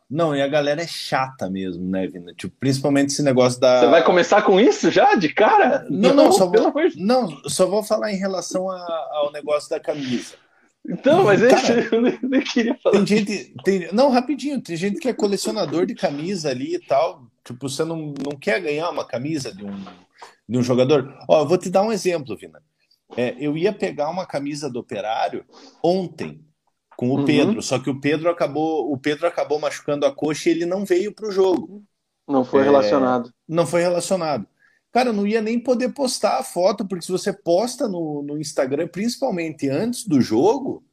[0.08, 2.34] Não, e a galera é chata mesmo, né, Vina?
[2.34, 3.80] Tipo, principalmente esse negócio da.
[3.80, 5.86] Você vai começar com isso já, de cara?
[5.88, 9.80] Não, não, não só, vou, não só vou falar em relação a, ao negócio da
[9.80, 10.34] camisa.
[10.88, 12.96] Então, mas cara, eu nem queria falar.
[12.96, 13.54] Tem gente.
[13.64, 17.26] Tem, não, rapidinho, tem gente que é colecionador de camisa ali e tal.
[17.44, 19.84] Tipo, você não, não quer ganhar uma camisa de um,
[20.48, 21.16] de um jogador?
[21.28, 22.60] Ó, eu vou te dar um exemplo, Vina.
[23.16, 25.44] É, eu ia pegar uma camisa do Operário
[25.82, 26.44] ontem
[26.96, 27.24] com o uhum.
[27.24, 30.84] Pedro, só que o Pedro acabou, o Pedro acabou machucando a coxa e ele não
[30.84, 31.84] veio para o jogo.
[32.26, 33.32] Não foi é, relacionado.
[33.48, 34.46] Não foi relacionado.
[34.92, 38.86] Cara, não ia nem poder postar a foto, porque se você posta no, no Instagram,
[38.88, 40.84] principalmente antes do jogo,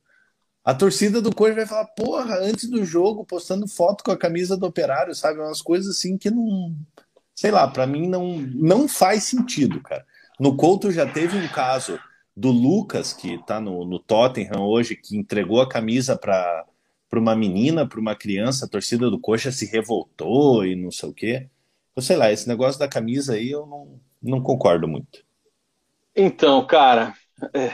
[0.63, 4.55] a torcida do Coxa vai falar, porra, antes do jogo, postando foto com a camisa
[4.55, 5.39] do operário, sabe?
[5.39, 6.75] Umas coisas assim que não.
[7.35, 10.05] Sei lá, para mim não, não faz sentido, cara.
[10.39, 11.99] No Couto já teve um caso
[12.35, 16.65] do Lucas, que está no, no Tottenham hoje, que entregou a camisa para
[17.13, 21.13] uma menina, para uma criança, a torcida do Coxa se revoltou e não sei o
[21.13, 21.49] quê.
[21.95, 25.23] Eu sei lá, esse negócio da camisa aí eu não, não concordo muito.
[26.15, 27.13] Então, cara,
[27.53, 27.71] é,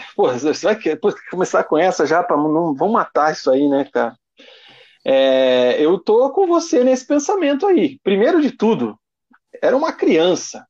[0.62, 0.78] vai
[1.32, 4.16] começar com essa já para não vamos matar isso aí, né, cara?
[5.04, 8.00] É, eu tô com você nesse pensamento aí.
[8.04, 9.00] Primeiro de tudo,
[9.62, 10.66] era uma criança,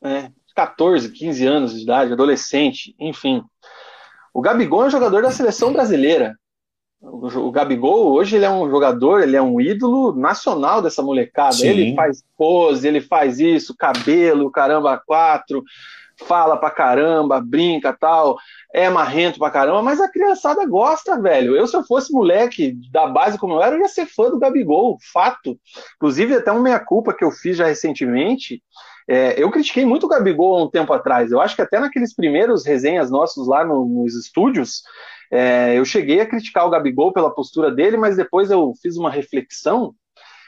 [0.00, 0.32] né?
[0.54, 3.42] 14, 15 anos de idade, adolescente, enfim.
[4.34, 6.36] O Gabigol é um jogador da seleção brasileira.
[7.02, 11.52] O, Gabigol hoje ele é um jogador, ele é um ídolo nacional dessa molecada.
[11.52, 11.68] Sim.
[11.68, 15.64] Ele faz pose, ele faz isso, cabelo, caramba, quatro,
[16.26, 18.36] fala pra caramba, brinca tal,
[18.72, 21.56] é marrento pra caramba, mas a criançada gosta, velho.
[21.56, 24.38] Eu, se eu fosse moleque da base como eu era, eu ia ser fã do
[24.38, 25.58] Gabigol, fato.
[25.96, 28.62] Inclusive, até uma meia-culpa que eu fiz já recentemente,
[29.08, 31.32] é, eu critiquei muito o Gabigol há um tempo atrás.
[31.32, 34.82] Eu acho que até naqueles primeiros resenhas nossos lá no, nos estúdios,
[35.32, 39.10] é, eu cheguei a criticar o Gabigol pela postura dele, mas depois eu fiz uma
[39.10, 39.94] reflexão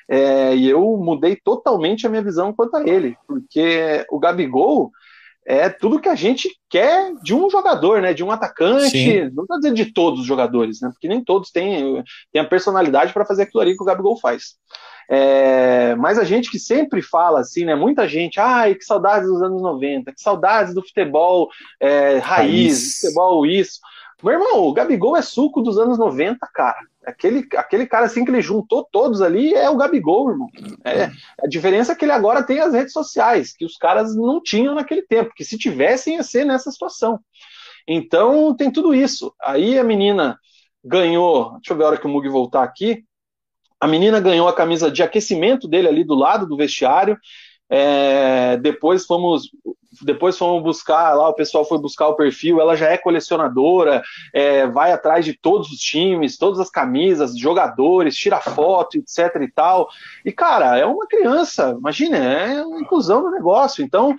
[0.07, 4.91] é, e eu mudei totalmente a minha visão quanto a ele, porque o Gabigol
[5.47, 8.15] é tudo que a gente quer de um jogador, né?
[8.15, 9.31] De um atacante, Sim.
[9.35, 10.89] não estou dizendo de todos os jogadores, né?
[10.91, 14.55] Porque nem todos têm, têm a personalidade para fazer aquilo ali que o Gabigol faz.
[15.09, 17.75] É, mas a gente que sempre fala assim, né?
[17.75, 23.01] Muita gente, ai, que saudades dos anos 90, que saudades do futebol é, raiz, raiz,
[23.01, 23.81] futebol isso.
[24.25, 26.79] Meu irmão, o Gabigol é suco dos anos 90, cara.
[27.05, 30.49] Aquele, aquele cara assim que ele juntou todos ali é o Gabigol, irmão.
[30.83, 31.11] É,
[31.43, 34.75] a diferença é que ele agora tem as redes sociais, que os caras não tinham
[34.75, 37.21] naquele tempo, que se tivessem ia ser nessa situação.
[37.87, 39.35] Então tem tudo isso.
[39.43, 40.39] Aí a menina
[40.83, 43.05] ganhou, deixa eu ver a hora que o Mug voltar aqui.
[43.79, 47.19] A menina ganhou a camisa de aquecimento dele ali do lado do vestiário.
[47.69, 49.51] É, depois fomos
[50.03, 54.67] depois fomos buscar lá, o pessoal foi buscar o perfil, ela já é colecionadora, é,
[54.67, 59.89] vai atrás de todos os times, todas as camisas, jogadores, tira foto, etc e tal.
[60.25, 63.85] E, cara, é uma criança, imagina, é uma inclusão no negócio.
[63.85, 64.17] Então,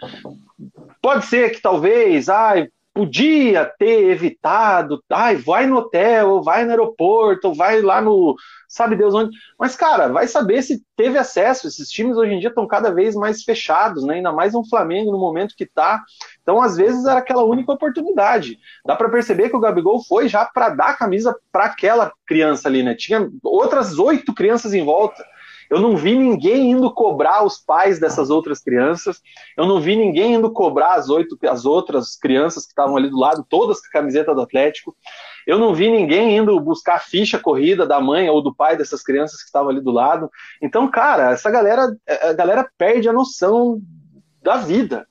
[1.01, 7.54] pode ser que talvez, ai, podia ter evitado, ai, vai no hotel, vai no aeroporto,
[7.54, 8.38] vai lá no,
[8.70, 9.38] sabe Deus onde.
[9.60, 11.68] Mas, cara, vai saber se teve acesso.
[11.68, 14.16] Esses times hoje em dia estão cada vez mais fechados, né?
[14.16, 16.02] ainda mais um Flamengo no momento que está.
[16.41, 18.58] Então, às vezes, era aquela única oportunidade.
[18.86, 22.70] Dá para perceber que o Gabigol foi já para dar a camisa para aquela criança
[22.70, 22.96] ali, né?
[22.96, 25.22] Tinha outras oito crianças em volta.
[25.76, 29.21] Eu não vi ninguém indo cobrar os pais dessas outras crianças.
[29.57, 33.19] Eu não vi ninguém indo cobrar as oito, as outras crianças que estavam ali do
[33.19, 34.95] lado, todas com a camiseta do Atlético.
[35.45, 39.41] Eu não vi ninguém indo buscar ficha corrida da mãe ou do pai dessas crianças
[39.41, 40.32] que estavam ali do lado.
[40.61, 43.82] Então, cara, essa galera, a galera perde a noção
[44.41, 45.05] da vida.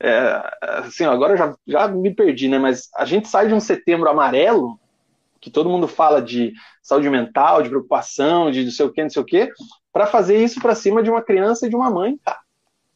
[0.00, 2.58] É, assim, agora já, já me perdi, né?
[2.58, 4.80] Mas a gente sai de um setembro amarelo
[5.46, 9.08] que todo mundo fala de saúde mental, de preocupação, de não sei o que, não
[9.08, 9.48] sei o que,
[9.92, 12.40] para fazer isso para cima de uma criança e de uma mãe, cara.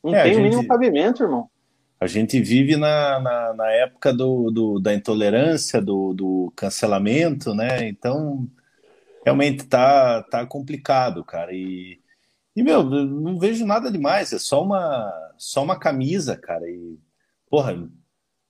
[0.03, 1.49] Não é, tem o mínimo cabimento, irmão.
[2.01, 7.87] A gente vive na, na, na época do, do, da intolerância, do, do cancelamento, né?
[7.87, 8.49] Então,
[9.25, 11.53] realmente tá, tá complicado, cara.
[11.53, 12.01] E,
[12.57, 16.69] e, meu, não vejo nada demais, é só uma, só uma camisa, cara.
[16.69, 16.99] E,
[17.49, 17.89] porra,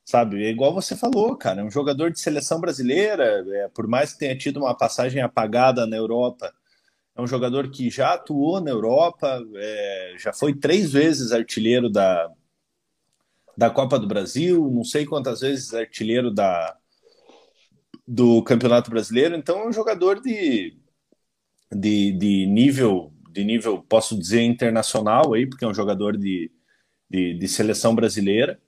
[0.04, 4.12] sabe, é igual você falou, cara, é um jogador de seleção brasileira, é, por mais
[4.12, 6.52] que tenha tido uma passagem apagada na Europa,
[7.16, 12.32] é um jogador que já atuou na Europa, é, já foi três vezes artilheiro da,
[13.56, 16.76] da Copa do Brasil, não sei quantas vezes artilheiro da,
[18.06, 20.76] do Campeonato Brasileiro, então é um jogador de,
[21.70, 26.50] de, de nível, de nível, posso dizer, internacional aí, porque é um jogador de,
[27.08, 28.60] de, de seleção brasileira.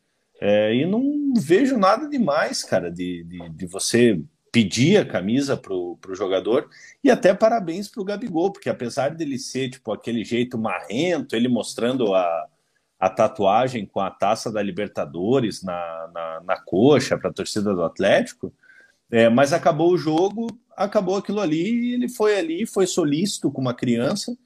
[0.44, 4.20] É, e não vejo nada demais, cara, de, de, de você
[4.50, 6.68] pedir a camisa pro, pro jogador
[7.02, 12.12] e até parabéns pro Gabigol, porque apesar dele ser tipo aquele jeito marrento, ele mostrando
[12.12, 12.48] a,
[12.98, 17.84] a tatuagem com a taça da Libertadores na, na, na coxa para a torcida do
[17.84, 18.52] Atlético,
[19.12, 23.74] é, mas acabou o jogo, acabou aquilo ali, ele foi ali, foi solícito com uma
[23.74, 24.36] criança,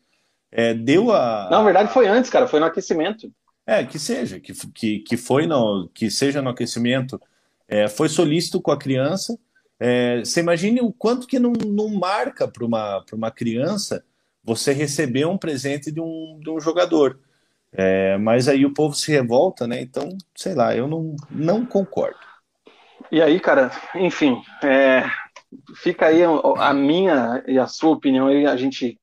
[0.52, 1.48] é, deu a.
[1.50, 3.32] Não, na verdade foi antes, cara, foi no aquecimento.
[3.66, 7.20] É, que seja, que, que, que foi no, que seja no aquecimento,
[7.66, 9.36] é, foi solícito com a criança.
[9.78, 14.04] É, você imagine o quanto que não, não marca para uma, uma criança
[14.42, 17.18] você receber um presente de um, de um jogador.
[17.72, 19.80] É, mas aí o povo se revolta, né?
[19.80, 22.18] Então, sei lá, eu não, não concordo.
[23.10, 25.04] E aí, cara, enfim, é,
[25.82, 28.98] fica aí a minha e a sua opinião aí, a gente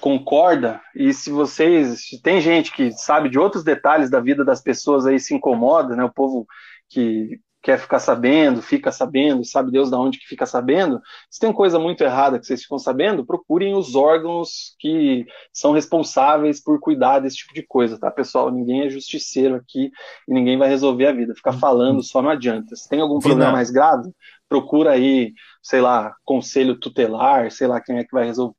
[0.00, 5.06] concorda, e se vocês, tem gente que sabe de outros detalhes da vida das pessoas
[5.06, 6.46] aí, se incomoda, né, o povo
[6.88, 11.00] que quer ficar sabendo, fica sabendo, sabe Deus da onde que fica sabendo.
[11.28, 16.62] Se tem coisa muito errada que vocês ficam sabendo, procurem os órgãos que são responsáveis
[16.62, 18.52] por cuidar desse tipo de coisa, tá, pessoal?
[18.52, 19.90] Ninguém é justiceiro aqui
[20.28, 21.34] e ninguém vai resolver a vida.
[21.34, 21.58] Ficar uhum.
[21.58, 22.76] falando só não adianta.
[22.76, 24.12] Se tem algum problema mais grave,
[24.48, 28.54] procura aí, sei lá, conselho tutelar, sei lá quem é que vai resolver.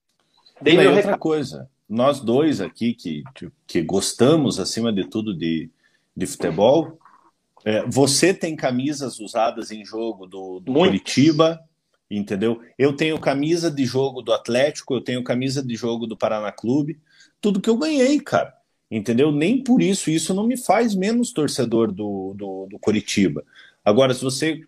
[0.63, 1.19] Tem outra recado.
[1.19, 1.69] coisa.
[1.89, 3.23] Nós dois aqui que,
[3.65, 5.69] que gostamos, acima de tudo, de,
[6.15, 6.99] de futebol,
[7.63, 11.59] é, você tem camisas usadas em jogo do, do Curitiba,
[12.09, 12.61] entendeu?
[12.77, 16.99] Eu tenho camisa de jogo do Atlético, eu tenho camisa de jogo do Paraná Clube,
[17.39, 18.53] tudo que eu ganhei, cara.
[18.89, 19.31] Entendeu?
[19.31, 23.43] Nem por isso, isso não me faz menos torcedor do, do, do Curitiba.
[23.83, 24.61] Agora, se você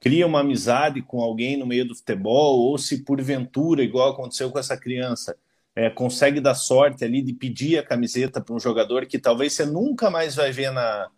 [0.00, 4.58] cria uma amizade com alguém no meio do futebol, ou se porventura, igual aconteceu com
[4.58, 5.36] essa criança,
[5.74, 9.66] é, consegue dar sorte ali de pedir a camiseta para um jogador que talvez você
[9.66, 11.10] nunca mais vai ver na,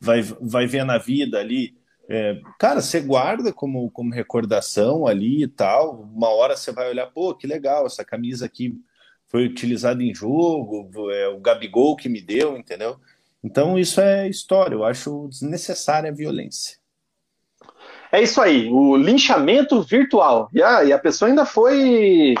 [0.00, 1.76] vai, vai ver na vida ali.
[2.08, 6.02] É, cara, você guarda como, como recordação ali e tal.
[6.02, 8.80] Uma hora você vai olhar, pô, que legal, essa camisa aqui
[9.26, 13.00] foi utilizada em jogo, é o Gabigol que me deu, entendeu?
[13.42, 16.78] Então isso é história, eu acho desnecessária a violência.
[18.12, 20.48] É isso aí, o linchamento virtual.
[20.52, 22.34] E a, e a pessoa ainda foi.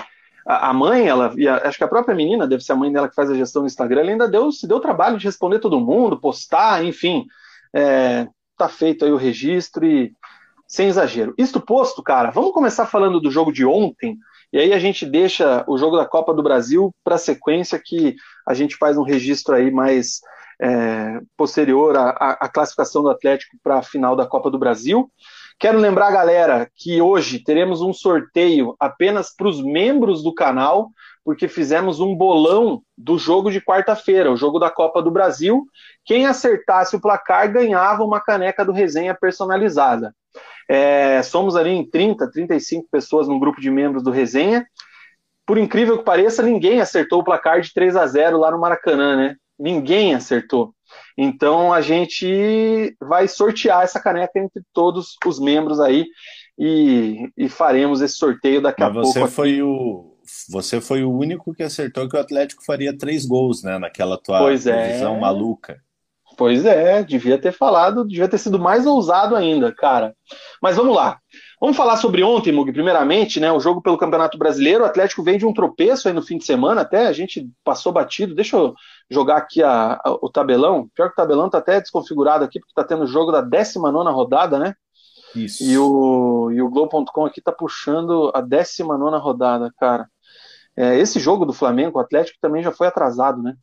[0.46, 3.08] A, a mãe, ela, a, acho que a própria menina, deve ser a mãe dela
[3.08, 5.80] que faz a gestão do Instagram, ela ainda deu, se deu trabalho de responder todo
[5.80, 7.26] mundo, postar, enfim.
[7.74, 10.12] É, tá feito aí o registro e
[10.66, 11.34] sem exagero.
[11.38, 14.18] Isto posto, cara, vamos começar falando do jogo de ontem,
[14.52, 18.16] e aí a gente deixa o jogo da Copa do Brasil para a sequência que
[18.46, 20.20] a gente faz um registro aí mais
[20.60, 22.10] é, posterior à,
[22.40, 25.10] à, classificação do Atlético para a final da Copa do Brasil.
[25.58, 30.90] Quero lembrar, galera, que hoje teremos um sorteio apenas para os membros do canal
[31.26, 35.66] porque fizemos um bolão do jogo de quarta-feira, o jogo da Copa do Brasil.
[36.04, 40.14] Quem acertasse o placar ganhava uma caneca do resenha personalizada.
[40.70, 44.64] É, somos ali em 30, 35 pessoas no grupo de membros do resenha.
[45.44, 49.16] Por incrível que pareça, ninguém acertou o placar de 3 a 0 lá no Maracanã,
[49.16, 49.34] né?
[49.58, 50.75] Ninguém acertou.
[51.16, 56.06] Então a gente vai sortear essa caneca entre todos os membros aí
[56.58, 59.12] e, e faremos esse sorteio daqui Mas a pouco.
[59.12, 60.16] Você foi o
[60.48, 63.78] você foi o único que acertou que o Atlético faria três gols, né?
[63.78, 65.00] Naquela tua pois é.
[65.18, 65.80] maluca.
[66.36, 70.14] Pois é, devia ter falado, devia ter sido mais ousado ainda, cara.
[70.60, 71.18] Mas vamos lá.
[71.58, 73.50] Vamos falar sobre ontem, Mug, primeiramente, né?
[73.50, 74.82] O jogo pelo Campeonato Brasileiro.
[74.82, 77.90] O Atlético vem de um tropeço aí no fim de semana, até a gente passou
[77.90, 78.34] batido.
[78.34, 78.74] Deixa eu
[79.10, 80.88] jogar aqui a, a, o tabelão.
[80.94, 84.10] Pior que o tabelão tá até desconfigurado aqui, porque tá tendo o jogo da 19
[84.10, 84.74] rodada, né?
[85.34, 85.62] Isso.
[85.62, 90.08] E o, e o Globo.com aqui tá puxando a 19 rodada, cara.
[90.76, 93.54] É, esse jogo do Flamengo, o Atlético também já foi atrasado, né?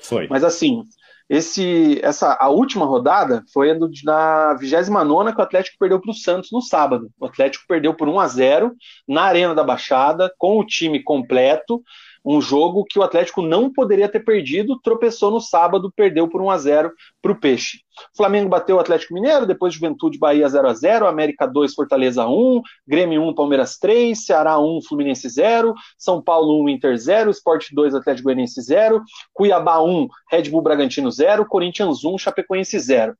[0.00, 0.28] Foi.
[0.28, 0.84] Mas assim,
[1.28, 6.50] esse, essa, a última rodada foi na 29 que o Atlético perdeu para o Santos
[6.50, 7.10] no sábado.
[7.18, 8.74] O Atlético perdeu por 1 a 0
[9.06, 11.82] na Arena da Baixada, com o time completo.
[12.30, 16.50] Um jogo que o Atlético não poderia ter perdido, tropeçou no sábado, perdeu por 1
[16.50, 17.78] a 0 para o Peixe.
[18.14, 22.60] Flamengo bateu o Atlético Mineiro, depois Juventude Bahia 0 a 0 América 2, Fortaleza 1,
[22.86, 27.94] Grêmio 1, Palmeiras 3, Ceará 1, Fluminense 0, São Paulo 1, Inter 0, Sport 2,
[27.94, 29.02] Atlético Goianiense 0,
[29.32, 33.16] Cuiabá 1, Red Bull Bragantino 0, Corinthians 1, Chapecoense 0.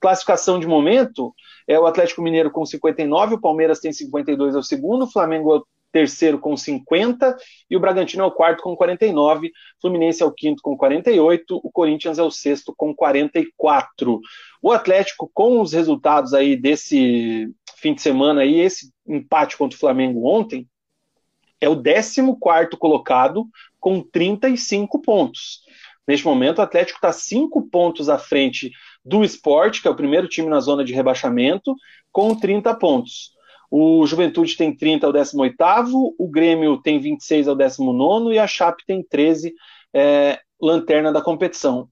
[0.00, 1.32] Classificação de momento
[1.68, 5.54] é o Atlético Mineiro com 59, o Palmeiras tem 52 é o segundo, o Flamengo
[5.54, 5.60] é
[5.90, 7.36] terceiro com 50
[7.70, 11.70] e o Bragantino é o quarto com 49, Fluminense é o quinto com 48, o
[11.70, 14.20] Corinthians é o sexto com 44.
[14.62, 19.80] O Atlético com os resultados aí desse fim de semana aí, esse empate contra o
[19.80, 20.66] Flamengo ontem,
[21.60, 22.22] é o 14
[22.78, 23.46] colocado
[23.80, 25.60] com 35 pontos.
[26.06, 28.72] Neste momento, o Atlético está cinco pontos à frente
[29.04, 31.74] do Sport, que é o primeiro time na zona de rebaixamento,
[32.10, 33.32] com 30 pontos.
[33.70, 35.54] O Juventude tem 30 ao 18,
[36.18, 39.54] o Grêmio tem 26 ao 19 e a Chape tem 13,
[39.92, 41.88] é, lanterna da competição.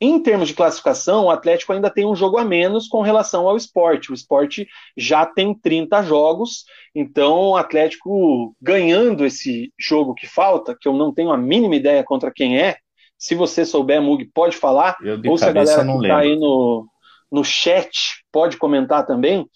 [0.00, 3.56] Em termos de classificação, o Atlético ainda tem um jogo a menos com relação ao
[3.56, 4.10] esporte.
[4.10, 4.66] O esporte
[4.96, 6.64] já tem 30 jogos,
[6.94, 12.02] então o Atlético ganhando esse jogo que falta, que eu não tenho a mínima ideia
[12.02, 12.78] contra quem é,
[13.20, 14.96] se você souber, Mug, pode falar.
[15.28, 16.88] Ou se a galera que está aí no,
[17.30, 19.46] no chat pode comentar também.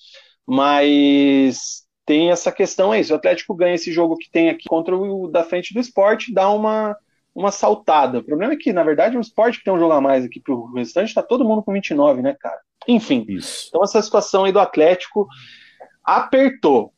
[0.46, 3.02] Mas tem essa questão aí.
[3.02, 6.32] Se o Atlético ganha esse jogo que tem aqui contra o da frente do esporte,
[6.32, 6.96] dá uma,
[7.34, 8.18] uma saltada.
[8.18, 10.40] O problema é que, na verdade, o esporte que tem um jogo a mais aqui
[10.40, 12.60] pro restante, está todo mundo com 29, né, cara?
[12.86, 13.24] Enfim.
[13.28, 13.66] Isso.
[13.68, 15.26] Então essa situação aí do Atlético
[16.04, 16.92] apertou.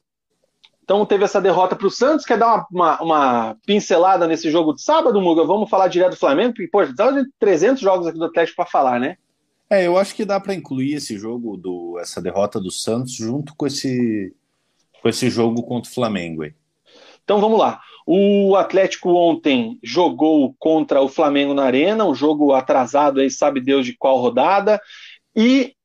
[0.82, 2.24] Então teve essa derrota para o Santos.
[2.24, 5.44] Quer dar uma, uma, uma, pincelada nesse jogo de sábado, Muga?
[5.44, 6.54] Vamos falar direto do Flamengo?
[6.54, 9.16] Porque, pô, dá de 300 jogos aqui do Atlético para falar, né?
[9.68, 13.54] É, eu acho que dá para incluir esse jogo, do, essa derrota do Santos, junto
[13.56, 14.34] com esse,
[15.02, 16.42] com esse jogo contra o Flamengo.
[16.42, 16.54] Aí.
[17.24, 17.80] Então vamos lá.
[18.06, 23.84] O Atlético ontem jogou contra o Flamengo na Arena, um jogo atrasado aí, sabe Deus
[23.84, 24.80] de qual rodada,
[25.34, 25.75] e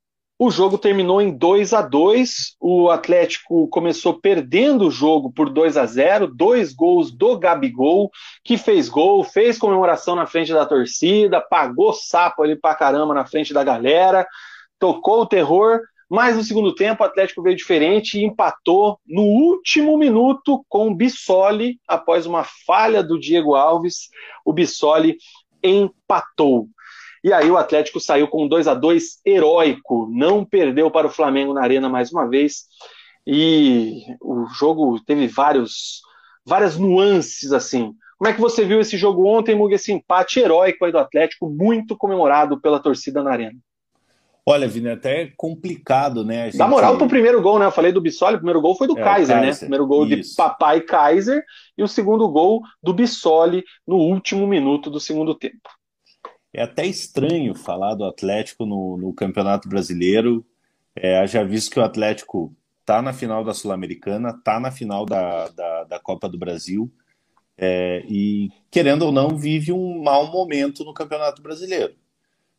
[0.44, 5.78] o jogo terminou em 2 a 2 O Atlético começou perdendo o jogo por 2
[5.78, 8.10] a 0 dois gols do Gabigol,
[8.44, 13.24] que fez gol, fez comemoração na frente da torcida, pagou sapo ali pra caramba na
[13.24, 14.26] frente da galera,
[14.80, 15.80] tocou o terror.
[16.10, 20.96] Mas no segundo tempo, o Atlético veio diferente e empatou no último minuto com o
[20.96, 24.10] Bissoli, após uma falha do Diego Alves.
[24.44, 25.18] O Bissoli
[25.64, 26.68] empatou.
[27.24, 31.54] E aí o Atlético saiu com 2 a 2 heróico, não perdeu para o Flamengo
[31.54, 32.66] na arena mais uma vez.
[33.26, 36.02] E o jogo teve vários,
[36.46, 37.94] várias nuances assim.
[38.18, 41.50] Como é que você viu esse jogo ontem, Muga, esse empate heróico aí do Atlético,
[41.50, 43.58] muito comemorado pela torcida na arena?
[44.44, 46.46] Olha, Vini, é até é complicado, né?
[46.46, 46.58] Gente...
[46.58, 47.66] Dá moral pro primeiro gol, né?
[47.66, 49.52] Eu falei do Bissoli, o primeiro gol foi do é, Kaiser, Kaiser, né?
[49.52, 50.32] O primeiro gol Isso.
[50.32, 51.44] de Papai Kaiser
[51.78, 55.70] e o segundo gol do Bissoli no último minuto do segundo tempo.
[56.54, 60.46] É até estranho falar do Atlético no, no Campeonato Brasileiro.
[60.96, 65.48] É, já visto que o Atlético está na final da Sul-Americana, está na final da,
[65.50, 66.92] da, da, Copa do Brasil
[67.58, 71.96] é, e, querendo ou não, vive um mau momento no Campeonato Brasileiro.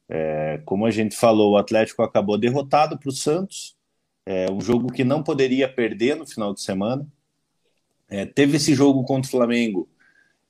[0.08, 3.76] É, como a gente falou, o Atlético acabou derrotado para o Santos,
[4.24, 7.06] é, um jogo que não poderia perder no final de semana.
[8.08, 9.88] É, teve esse jogo contra o Flamengo,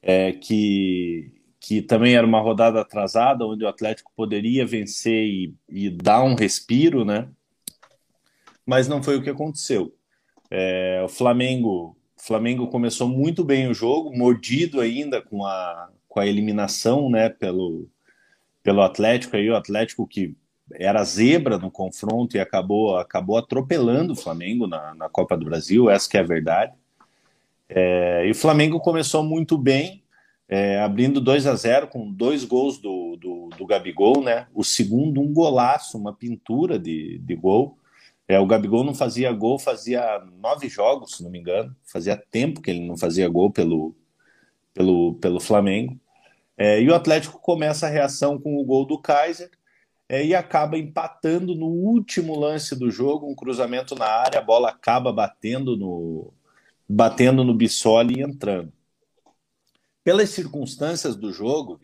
[0.02, 1.32] é, que
[1.62, 6.34] que também era uma rodada atrasada, onde o Atlético poderia vencer e, e dar um
[6.34, 7.28] respiro, né?
[8.66, 9.94] Mas não foi o que aconteceu.
[10.50, 16.26] É, o Flamengo, Flamengo começou muito bem o jogo, mordido ainda com a, com a
[16.26, 17.28] eliminação, né?
[17.28, 17.88] Pelo,
[18.60, 20.34] pelo Atlético aí, o Atlético que
[20.74, 25.88] era zebra no confronto e acabou, acabou atropelando o Flamengo na, na Copa do Brasil,
[25.88, 26.72] essa que é a verdade.
[27.68, 30.01] É, e o Flamengo começou muito bem,
[30.52, 34.46] é, abrindo 2 a 0 com dois gols do, do, do, Gabigol, né?
[34.52, 37.78] O segundo, um golaço, uma pintura de, de gol.
[38.28, 41.74] É, o Gabigol não fazia gol, fazia nove jogos, se não me engano.
[41.82, 43.96] Fazia tempo que ele não fazia gol pelo,
[44.74, 45.98] pelo, pelo Flamengo.
[46.54, 49.50] É, e o Atlético começa a reação com o gol do Kaiser
[50.06, 54.68] é, e acaba empatando no último lance do jogo, um cruzamento na área, a bola
[54.68, 56.30] acaba batendo no,
[56.86, 58.70] batendo no Bissoli e entrando
[60.04, 61.78] pelas circunstâncias do jogo,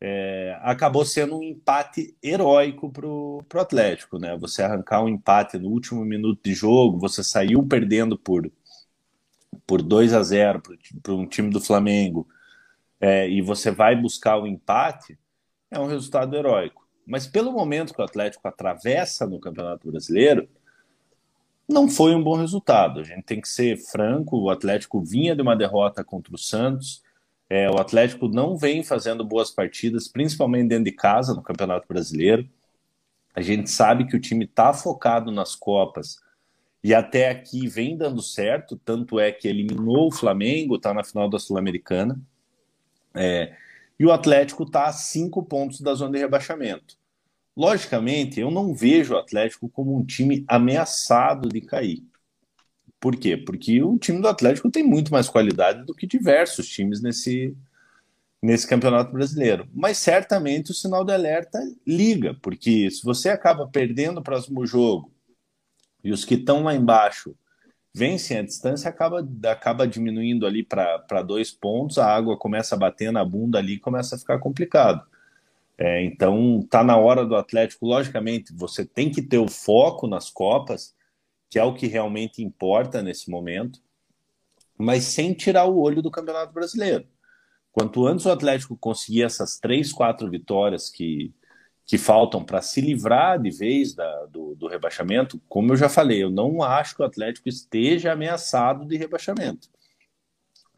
[0.00, 4.18] é, acabou sendo um empate heróico para o Atlético.
[4.18, 4.36] Né?
[4.38, 8.50] Você arrancar um empate no último minuto de jogo, você saiu perdendo por,
[9.66, 10.62] por 2 a 0
[11.02, 12.26] para um time do Flamengo,
[13.00, 15.18] é, e você vai buscar o empate,
[15.70, 16.86] é um resultado heróico.
[17.06, 20.48] Mas pelo momento que o Atlético atravessa no Campeonato Brasileiro,
[21.68, 23.00] não foi um bom resultado.
[23.00, 27.02] A gente tem que ser franco: o Atlético vinha de uma derrota contra o Santos
[27.50, 32.48] É, o Atlético não vem fazendo boas partidas, principalmente dentro de casa no Campeonato Brasileiro.
[33.34, 36.20] A gente sabe que o time está focado nas Copas
[36.82, 41.28] e até aqui vem dando certo, tanto é que eliminou o Flamengo, está na final
[41.28, 42.18] da Sul-Americana.
[43.14, 43.54] É,
[43.98, 46.96] e o Atlético está a cinco pontos da zona de rebaixamento.
[47.56, 52.02] Logicamente, eu não vejo o Atlético como um time ameaçado de cair.
[53.00, 53.36] Por quê?
[53.36, 57.56] Porque o time do Atlético tem muito mais qualidade do que diversos times nesse,
[58.42, 59.66] nesse campeonato brasileiro.
[59.74, 65.10] Mas certamente o sinal de alerta liga, porque se você acaba perdendo o próximo jogo
[66.04, 67.34] e os que estão lá embaixo
[67.92, 73.10] vencem a distância, acaba, acaba diminuindo ali para dois pontos, a água começa a bater
[73.10, 75.04] na bunda ali e começa a ficar complicado.
[75.78, 80.28] É, então tá na hora do Atlético, logicamente, você tem que ter o foco nas
[80.28, 80.94] Copas
[81.50, 83.82] que é o que realmente importa nesse momento,
[84.78, 87.04] mas sem tirar o olho do Campeonato Brasileiro.
[87.72, 91.34] Quanto antes o Atlético conseguir essas três, quatro vitórias que,
[91.84, 96.22] que faltam para se livrar de vez da, do, do rebaixamento, como eu já falei,
[96.22, 99.68] eu não acho que o Atlético esteja ameaçado de rebaixamento.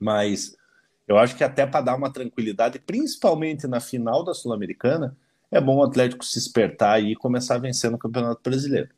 [0.00, 0.56] Mas
[1.06, 5.16] eu acho que até para dar uma tranquilidade, principalmente na final da Sul-Americana,
[5.50, 8.88] é bom o Atlético se espertar e começar a vencer no Campeonato Brasileiro.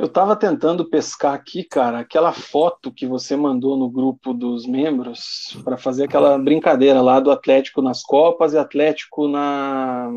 [0.00, 5.54] Eu estava tentando pescar aqui, cara, aquela foto que você mandou no grupo dos membros
[5.62, 10.10] para fazer aquela brincadeira lá do Atlético nas Copas e Atlético na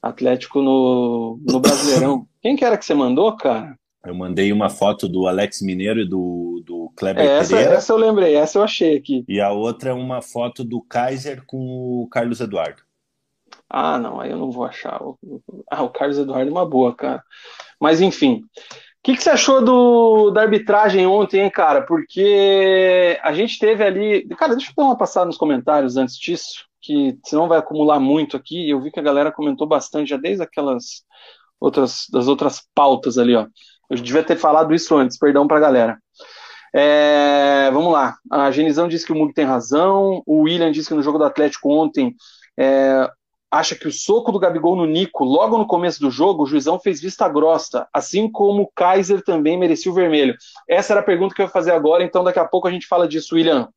[0.00, 2.26] Atlético no, no Brasileirão.
[2.40, 3.76] Quem que era que você mandou, cara?
[4.02, 7.74] Eu mandei uma foto do Alex Mineiro e do, do Kleber é, essa, Pereira.
[7.74, 9.26] Essa eu lembrei, essa eu achei aqui.
[9.28, 12.87] E a outra é uma foto do Kaiser com o Carlos Eduardo.
[13.70, 15.00] Ah, não, aí eu não vou achar.
[15.70, 17.22] Ah, o Carlos Eduardo é uma boa, cara.
[17.80, 18.42] Mas enfim.
[18.42, 21.82] O que, que, você achou do, da arbitragem ontem, hein, cara?
[21.82, 24.26] Porque a gente teve ali.
[24.36, 28.36] Cara, deixa eu dar uma passada nos comentários antes disso, que senão vai acumular muito
[28.36, 28.68] aqui.
[28.68, 31.04] Eu vi que a galera comentou bastante já desde aquelas
[31.60, 33.46] outras das outras pautas ali, ó.
[33.90, 35.98] Eu devia ter falado isso antes, perdão pra galera.
[36.74, 38.16] É, vamos lá.
[38.30, 40.22] A Genizão disse que o Mug tem razão.
[40.26, 42.14] O William disse que no jogo do Atlético ontem
[42.58, 43.08] é,
[43.50, 46.78] acha que o soco do Gabigol no Nico, logo no começo do jogo, o juizão
[46.78, 50.36] fez vista grossa, assim como o Kaiser também merecia o vermelho.
[50.68, 52.86] Essa era a pergunta que eu ia fazer agora, então daqui a pouco a gente
[52.86, 53.68] fala disso, William.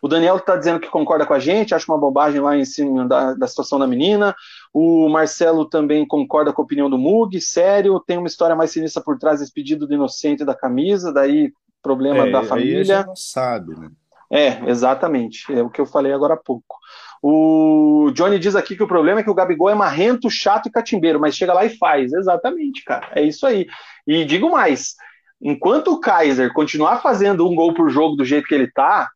[0.00, 3.06] O Daniel está dizendo que concorda com a gente, acha uma bobagem lá em cima
[3.06, 4.34] da, da, situação da menina.
[4.72, 9.02] O Marcelo também concorda com a opinião do Mug, sério, tem uma história mais sinistra
[9.02, 11.52] por trás desse pedido do inocente da camisa, daí
[11.82, 12.76] problema é, da família.
[12.76, 13.90] Aí a gente não sabe, né?
[14.30, 16.78] É, exatamente, é o que eu falei agora há pouco.
[17.24, 20.72] O Johnny diz aqui que o problema é que o Gabigol é marrento, chato e
[20.72, 22.12] catimbeiro, mas chega lá e faz.
[22.12, 23.08] Exatamente, cara.
[23.14, 23.68] É isso aí.
[24.04, 24.96] E digo mais:
[25.40, 29.08] enquanto o Kaiser continuar fazendo um gol por jogo do jeito que ele tá,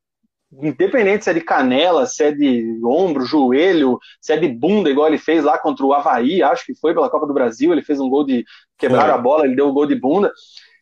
[0.52, 5.08] independente se é de canela, se é de ombro, joelho, se é de bunda, igual
[5.08, 7.98] ele fez lá contra o Havaí, acho que foi pela Copa do Brasil, ele fez
[7.98, 8.44] um gol de
[8.78, 10.32] quebrar a bola, ele deu um gol de bunda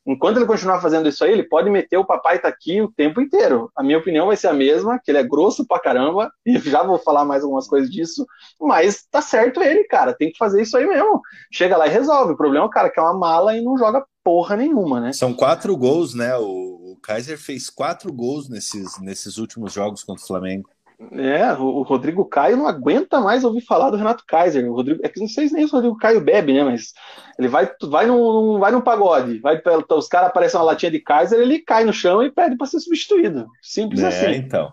[0.06, 3.20] enquanto ele continuar fazendo isso aí, ele pode meter o papai tá aqui o tempo
[3.20, 3.70] inteiro.
[3.76, 6.82] A minha opinião vai ser a mesma, que ele é grosso pra caramba, e já
[6.82, 8.26] vou falar mais algumas coisas disso,
[8.60, 11.20] mas tá certo ele, cara, tem que fazer isso aí mesmo.
[11.52, 12.32] Chega lá e resolve.
[12.32, 15.12] O problema é cara que é uma mala e não joga porra nenhuma, né?
[15.12, 16.36] São quatro gols, né?
[16.36, 20.68] O, o Kaiser fez quatro gols nesses, nesses últimos jogos contra o Flamengo.
[21.12, 24.70] É, o Rodrigo Caio não aguenta mais ouvir falar do Renato Kaiser.
[24.70, 26.62] O Rodrigo, é que não sei nem se o Rodrigo Caio bebe, né?
[26.62, 26.92] Mas
[27.38, 29.60] ele vai, vai, num, vai num pagode, vai,
[29.90, 32.80] os caras aparecem uma latinha de Kaiser, ele cai no chão e pede para ser
[32.80, 33.48] substituído.
[33.60, 34.36] Simples é, assim.
[34.36, 34.72] então.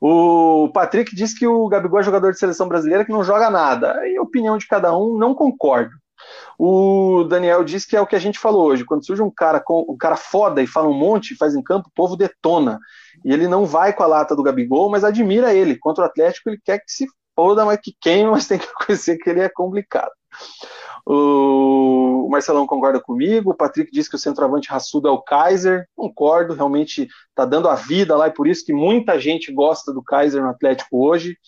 [0.00, 4.06] O Patrick disse que o Gabigol é jogador de seleção brasileira que não joga nada.
[4.06, 5.90] Em opinião de cada um, não concordo.
[6.58, 8.84] O Daniel disse que é o que a gente falou hoje.
[8.84, 11.88] Quando surge um cara com um cara foda e fala um monte, faz em campo,
[11.88, 12.80] o povo detona.
[13.24, 15.78] E ele não vai com a lata do Gabigol, mas admira ele.
[15.78, 17.06] Contra o Atlético, ele quer que se
[17.36, 20.10] foda, mas que queime, mas tem que conhecer que ele é complicado.
[21.06, 23.52] O Marcelão concorda comigo.
[23.52, 25.86] O Patrick disse que o centroavante raçudo é o Kaiser.
[25.94, 30.02] Concordo, realmente está dando a vida lá e por isso que muita gente gosta do
[30.02, 31.38] Kaiser no Atlético hoje.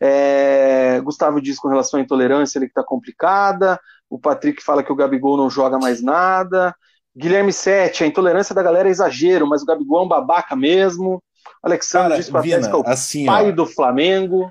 [0.00, 3.78] É, Gustavo diz com relação à intolerância ele que está complicada.
[4.08, 6.74] O Patrick fala que o Gabigol não joga mais nada.
[7.16, 11.22] Guilherme Sete, a intolerância da galera é exagero, mas o Gabigol é um babaca mesmo.
[11.62, 14.50] Alexandre diz que é o assim, pai ó, do Flamengo.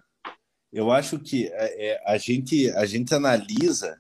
[0.74, 3.98] Eu acho que é, é, a, gente, a gente analisa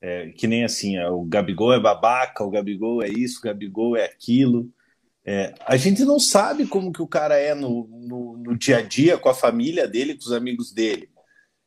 [0.00, 4.04] é, que nem assim, o Gabigol é babaca, o Gabigol é isso, o Gabigol é
[4.04, 4.70] aquilo.
[5.24, 8.82] É, a gente não sabe como que o cara é no, no, no, dia a
[8.82, 11.10] dia com a família dele, com os amigos dele.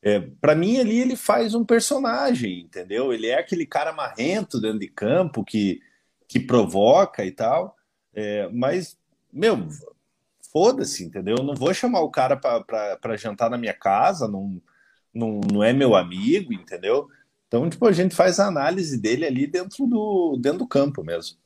[0.03, 3.13] É, para mim ali ele faz um personagem, entendeu?
[3.13, 5.79] Ele é aquele cara marrento dentro de campo que
[6.31, 7.75] que provoca e tal.
[8.13, 8.97] É, mas,
[9.33, 9.67] meu,
[10.49, 11.35] foda-se, entendeu?
[11.37, 14.61] Eu não vou chamar o cara para jantar na minha casa, não,
[15.13, 17.09] não, não é meu amigo, entendeu?
[17.47, 21.37] Então, tipo, a gente faz a análise dele ali dentro do, dentro do campo mesmo.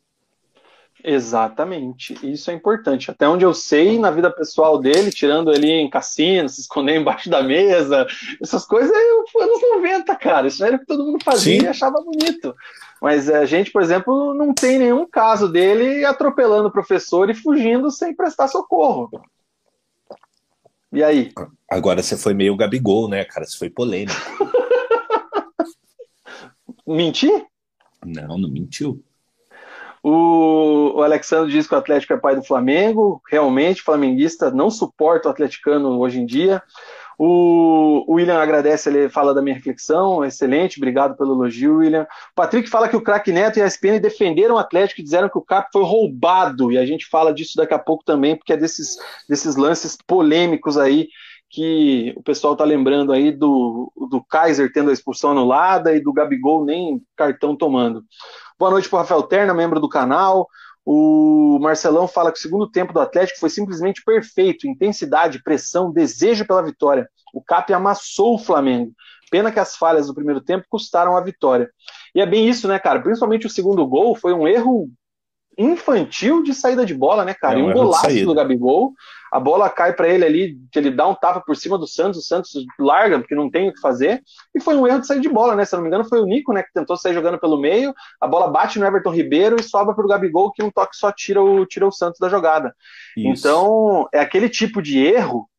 [1.08, 3.12] Exatamente, isso é importante.
[3.12, 7.30] Até onde eu sei, na vida pessoal dele, tirando ele em cassino, se esconder embaixo
[7.30, 8.08] da mesa,
[8.42, 8.92] essas coisas
[9.32, 10.48] foi anos 90, cara.
[10.48, 11.66] Isso era o que todo mundo fazia Sim.
[11.66, 12.56] e achava bonito.
[13.00, 17.92] Mas a gente, por exemplo, não tem nenhum caso dele atropelando o professor e fugindo
[17.92, 19.12] sem prestar socorro.
[20.92, 21.32] E aí?
[21.70, 23.46] Agora você foi meio Gabigol, né, cara?
[23.46, 24.16] Você foi polêmico.
[26.88, 27.30] Menti?
[28.04, 29.04] Não, não mentiu.
[30.08, 33.20] O, o Alexandre diz que o Atlético é pai do Flamengo.
[33.28, 36.62] Realmente, flamenguista não suporta o atleticano hoje em dia.
[37.18, 42.04] O, o William agradece, ele fala da minha reflexão, excelente, obrigado pelo elogio, William.
[42.04, 45.28] O Patrick fala que o craque Neto e a SPN defenderam o Atlético e disseram
[45.28, 48.54] que o CAP foi roubado, e a gente fala disso daqui a pouco também, porque
[48.54, 51.08] é desses, desses lances polêmicos aí
[51.50, 56.12] que o pessoal está lembrando aí do, do Kaiser tendo a expulsão anulada e do
[56.12, 58.04] Gabigol nem cartão tomando.
[58.58, 60.48] Boa noite para Rafael Terna, membro do canal.
[60.86, 64.66] O Marcelão fala que o segundo tempo do Atlético foi simplesmente perfeito.
[64.66, 67.06] Intensidade, pressão, desejo pela vitória.
[67.34, 68.94] O Cap amassou o Flamengo.
[69.30, 71.70] Pena que as falhas do primeiro tempo custaram a vitória.
[72.16, 73.02] E é bem isso, né, cara?
[73.02, 74.90] Principalmente o segundo gol foi um erro
[75.58, 77.60] infantil de saída de bola, né, cara?
[77.60, 78.94] É um golaço do Gabigol.
[79.32, 82.24] A bola cai para ele ali, ele dá um tapa por cima do Santos, o
[82.24, 84.22] Santos larga, porque não tem o que fazer.
[84.54, 85.66] E foi um erro de sair de bola, né?
[85.66, 87.94] Se não me engano, foi o Nico, né, que tentou sair jogando pelo meio.
[88.22, 91.12] A bola bate no Everton Ribeiro e sobra para o Gabigol, que um toque só
[91.12, 92.74] tira o, tira o Santos da jogada.
[93.18, 93.28] Isso.
[93.28, 95.50] Então, é aquele tipo de erro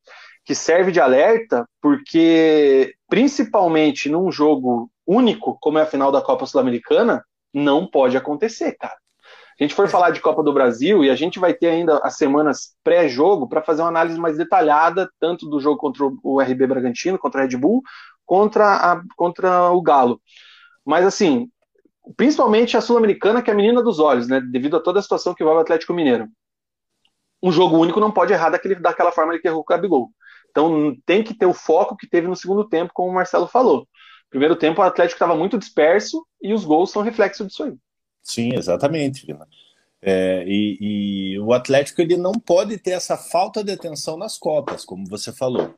[0.45, 6.47] que serve de alerta, porque principalmente num jogo único, como é a final da Copa
[6.47, 8.97] Sul-Americana, não pode acontecer, cara
[9.59, 12.17] a gente for falar de Copa do Brasil, e a gente vai ter ainda as
[12.17, 17.19] semanas pré-jogo para fazer uma análise mais detalhada, tanto do jogo contra o RB Bragantino,
[17.19, 17.83] contra o Red Bull,
[18.27, 20.21] contra, a, contra o Galo.
[20.85, 21.51] Mas assim,
[22.17, 24.41] principalmente a Sul-Americana, que é a menina dos olhos, né?
[24.41, 26.29] Devido a toda a situação que envolve o Atlético Mineiro.
[27.43, 30.11] Um jogo único não pode errar daquele, daquela forma que errou o Gabigol.
[30.51, 33.89] Então tem que ter o foco que teve no segundo tempo, como o Marcelo falou.
[34.31, 37.75] Primeiro tempo o Atlético estava muito disperso e os gols são reflexo disso aí.
[38.27, 39.25] Sim, exatamente.
[40.03, 44.85] É, e, e, o Atlético ele não pode ter essa falta de atenção nas Copas,
[44.85, 45.77] como você falou.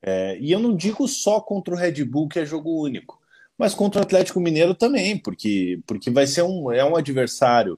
[0.00, 3.20] É, e eu não digo só contra o Red Bull, que é jogo único,
[3.58, 7.76] mas contra o Atlético Mineiro também, porque, porque vai ser um, é um adversário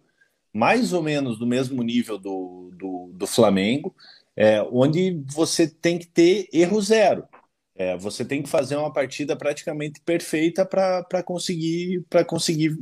[0.53, 3.95] mais ou menos do mesmo nível do, do, do Flamengo,
[4.37, 7.27] é, onde você tem que ter erro zero.
[7.75, 12.77] É, você tem que fazer uma partida praticamente perfeita para conseguir, conseguir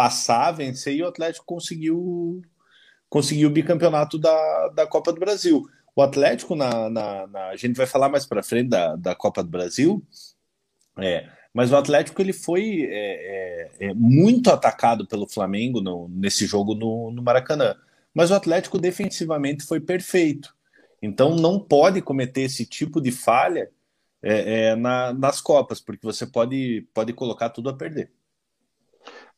[0.00, 2.40] passar, vencer e o Atlético conseguiu
[3.06, 5.68] conseguiu o bicampeonato da, da Copa do Brasil.
[5.94, 9.42] O Atlético, na, na, na a gente vai falar mais para frente da, da Copa
[9.42, 10.02] do Brasil,
[10.96, 16.46] é, mas o Atlético ele foi é, é, é, muito atacado pelo Flamengo no, nesse
[16.46, 17.76] jogo no, no Maracanã.
[18.14, 20.56] Mas o Atlético defensivamente foi perfeito.
[21.02, 23.70] Então não pode cometer esse tipo de falha
[24.22, 28.10] é, é, na, nas Copas, porque você pode, pode colocar tudo a perder.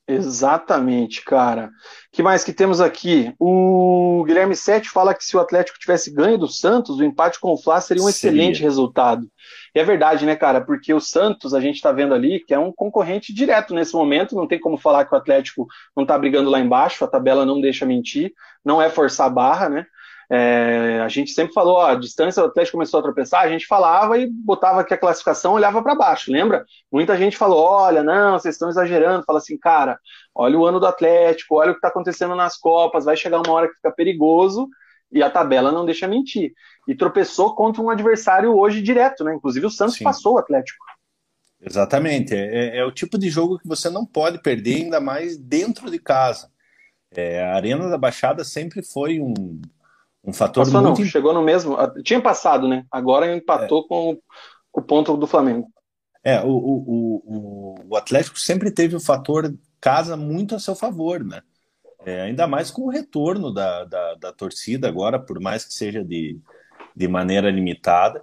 [0.07, 1.71] Exatamente, cara.
[2.11, 3.33] que mais que temos aqui?
[3.39, 7.53] O Guilherme Sete fala que se o Atlético tivesse ganho do Santos, o empate com
[7.53, 8.37] o Fla seria um seria.
[8.37, 9.29] excelente resultado.
[9.75, 10.61] E é verdade, né, cara?
[10.61, 14.35] Porque o Santos, a gente tá vendo ali, que é um concorrente direto nesse momento,
[14.35, 15.67] não tem como falar que o Atlético
[15.97, 18.33] não tá brigando lá embaixo, a tabela não deixa mentir,
[18.65, 19.87] não é forçar a barra, né?
[20.31, 23.67] É, a gente sempre falou, ó, a distância do Atlético começou a tropeçar, a gente
[23.67, 26.65] falava e botava aqui a classificação, olhava para baixo, lembra?
[26.91, 29.99] Muita gente falou, olha, não, vocês estão exagerando, fala assim, cara,
[30.35, 33.53] olha o ano do Atlético, olha o que está acontecendo nas Copas, vai chegar uma
[33.53, 34.69] hora que fica perigoso
[35.13, 36.53] e a tabela não deixa mentir.
[36.89, 39.35] E tropeçou contra um adversário hoje direto, né?
[39.35, 40.05] Inclusive o Santos Sim.
[40.05, 40.85] passou o Atlético.
[41.65, 45.37] Exatamente, é, é, é, o tipo de jogo que você não pode perder, ainda mais
[45.37, 46.51] dentro de casa.
[47.15, 49.63] É, a Arena da Baixada sempre foi um,
[50.25, 51.01] um fator Passou muito...
[51.01, 51.77] não, chegou no mesmo.
[52.05, 52.85] Tinha passado, né?
[52.91, 53.89] Agora empatou é.
[53.89, 54.19] com
[54.73, 55.69] o ponto do Flamengo.
[56.25, 61.25] É, o, o, o, o Atlético sempre teve o fator casa muito a seu favor,
[61.25, 61.43] né?
[62.05, 66.05] É, ainda mais com o retorno da, da, da, torcida agora, por mais que seja
[66.05, 66.39] de,
[66.95, 68.23] de maneira limitada.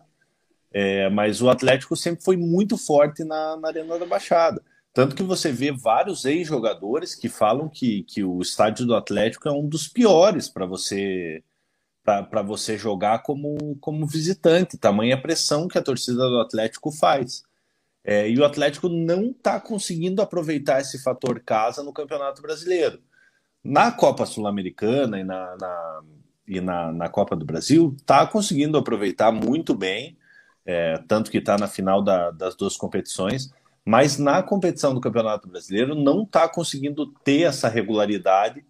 [0.72, 4.62] É, mas o Atlético sempre foi muito forte na, na Arena da Baixada.
[4.94, 9.52] Tanto que você vê vários ex-jogadores que falam que, que o estádio do Atlético é
[9.52, 11.44] um dos piores para você
[12.04, 17.44] para você jogar como, como visitante, tamanha pressão que a torcida do Atlético faz.
[18.04, 23.00] É, e o Atlético não está conseguindo aproveitar esse fator casa no Campeonato Brasileiro.
[23.64, 26.02] Na Copa Sul-Americana e na, na,
[26.48, 30.18] e na, na Copa do Brasil, está conseguindo aproveitar muito bem,
[30.66, 33.52] é, tanto que está na final da, das duas competições,
[33.86, 38.66] mas na competição do Campeonato Brasileiro não está conseguindo ter essa regularidade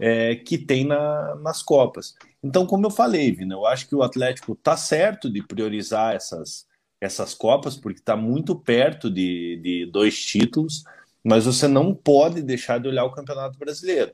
[0.00, 2.14] é, que tem na, nas Copas.
[2.48, 6.66] Então, como eu falei, Vina, eu acho que o Atlético está certo de priorizar essas,
[6.98, 10.82] essas Copas, porque está muito perto de, de dois títulos,
[11.22, 14.12] mas você não pode deixar de olhar o Campeonato Brasileiro.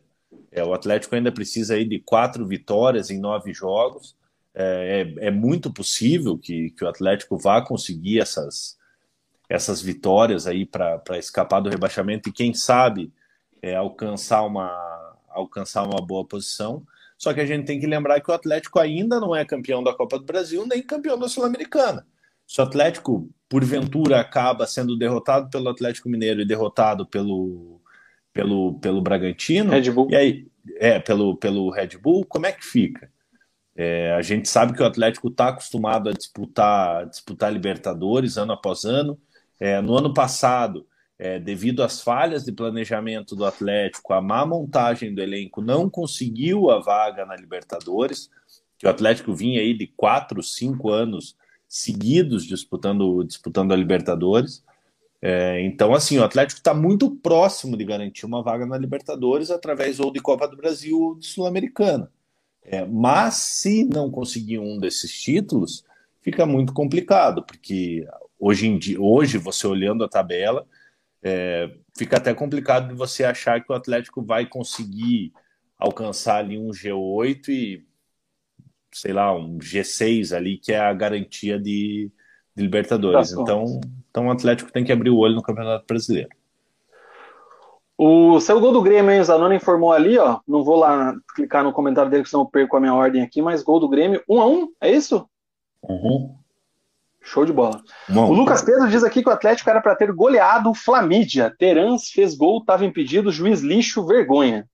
[0.51, 4.16] É, o Atlético ainda precisa aí de quatro vitórias em nove jogos.
[4.52, 8.77] É, é, é muito possível que, que o Atlético vá conseguir essas,
[9.48, 13.12] essas vitórias aí para escapar do rebaixamento e quem sabe
[13.62, 16.85] é, alcançar, uma, alcançar uma boa posição.
[17.16, 19.94] Só que a gente tem que lembrar que o Atlético ainda não é campeão da
[19.94, 22.06] Copa do Brasil nem campeão da Sul-Americana.
[22.46, 27.80] Se o Atlético, porventura, acaba sendo derrotado pelo Atlético Mineiro e derrotado pelo,
[28.32, 29.70] pelo, pelo Bragantino.
[29.70, 30.10] Red Bull.
[30.10, 30.46] E aí,
[30.76, 33.10] é, pelo, pelo Red Bull, como é que fica?
[33.76, 38.84] É, a gente sabe que o Atlético está acostumado a disputar, disputar Libertadores ano após
[38.84, 39.18] ano.
[39.58, 40.86] É, no ano passado,
[41.18, 46.70] é, devido às falhas de planejamento do Atlético, a má montagem do elenco não conseguiu
[46.70, 48.30] a vaga na Libertadores,
[48.78, 51.36] que o Atlético vinha aí de quatro, cinco anos
[51.68, 54.64] seguidos disputando, disputando a Libertadores.
[55.22, 59.98] É, então, assim, o Atlético está muito próximo de garantir uma vaga na Libertadores através
[59.98, 62.10] ou de Copa do Brasil ou de Sul-Americana.
[62.62, 65.84] É, mas se não conseguir um desses títulos,
[66.20, 68.06] fica muito complicado, porque
[68.38, 70.66] hoje em dia, hoje você olhando a tabela,
[71.24, 75.32] é, fica até complicado de você achar que o Atlético vai conseguir
[75.78, 77.86] alcançar ali um G8 e
[78.92, 82.12] sei lá, um G6 ali, que é a garantia de,
[82.55, 83.32] de Libertadores.
[83.32, 86.28] Tá então, então o Atlético tem que abrir o olho no Campeonato Brasileiro.
[87.96, 89.20] O seu gol do Grêmio, hein?
[89.20, 90.40] O Zanoni informou ali, ó.
[90.46, 93.62] Não vou lá clicar no comentário dele, senão eu perco a minha ordem aqui, mas
[93.62, 95.28] gol do Grêmio, um a um, é isso?
[95.82, 96.36] Uhum.
[97.24, 97.82] Show de bola.
[98.09, 101.52] Bom, o Lucas Pedro diz aqui que o Atlético era para ter goleado o Flamídia.
[101.59, 104.68] Terans fez gol, estava impedido, juiz lixo, vergonha.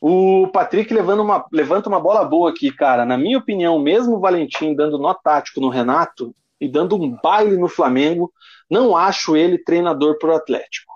[0.00, 3.04] O Patrick levando uma, levanta uma bola boa aqui, cara.
[3.04, 7.56] Na minha opinião, mesmo o Valentim dando nó tático no Renato, e dando um baile
[7.56, 8.32] no Flamengo.
[8.70, 10.92] Não acho ele treinador para o Atlético.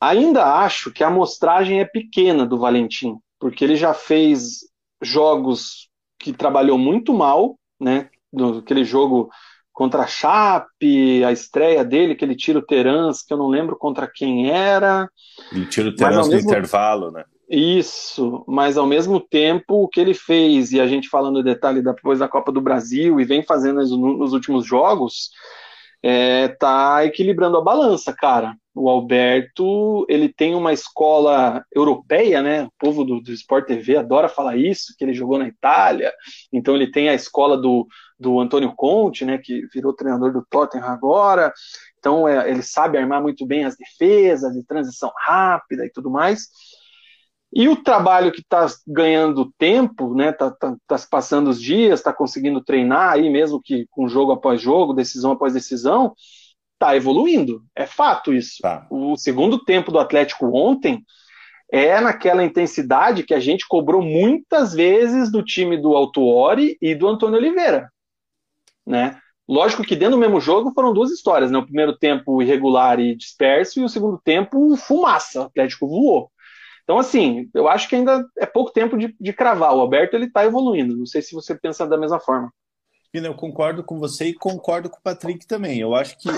[0.00, 4.60] Ainda acho que a amostragem é pequena do Valentim, porque ele já fez
[5.00, 8.08] jogos que trabalhou muito mal, né?
[8.58, 9.30] Aquele jogo
[9.72, 13.76] contra a Chape, a estreia dele, que ele tira o Terans, que eu não lembro
[13.76, 15.08] contra quem era.
[15.52, 16.50] Ele tira o Terans no mesmo...
[16.50, 17.24] intervalo, né?
[17.48, 22.20] Isso, mas ao mesmo tempo o que ele fez, e a gente falando detalhe depois
[22.20, 25.30] da Copa do Brasil e vem fazendo nos últimos jogos,
[26.02, 28.54] é, tá equilibrando a balança, cara.
[28.72, 32.64] O Alberto, ele tem uma escola europeia, né?
[32.64, 36.12] O povo do, do Sport TV adora falar isso, que ele jogou na Itália.
[36.52, 37.86] Então ele tem a escola do,
[38.20, 39.38] do Antônio Conte, né?
[39.38, 41.52] Que virou treinador do Tottenham agora.
[41.98, 46.48] Então é, ele sabe armar muito bem as defesas, de transição rápida e tudo mais.
[47.52, 50.30] E o trabalho que está ganhando tempo, né?
[50.30, 54.60] Está tá, tá passando os dias, está conseguindo treinar aí, mesmo que com jogo após
[54.60, 56.14] jogo, decisão após decisão,
[56.74, 57.62] está evoluindo.
[57.74, 58.58] É fato isso.
[58.62, 58.86] Tá.
[58.90, 61.04] O segundo tempo do Atlético ontem
[61.72, 67.06] é naquela intensidade que a gente cobrou muitas vezes do time do Altuori e do
[67.06, 67.88] Antônio Oliveira,
[68.90, 69.18] né?
[69.48, 71.58] Lógico que dentro do mesmo jogo foram duas histórias, né?
[71.58, 75.40] O primeiro tempo irregular e disperso e o segundo tempo fumaça.
[75.40, 76.30] O Atlético voou.
[76.84, 79.74] Então, assim, eu acho que ainda é pouco tempo de, de cravar.
[79.74, 80.96] O Alberto ele está evoluindo.
[80.96, 82.52] Não sei se você pensa da mesma forma.
[83.12, 85.80] Eu concordo com você e concordo com o Patrick também.
[85.80, 86.28] Eu acho que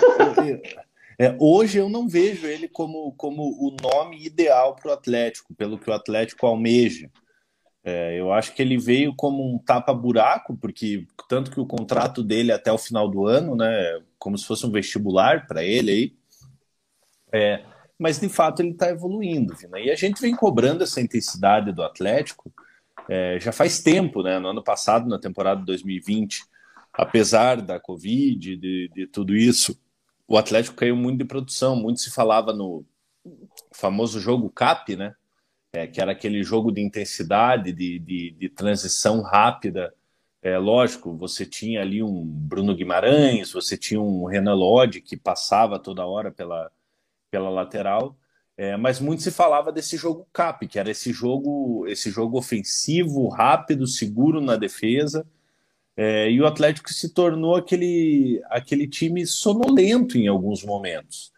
[1.19, 5.79] é, hoje eu não vejo ele como, como o nome ideal para o Atlético, pelo
[5.79, 7.11] que o Atlético almeja.
[7.85, 12.53] É, eu acho que ele veio como um tapa-buraco, porque tanto que o contrato dele
[12.53, 16.17] até o final do ano, né, como se fosse um vestibular para ele aí,
[17.33, 17.65] é,
[17.99, 19.55] mas de fato ele está evoluindo.
[19.57, 19.81] Vina.
[19.81, 22.53] E a gente vem cobrando essa intensidade do Atlético
[23.09, 24.39] é, já faz tempo, né?
[24.39, 26.45] No ano passado, na temporada 2020,
[26.93, 29.79] apesar da Covid, de, de tudo isso,
[30.27, 31.77] o Atlético caiu muito de produção.
[31.77, 32.85] Muito se falava no
[33.73, 35.15] famoso jogo CAP, né?
[35.75, 39.95] É, que era aquele jogo de intensidade, de, de, de transição rápida.
[40.43, 45.79] É, lógico, você tinha ali um Bruno Guimarães, você tinha um Renan Lodge que passava
[45.79, 46.71] toda hora pela,
[47.31, 48.17] pela lateral.
[48.57, 53.29] É, mas muito se falava desse jogo cap, que era esse jogo, esse jogo ofensivo,
[53.29, 55.27] rápido, seguro na defesa.
[55.97, 61.33] É, e o Atlético se tornou aquele, aquele time sonolento em alguns momentos.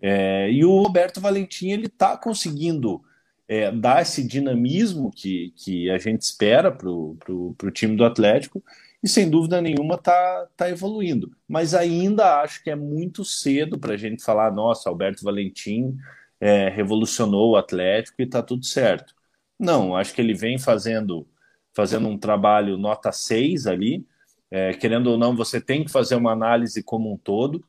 [0.00, 3.02] É, e o Roberto Valentim ele está conseguindo
[3.48, 8.62] é, dar esse dinamismo que, que a gente espera para o time do Atlético
[9.02, 11.34] e sem dúvida nenhuma está tá evoluindo.
[11.48, 15.96] Mas ainda acho que é muito cedo para a gente falar, nossa, Alberto Valentim
[16.40, 19.14] é, revolucionou o Atlético e está tudo certo.
[19.58, 21.26] Não, acho que ele vem fazendo,
[21.72, 24.06] fazendo um trabalho nota 6 ali.
[24.50, 27.64] É, querendo ou não, você tem que fazer uma análise como um todo.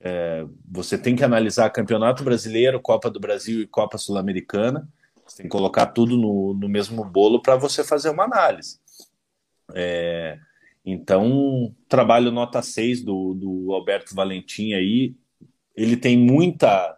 [0.00, 4.88] É, você tem que analisar Campeonato Brasileiro, Copa do Brasil e Copa Sul-Americana.
[5.26, 8.78] Você tem que colocar tudo no, no mesmo bolo para você fazer uma análise.
[9.74, 10.38] É,
[10.84, 15.14] então, trabalho nota 6 do, do Alberto Valentim aí,
[15.76, 16.96] ele tem muita,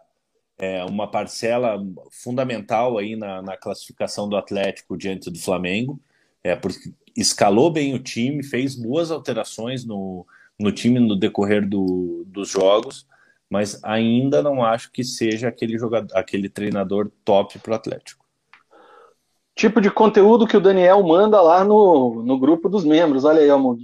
[0.57, 1.77] é, uma parcela
[2.11, 5.99] fundamental aí na, na, classificação do Atlético diante do Flamengo,
[6.43, 10.25] é, porque escalou bem o time, fez boas alterações no,
[10.59, 13.07] no time no decorrer do, dos jogos,
[13.49, 18.25] mas ainda não acho que seja aquele jogador, aquele treinador top para o Atlético
[19.55, 23.23] tipo de conteúdo que o Daniel manda lá no, no grupo dos membros.
[23.23, 23.81] Olha aí, Almog.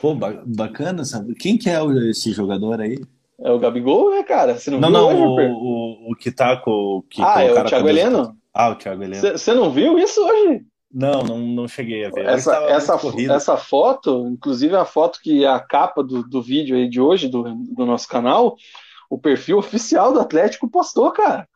[0.00, 1.34] Pô, bacana, sabe?
[1.34, 2.98] Quem que é esse jogador aí?
[3.40, 4.56] É o Gabigol, né, cara?
[4.56, 7.02] Você não, não, viu não hoje, o, o, o, que tá com.
[7.10, 8.36] Que ah, é o Thiago Heleno?
[8.52, 9.38] Ah, o Thiago Heleno.
[9.38, 10.64] Você não viu isso hoje?
[10.92, 12.26] Não, não, não cheguei a ver.
[12.26, 16.88] Essa, essa, essa foto, inclusive a foto que é a capa do, do vídeo aí
[16.88, 18.56] de hoje, do, do nosso canal,
[19.08, 21.48] o perfil oficial do Atlético postou, cara.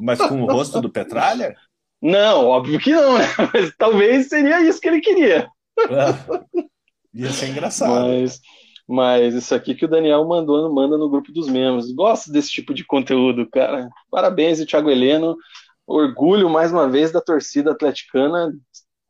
[0.00, 1.54] Mas com o rosto do Petralha?
[2.02, 3.24] Não, óbvio que não, né?
[3.52, 5.48] Mas talvez seria isso que ele queria.
[5.78, 6.42] Ah,
[7.12, 8.08] ia ser engraçado.
[8.08, 8.40] Mas,
[8.88, 11.92] mas isso aqui que o Daniel mandou, manda no grupo dos membros.
[11.92, 13.88] Gosto desse tipo de conteúdo, cara.
[14.10, 15.36] Parabéns, Thiago Heleno.
[15.86, 18.52] Orgulho, mais uma vez, da torcida atleticana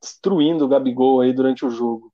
[0.01, 2.13] destruindo o Gabigol aí durante o jogo.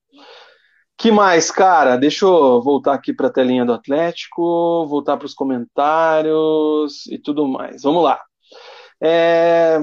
[0.98, 1.96] Que mais, cara?
[1.96, 7.46] Deixa eu voltar aqui para a telinha do Atlético, voltar para os comentários e tudo
[7.46, 7.82] mais.
[7.82, 8.18] Vamos lá.
[9.02, 9.78] É...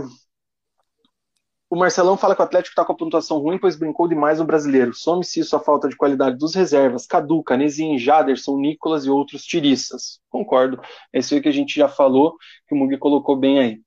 [1.69, 4.45] O Marcelão fala que o Atlético está com a pontuação ruim, pois brincou demais no
[4.45, 4.93] brasileiro.
[4.93, 7.07] Some-se isso a falta de qualidade dos reservas.
[7.07, 10.19] Cadu, Canezinho, Jaderson, Nicolas e outros tiriças.
[10.30, 10.80] Concordo.
[11.11, 12.35] É isso aí que a gente já falou,
[12.67, 13.81] que o Mugi colocou bem aí.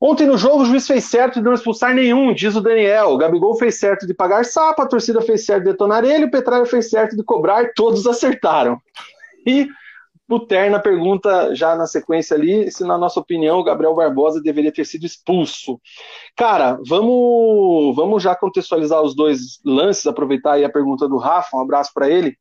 [0.00, 3.10] Ontem no jogo o juiz fez certo de não expulsar nenhum, diz o Daniel.
[3.10, 6.30] O Gabigol fez certo de pagar sapo, a torcida fez certo de detonar ele, o
[6.30, 8.78] Petralha fez certo de cobrar, todos acertaram.
[9.46, 9.68] E
[10.28, 14.72] o Terna pergunta já na sequência ali se, na nossa opinião, o Gabriel Barbosa deveria
[14.72, 15.80] ter sido expulso.
[16.36, 21.62] Cara, vamos, vamos já contextualizar os dois lances, aproveitar aí a pergunta do Rafa, um
[21.62, 22.36] abraço para ele.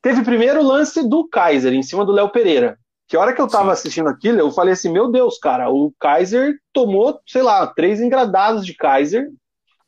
[0.00, 2.78] Teve primeiro lance do Kaiser, em cima do Léo Pereira.
[3.06, 3.72] Que a hora que eu tava Sim.
[3.72, 8.64] assistindo aquilo, eu falei assim: meu Deus, cara, o Kaiser tomou, sei lá, três engradados
[8.64, 9.30] de Kaiser,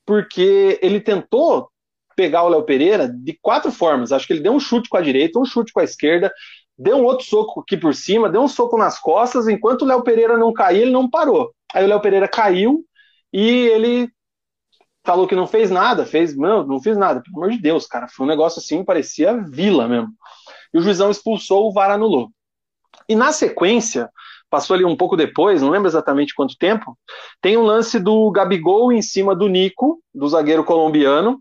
[0.05, 1.69] porque ele tentou
[2.15, 4.13] pegar o Léo Pereira de quatro formas.
[4.13, 6.33] Acho que ele deu um chute com a direita, um chute com a esquerda,
[6.79, 10.03] deu um outro soco aqui por cima, deu um soco nas costas, enquanto o Léo
[10.03, 11.53] Pereira não caiu, ele não parou.
[11.75, 12.85] Aí o Léo Pereira caiu
[13.33, 14.11] e ele
[15.05, 18.09] falou que não fez nada, fez, não, não fiz nada, pelo amor de Deus, cara,
[18.09, 20.09] foi um negócio assim, parecia vila mesmo.
[20.75, 22.31] E o juizão expulsou, o VAR anulou.
[23.09, 24.11] E na sequência,
[24.51, 26.97] passou ali um pouco depois, não lembro exatamente quanto tempo,
[27.41, 31.41] tem um lance do Gabigol em cima do Nico, do zagueiro colombiano,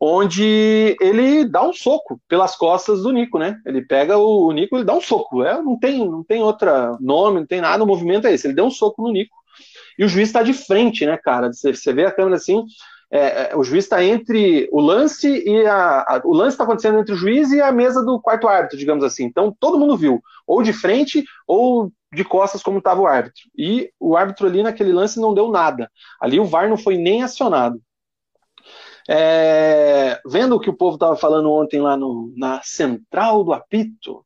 [0.00, 3.56] onde ele dá um soco pelas costas do Nico, né?
[3.64, 5.44] Ele pega o, o Nico e dá um soco.
[5.44, 6.68] É, não tem, não tem outro
[7.00, 8.48] nome, não tem nada, o movimento é esse.
[8.48, 9.36] Ele deu um soco no Nico.
[9.96, 11.52] E o juiz está de frente, né, cara?
[11.52, 12.64] Você, você vê a câmera assim,
[13.12, 16.98] é, é o juiz está entre o lance e a, a o lance está acontecendo
[16.98, 19.24] entre o juiz e a mesa do quarto árbitro, digamos assim.
[19.24, 20.20] Então todo mundo viu,
[20.52, 23.42] ou de frente ou de costas como estava o árbitro.
[23.56, 25.90] E o árbitro ali naquele lance não deu nada.
[26.20, 27.80] Ali o VAR não foi nem acionado.
[29.08, 34.24] É, vendo o que o povo estava falando ontem lá no, na central do apito,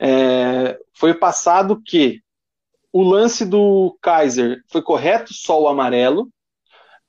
[0.00, 2.20] é, foi passado que
[2.92, 6.28] o lance do Kaiser foi correto, só o amarelo,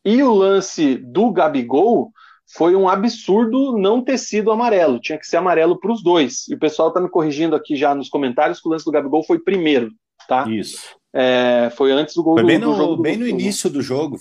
[0.05, 2.11] e o lance do Gabigol
[2.55, 6.47] foi um absurdo não ter sido amarelo, tinha que ser amarelo para os dois.
[6.47, 9.23] E o pessoal está me corrigindo aqui já nos comentários que o lance do Gabigol
[9.23, 9.91] foi primeiro,
[10.27, 10.47] tá?
[10.47, 10.95] Isso.
[11.11, 13.01] É, foi antes do gol foi do, bem no, do jogo.
[13.01, 14.19] Bem no início do jogo,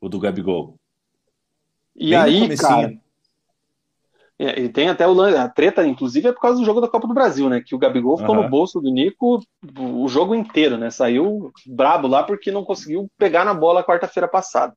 [0.00, 0.76] o do Gabigol.
[1.96, 2.92] E Bem aí, cara.
[4.36, 7.06] É, e tem até o a treta, inclusive, é por causa do jogo da Copa
[7.06, 7.60] do Brasil, né?
[7.60, 8.42] Que o Gabigol ficou uhum.
[8.42, 9.40] no bolso do Nico
[9.78, 10.90] o jogo inteiro, né?
[10.90, 14.74] Saiu brabo lá porque não conseguiu pegar na bola quarta-feira passada.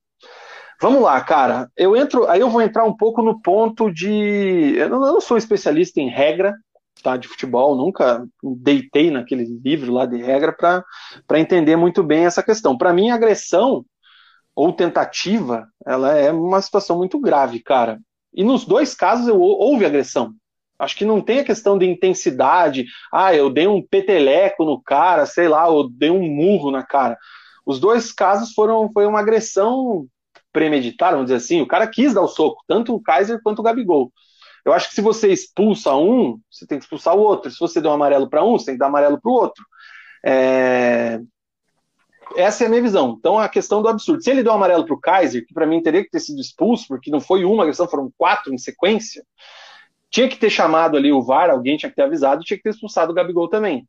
[0.82, 1.72] Vamos lá, cara.
[1.76, 4.76] Eu entro, aí eu vou entrar um pouco no ponto de.
[4.78, 6.54] Eu não, sou especialista em regra,
[7.02, 12.44] tá, de futebol, nunca deitei naquele livro lá de regra para entender muito bem essa
[12.44, 12.78] questão.
[12.78, 13.84] Para mim, agressão
[14.56, 17.99] ou tentativa, ela é uma situação muito grave, cara.
[18.34, 20.34] E nos dois casos eu, houve agressão.
[20.80, 22.86] Acho que não tem a questão de intensidade.
[23.12, 27.18] Ah, eu dei um peteleco no cara, sei lá, eu dei um murro na cara.
[27.66, 30.08] Os dois casos foram foi uma agressão
[30.57, 31.61] premeditada, vamos dizer assim.
[31.61, 34.11] O cara quis dar o soco, tanto o Kaiser quanto o Gabigol.
[34.65, 37.51] Eu acho que se você expulsa um, você tem que expulsar o outro.
[37.51, 39.63] Se você deu um amarelo para um, você tem que dar amarelo para o outro.
[40.25, 41.19] É...
[42.35, 43.15] Essa é a minha visão.
[43.19, 44.23] Então, a questão do absurdo.
[44.23, 46.41] Se ele deu um amarelo para o Kaiser, que para mim teria que ter sido
[46.41, 49.23] expulso, porque não foi uma agressão, foram quatro em sequência,
[50.09, 52.71] tinha que ter chamado ali o VAR, alguém tinha que ter avisado, tinha que ter
[52.71, 53.88] expulsado o Gabigol também,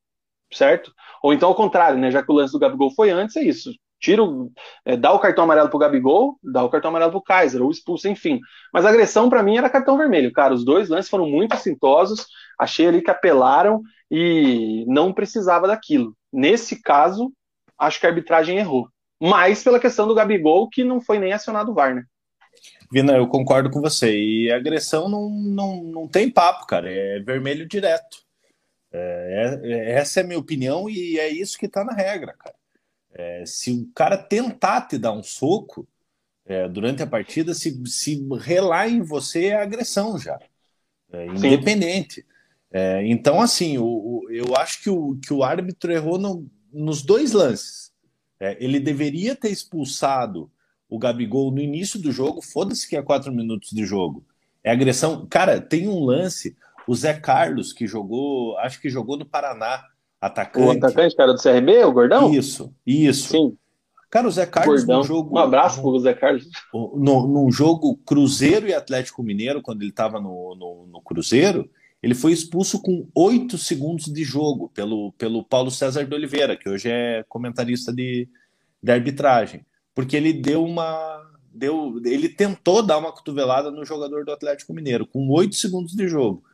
[0.52, 0.92] certo?
[1.22, 2.10] Ou então ao contrário, né?
[2.10, 3.72] Já que o lance do Gabigol foi antes, é isso.
[4.00, 4.52] Tira o,
[4.84, 8.08] é, dá o cartão amarelo pro Gabigol, dá o cartão amarelo pro Kaiser, ou expulsa,
[8.08, 8.40] enfim.
[8.72, 10.54] Mas a agressão para mim era cartão vermelho, cara.
[10.54, 12.26] Os dois lances foram muito assintosos,
[12.58, 16.14] achei ali que apelaram e não precisava daquilo.
[16.32, 17.32] Nesse caso,
[17.78, 18.88] acho que a arbitragem errou.
[19.20, 22.04] Mais pela questão do Gabigol, que não foi nem acionado o VAR, né?
[22.90, 24.16] Vina, eu concordo com você.
[24.16, 26.90] E agressão não, não, não tem papo, cara.
[26.90, 28.18] É vermelho direto.
[28.92, 32.54] É, é, essa é a minha opinião e é isso que está na regra, cara.
[33.18, 35.86] É, se o cara tentar te dar um soco
[36.46, 40.38] é, durante a partida, se, se relar em você é agressão já.
[41.12, 42.24] É, independente.
[42.70, 47.02] É, então, assim, o, o, eu acho que o, que o árbitro errou no, nos
[47.02, 47.92] dois lances.
[48.40, 50.48] ele deveria ter expulsado
[50.88, 54.24] o Gabigol no início do jogo, foda-se que é quatro minutos de jogo.
[54.62, 55.26] É agressão.
[55.26, 59.84] Cara, tem um lance, o Zé Carlos, que jogou, acho que jogou no Paraná,
[60.20, 60.66] atacante.
[60.66, 62.32] O atacante, cara do CRB, o Gordão?
[62.32, 63.28] Isso, isso.
[63.28, 63.56] Sim.
[64.10, 64.98] Cara, o Zé Carlos Gordão.
[64.98, 65.34] no jogo.
[65.34, 66.48] Um abraço pro Zé Carlos.
[66.72, 71.68] Num jogo Cruzeiro e Atlético Mineiro, quando ele estava no, no, no, Cruzeiro,
[72.02, 76.68] ele foi expulso com oito segundos de jogo pelo, pelo Paulo César de Oliveira, que
[76.68, 78.26] hoje é comentarista de,
[78.82, 79.66] de arbitragem
[79.98, 81.28] porque ele deu uma.
[81.52, 86.06] Deu, ele tentou dar uma cotovelada no jogador do Atlético Mineiro, com oito segundos de
[86.06, 86.44] jogo.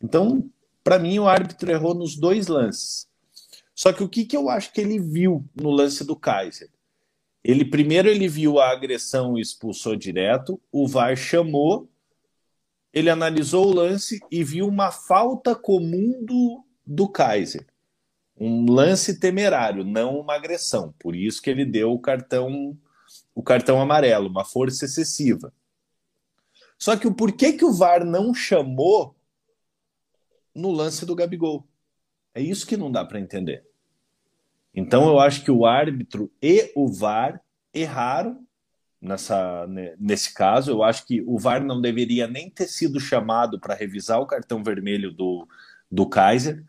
[0.00, 0.48] Então,
[0.84, 3.08] para mim, o árbitro errou nos dois lances.
[3.74, 6.70] Só que o que, que eu acho que ele viu no lance do Kaiser?
[7.42, 11.90] Ele primeiro ele viu a agressão e expulsou direto, o VAR chamou,
[12.92, 17.66] ele analisou o lance e viu uma falta comum do, do Kaiser.
[18.38, 20.94] Um lance temerário, não uma agressão.
[20.98, 22.76] Por isso que ele deu o cartão
[23.34, 25.52] o cartão amarelo, uma força excessiva.
[26.78, 29.14] Só que o porquê que o VAR não chamou
[30.54, 31.66] no lance do Gabigol?
[32.34, 33.64] É isso que não dá para entender.
[34.74, 37.40] Então eu acho que o árbitro e o VAR
[37.74, 38.46] erraram
[39.00, 39.66] nessa,
[39.98, 40.70] nesse caso.
[40.70, 44.62] Eu acho que o VAR não deveria nem ter sido chamado para revisar o cartão
[44.62, 45.46] vermelho do,
[45.90, 46.64] do Kaiser.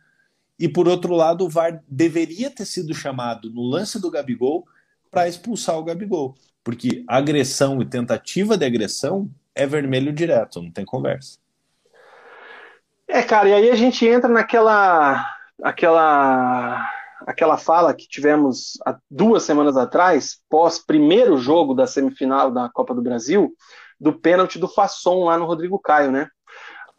[0.60, 4.68] E por outro lado, o VAR deveria ter sido chamado no lance do Gabigol
[5.10, 6.36] para expulsar o Gabigol.
[6.64, 11.38] Porque agressão e tentativa de agressão é vermelho direto, não tem conversa.
[13.08, 16.90] É, cara, e aí a gente entra naquela aquela
[17.26, 22.94] aquela fala que tivemos há duas semanas atrás, pós primeiro jogo da semifinal da Copa
[22.94, 23.54] do Brasil,
[24.00, 26.28] do pênalti do Fasson lá no Rodrigo Caio, né?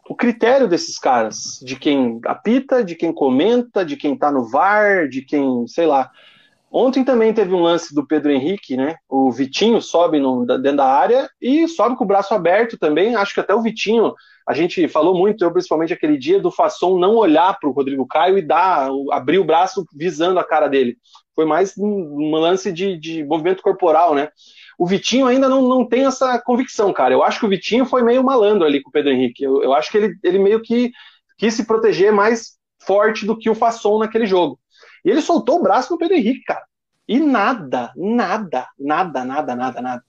[0.09, 5.07] O critério desses caras, de quem apita, de quem comenta, de quem tá no VAR,
[5.07, 6.11] de quem, sei lá,
[6.71, 8.95] Ontem também teve um lance do Pedro Henrique, né?
[9.07, 13.15] O Vitinho sobe no, dentro da área e sobe com o braço aberto também.
[13.15, 14.13] Acho que até o Vitinho,
[14.47, 18.05] a gente falou muito, eu principalmente aquele dia, do Fasson não olhar para o Rodrigo
[18.05, 20.97] Caio e dar, abrir o braço visando a cara dele.
[21.33, 24.29] Foi mais um, lance de, de movimento corporal, né?
[24.77, 27.13] O Vitinho ainda não, não tem essa convicção, cara.
[27.13, 29.43] Eu acho que o Vitinho foi meio malandro ali com o Pedro Henrique.
[29.43, 30.91] Eu, eu acho que ele, ele meio que
[31.37, 34.59] quis se proteger mais forte do que o Fasson naquele jogo.
[35.05, 36.65] E ele soltou o braço no Pedro Henrique, cara.
[37.07, 40.03] E nada, nada, nada, nada, nada, nada.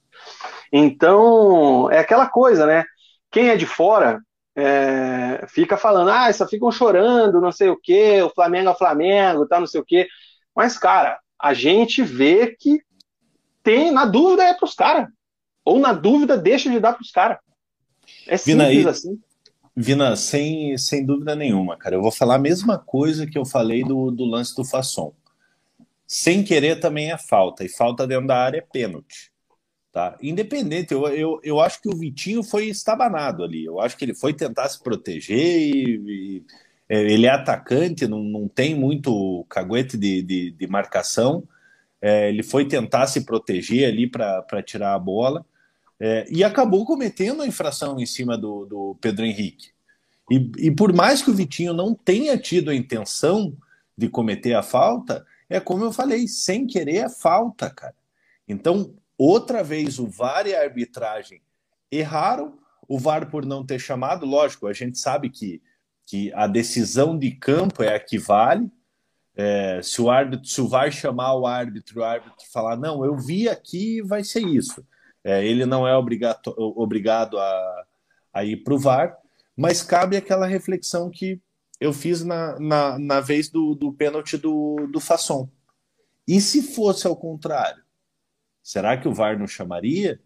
[0.73, 2.85] Então, é aquela coisa, né?
[3.31, 4.20] Quem é de fora
[4.56, 8.78] é, fica falando, ah, só ficam chorando, não sei o quê, o Flamengo é o
[8.78, 10.09] Flamengo, tá, não sei o quê.
[10.55, 12.81] Mas, cara, a gente vê que
[13.62, 15.09] tem, na dúvida é pros caras.
[15.62, 17.39] Ou na dúvida, deixa de dar pros caras.
[18.27, 19.20] É simples Vina, assim.
[19.77, 21.97] Vina, sem, sem dúvida nenhuma, cara.
[21.97, 25.15] Eu vou falar a mesma coisa que eu falei do, do lance do Fasson.
[26.07, 29.31] Sem querer também é falta, e falta dentro da área é pênalti.
[29.93, 30.16] Tá?
[30.23, 33.65] Independente, eu, eu, eu acho que o Vitinho foi estabanado ali.
[33.65, 36.44] Eu acho que ele foi tentar se proteger e, e
[36.89, 41.47] é, ele é atacante, não, não tem muito caguete de, de, de marcação.
[42.01, 45.44] É, ele foi tentar se proteger ali para tirar a bola.
[45.98, 49.70] É, e acabou cometendo a infração em cima do, do Pedro Henrique.
[50.31, 53.56] E, e, por mais que o Vitinho não tenha tido a intenção
[53.97, 57.94] de cometer a falta, é como eu falei, sem querer é falta, cara.
[58.47, 61.40] Então, outra vez, o VAR e a arbitragem
[61.90, 62.59] erraram,
[62.89, 65.62] o VAR por não ter chamado, lógico, a gente sabe que,
[66.05, 68.70] que a decisão de campo é a que vale,
[69.39, 73.16] É, se o árbitro, se o VAR chamar o árbitro, o árbitro falar, não, eu
[73.18, 74.82] vi aqui, vai ser isso.
[75.27, 77.85] É, ele não é obrigado, obrigado a,
[78.32, 79.19] a ir para o VAR,
[79.57, 81.40] mas cabe aquela reflexão que
[81.81, 85.51] eu fiz na, na, na vez do, do pênalti do, do Fasson.
[86.28, 87.82] E se fosse ao contrário?
[88.62, 90.20] Será que o VAR não chamaria?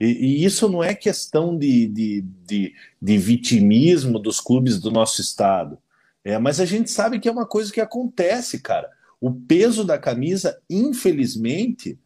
[0.00, 5.20] E, e isso não é questão de, de, de, de, vitimismo dos clubes do nosso
[5.20, 5.78] estado.
[6.24, 8.90] É, mas a gente sabe que é uma coisa que acontece, cara.
[9.20, 11.96] O peso da camisa, infelizmente,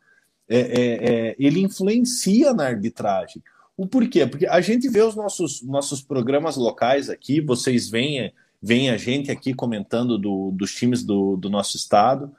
[0.49, 3.43] é, é, é ele influencia na arbitragem.
[3.77, 4.27] O porquê?
[4.27, 8.33] Porque a gente vê os nossos, nossos programas locais aqui, vocês veem,
[8.63, 12.35] veem a gente aqui comentando do, dos times do, do nosso estado,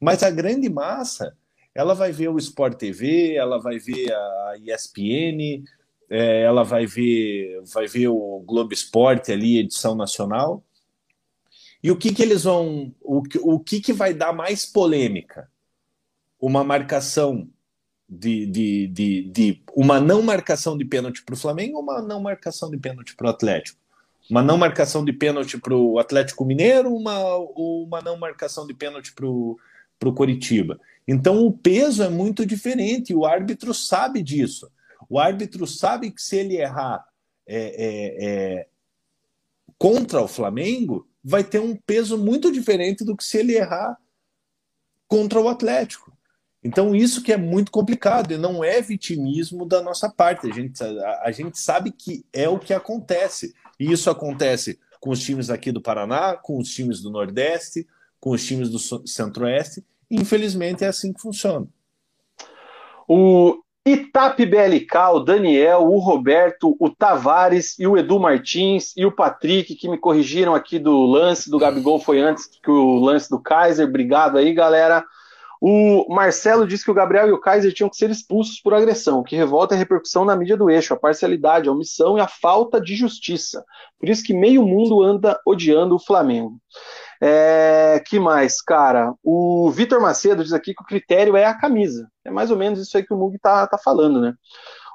[0.00, 1.36] mas a grande massa
[1.74, 5.62] ela vai ver o Sport TV, ela vai ver a ESPN,
[6.08, 10.64] é, ela vai ver, vai ver o Globo Esporte ali, edição nacional.
[11.82, 12.94] E o que, que eles vão.
[13.02, 15.50] O, o que, que vai dar mais polêmica?
[16.40, 17.48] Uma marcação
[18.08, 22.70] de, de, de, de uma não marcação de pênalti para o Flamengo uma não marcação
[22.70, 23.78] de pênalti para o Atlético?
[24.30, 29.12] Uma não marcação de pênalti para o Atlético Mineiro uma, uma não marcação de pênalti
[29.12, 30.80] para o Coritiba?
[31.06, 34.70] Então o peso é muito diferente, o árbitro sabe disso.
[35.08, 37.04] O árbitro sabe que se ele errar
[37.46, 38.66] é, é, é,
[39.78, 43.96] contra o Flamengo, vai ter um peso muito diferente do que se ele errar
[45.06, 46.05] contra o Atlético.
[46.66, 50.50] Então, isso que é muito complicado, e não é vitimismo da nossa parte.
[50.50, 53.54] A gente, a, a gente sabe que é o que acontece.
[53.78, 57.86] E isso acontece com os times aqui do Paraná, com os times do Nordeste,
[58.18, 61.66] com os times do Centro-Oeste, Infelizmente é assim que funciona.
[63.08, 69.12] O Itap BLK, o Daniel, o Roberto, o Tavares e o Edu Martins e o
[69.12, 73.40] Patrick que me corrigiram aqui do lance do Gabigol foi antes que o lance do
[73.40, 73.86] Kaiser.
[73.86, 75.04] Obrigado aí, galera.
[75.60, 79.22] O Marcelo disse que o Gabriel e o Kaiser tinham que ser expulsos por agressão,
[79.22, 82.80] que revolta a repercussão na mídia do eixo, a parcialidade, a omissão e a falta
[82.80, 83.64] de justiça.
[83.98, 86.58] Por isso que meio mundo anda odiando o Flamengo.
[87.20, 89.14] É, que mais, cara?
[89.22, 92.08] O Vitor Macedo diz aqui que o critério é a camisa.
[92.24, 94.34] É mais ou menos isso aí que o Mug tá, tá falando, né?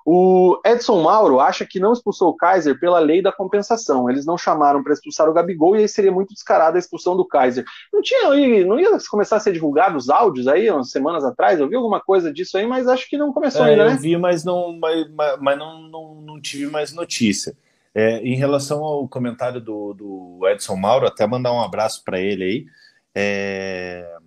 [0.05, 4.09] O Edson Mauro acha que não expulsou o Kaiser pela lei da compensação.
[4.09, 7.25] Eles não chamaram para expulsar o Gabigol e aí seria muito descarada a expulsão do
[7.25, 7.63] Kaiser.
[7.93, 8.29] Não tinha,
[8.65, 11.59] não ia começar a ser divulgados áudios aí umas semanas atrás?
[11.59, 13.93] Eu vi alguma coisa disso aí, mas acho que não começou é, ainda, né?
[13.93, 15.07] Eu vi, mas não, mas,
[15.39, 17.55] mas não, não, não tive mais notícia.
[17.93, 22.43] É, em relação ao comentário do, do, Edson Mauro, até mandar um abraço para ele
[22.43, 22.65] aí.
[23.13, 24.17] É,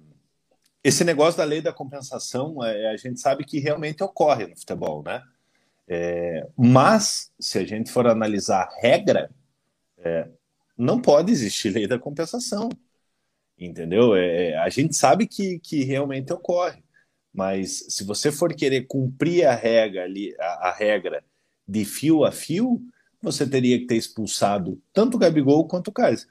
[0.84, 5.02] esse negócio da lei da compensação, é, a gente sabe que realmente ocorre no futebol,
[5.02, 5.22] né?
[5.86, 9.31] É, mas, se a gente for analisar a regra,
[9.98, 10.28] é,
[10.77, 12.69] não pode existir lei da compensação,
[13.59, 14.15] entendeu?
[14.16, 16.82] É, a gente sabe que, que realmente ocorre,
[17.32, 21.24] mas se você for querer cumprir a regra, ali, a, a regra
[21.66, 22.81] de fio a fio,
[23.20, 26.28] você teria que ter expulsado tanto o Gabigol quanto o Kaiser.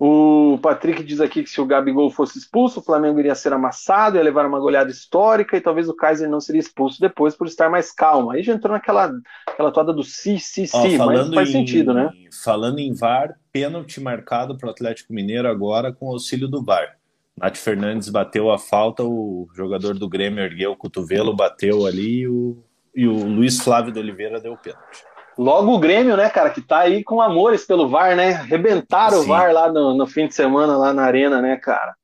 [0.00, 4.16] O Patrick diz aqui que se o Gabigol fosse expulso, o Flamengo iria ser amassado,
[4.16, 7.68] ia levar uma goleada histórica e talvez o Kaiser não seria expulso depois por estar
[7.68, 8.30] mais calmo.
[8.30, 9.12] Aí já entrou naquela
[9.44, 12.12] aquela toada do si, si, si, mas faz em, sentido, né?
[12.44, 16.96] Falando em VAR, pênalti marcado para o Atlético Mineiro agora com auxílio do VAR.
[17.36, 22.28] Nath Fernandes bateu a falta, o jogador do Grêmio ergueu o cotovelo, bateu ali e
[22.28, 22.62] o,
[22.94, 25.04] e o Luiz Flávio de Oliveira deu o pênalti.
[25.38, 28.32] Logo o Grêmio, né, cara, que tá aí com amores pelo VAR, né?
[28.32, 29.24] Rebentaram Sim.
[29.24, 31.94] o VAR lá no, no, fim de semana, lá na arena, né, cara?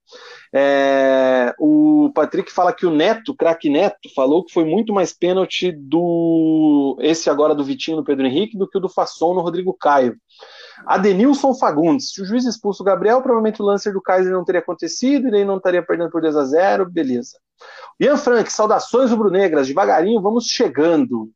[0.56, 5.12] É, o Patrick fala que o Neto, o craque Neto, falou que foi muito mais
[5.12, 9.40] pênalti do esse agora do Vitinho no Pedro Henrique do que o do Fasson no
[9.40, 10.16] Rodrigo Caio.
[10.86, 14.60] Adenilson Fagundes, se o juiz expulso o Gabriel, provavelmente o lancer do Kaiser não teria
[14.60, 17.36] acontecido e ele não estaria perdendo por 2 a 0 beleza.
[17.98, 21.30] Ian Frank, saudações rubro-negras, devagarinho vamos chegando.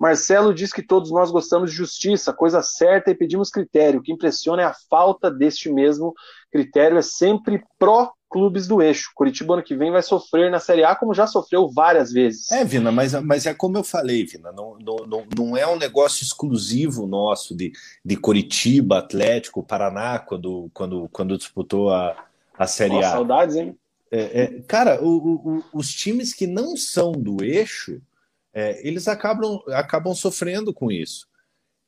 [0.00, 4.00] Marcelo diz que todos nós gostamos de justiça, coisa certa e pedimos critério.
[4.00, 6.14] O que impressiona é a falta deste mesmo
[6.50, 9.10] critério, é sempre pró clubes do eixo.
[9.14, 12.50] Curitiba ano que vem vai sofrer na Série A, como já sofreu várias vezes.
[12.50, 16.24] É, Vina, mas, mas é como eu falei, Vina, não, não, não é um negócio
[16.24, 17.70] exclusivo nosso de,
[18.02, 22.16] de Curitiba, Atlético, Paraná, quando, quando, quando disputou a,
[22.56, 23.12] a Série Nossa, A.
[23.12, 23.76] Saudades, hein?
[24.10, 28.00] É, é, cara, o, o, os times que não são do eixo
[28.52, 31.26] é, eles acabam, acabam sofrendo com isso,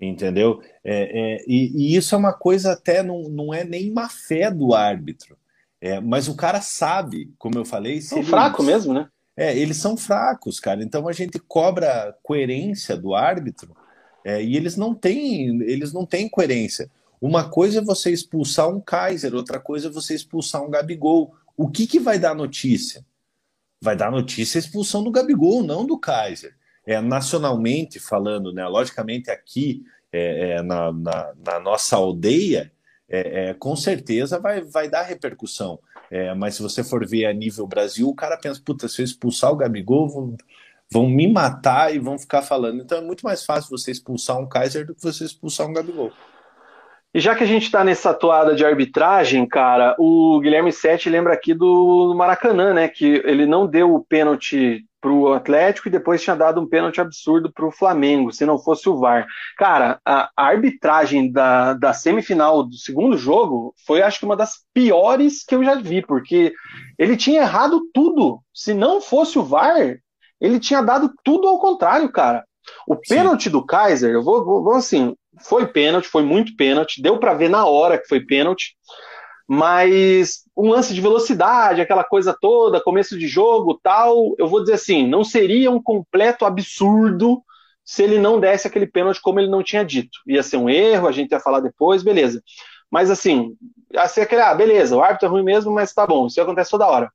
[0.00, 0.60] entendeu?
[0.84, 4.50] É, é, e, e, isso é uma coisa até, não, não é nem má fé
[4.50, 5.36] do árbitro,
[5.80, 8.00] é, mas o cara sabe, como eu falei...
[8.00, 9.08] São eles, fraco mesmo, né?
[9.36, 13.74] É, eles são fracos, cara, então a gente cobra coerência do árbitro
[14.24, 16.90] é, e eles não têm, eles não têm coerência.
[17.20, 21.34] Uma coisa é você expulsar um Kaiser, outra coisa é você expulsar um Gabigol.
[21.56, 23.04] O que, que vai dar notícia?
[23.82, 26.54] Vai dar notícia a expulsão do Gabigol, não do Kaiser.
[26.86, 28.64] É, nacionalmente falando, né?
[28.68, 29.82] Logicamente aqui
[30.12, 32.70] é, é, na, na, na, nossa aldeia,
[33.08, 35.80] é, é, com certeza vai, vai dar repercussão.
[36.08, 39.04] É, mas se você for ver a nível Brasil, o cara pensa, puta, se eu
[39.04, 40.36] expulsar o Gabigol, vão,
[40.88, 42.82] vão me matar e vão ficar falando.
[42.82, 46.12] Então é muito mais fácil você expulsar um Kaiser do que você expulsar um Gabigol.
[47.14, 51.34] E já que a gente está nessa toada de arbitragem, cara, o Guilherme Sete lembra
[51.34, 52.88] aqui do Maracanã, né?
[52.88, 57.00] Que ele não deu o pênalti para o Atlético e depois tinha dado um pênalti
[57.00, 59.26] absurdo para o Flamengo, se não fosse o VAR.
[59.58, 64.60] Cara, a, a, arbitragem da, da semifinal do segundo jogo foi, acho que, uma das
[64.72, 66.54] piores que eu já vi, porque
[66.96, 68.40] ele tinha errado tudo.
[68.54, 69.98] Se não fosse o VAR,
[70.40, 72.44] ele tinha dado tudo ao contrário, cara.
[72.86, 77.18] O pênalti do Kaiser, eu vou, vou, vou assim, foi pênalti, foi muito pênalti, deu
[77.18, 78.76] para ver na hora que foi pênalti
[79.54, 84.74] mas um lance de velocidade, aquela coisa toda, começo de jogo, tal, eu vou dizer
[84.74, 87.42] assim, não seria um completo absurdo
[87.84, 90.18] se ele não desse aquele pênalti como ele não tinha dito.
[90.26, 92.42] Ia ser um erro, a gente ia falar depois, beleza.
[92.90, 93.54] Mas assim,
[93.94, 96.86] assim aquele, ah, beleza, o árbitro é ruim mesmo, mas tá bom, isso acontece toda
[96.86, 97.10] hora.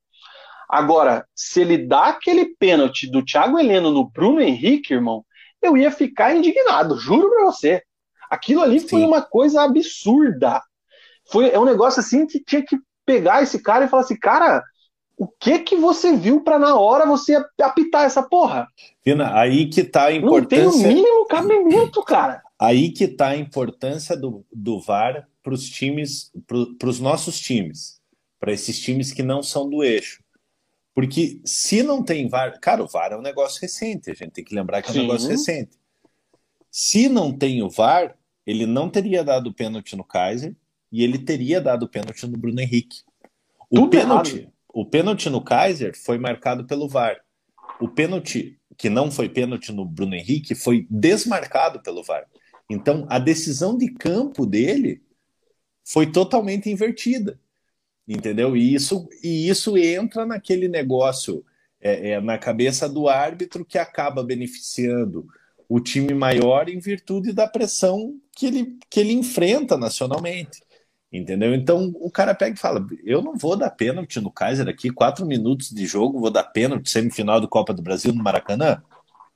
[0.70, 5.26] Agora, se ele dá aquele pênalti do Thiago Heleno no Bruno Henrique, irmão,
[5.60, 7.82] eu ia ficar indignado, juro pra você.
[8.30, 8.88] Aquilo ali Sim.
[8.88, 10.62] foi uma coisa absurda
[11.30, 14.64] foi, é um negócio assim que tinha que pegar esse cara e falar assim, cara,
[15.18, 18.68] o que que você viu para na hora você apitar essa porra?
[19.06, 20.64] Vina, aí que tá a importância.
[20.64, 22.42] Não tem o mínimo cabimento, cara.
[22.60, 26.32] Aí que tá a importância do, do VAR para os times,
[26.80, 28.00] para os nossos times,
[28.40, 30.24] para esses times que não são do eixo.
[30.94, 34.44] Porque se não tem VAR, cara, o VAR é um negócio recente, a gente tem
[34.44, 35.02] que lembrar que é um Sim.
[35.02, 35.78] negócio recente.
[36.80, 40.56] Se não tem o VAR, ele não teria dado pênalti no Kaiser,
[40.92, 43.00] e ele teria dado o pênalti no Bruno Henrique.
[43.68, 44.54] O Tudo pênalti, errado.
[44.72, 47.20] o pênalti no Kaiser foi marcado pelo VAR.
[47.82, 52.28] O pênalti que não foi pênalti no Bruno Henrique foi desmarcado pelo VAR.
[52.70, 55.02] Então a decisão de campo dele
[55.84, 57.40] foi totalmente invertida,
[58.08, 58.56] entendeu?
[58.56, 61.44] E isso e isso entra naquele negócio
[61.82, 65.28] é, é, na cabeça do árbitro que acaba beneficiando
[65.70, 70.62] o time maior em virtude da pressão que ele, que ele enfrenta nacionalmente.
[71.12, 71.56] Entendeu?
[71.56, 75.26] Então o cara pega e fala: Eu não vou dar pênalti no Kaiser aqui, quatro
[75.26, 78.82] minutos de jogo, vou dar pênalti semifinal do Copa do Brasil no Maracanã.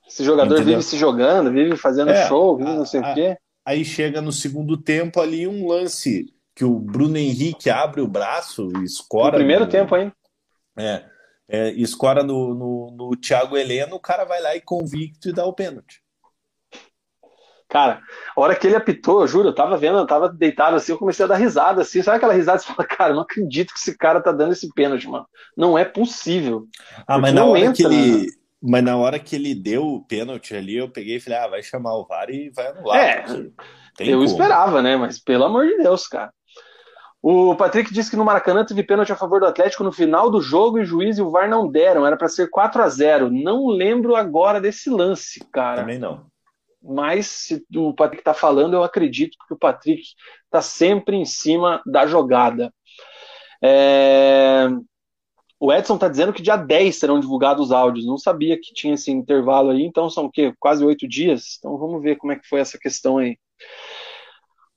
[0.06, 0.74] Esse jogador Entendeu?
[0.74, 3.36] vive se jogando, vive fazendo é, show, vive não sei o quê.
[3.64, 8.70] Aí chega no segundo tempo ali um lance que o Bruno Henrique abre o braço
[8.78, 9.32] e escora.
[9.32, 10.12] No primeiro no, tempo ainda.
[10.76, 11.04] É,
[11.48, 15.46] é, escora no, no, no Thiago Heleno, o cara vai lá e convicto e dá
[15.46, 16.01] o pênalti.
[17.72, 18.02] Cara,
[18.36, 20.98] a hora que ele apitou, eu juro, eu tava vendo, eu tava deitado assim, eu
[20.98, 22.02] comecei a dar risada assim.
[22.02, 22.58] Sabe aquela risada?
[22.58, 25.24] Você fala, cara, não acredito que esse cara tá dando esse pênalti, mano.
[25.56, 26.66] Não é possível.
[27.06, 28.24] Ah, mas na hora entra, que ele.
[28.24, 28.26] Né?
[28.62, 31.62] Mas na hora que ele deu o pênalti ali, eu peguei e falei, ah, vai
[31.62, 32.98] chamar o VAR e vai anular.
[32.98, 33.24] É,
[34.00, 34.24] eu como.
[34.24, 34.94] esperava, né?
[34.94, 36.30] Mas pelo amor de Deus, cara.
[37.22, 40.42] O Patrick disse que no Maracanã teve pênalti a favor do Atlético no final do
[40.42, 42.06] jogo e o juiz e o VAR não deram.
[42.06, 45.80] Era para ser 4 a 0 Não lembro agora desse lance, cara.
[45.80, 46.30] Também não
[46.82, 50.02] mas se o Patrick está falando, eu acredito que o Patrick
[50.44, 52.72] está sempre em cima da jogada.
[53.62, 54.68] É...
[55.60, 58.04] O Edson está dizendo que dia 10 serão divulgados os áudios.
[58.04, 60.52] Não sabia que tinha esse intervalo aí, então são o quê?
[60.58, 61.56] Quase oito dias?
[61.58, 63.38] Então vamos ver como é que foi essa questão aí.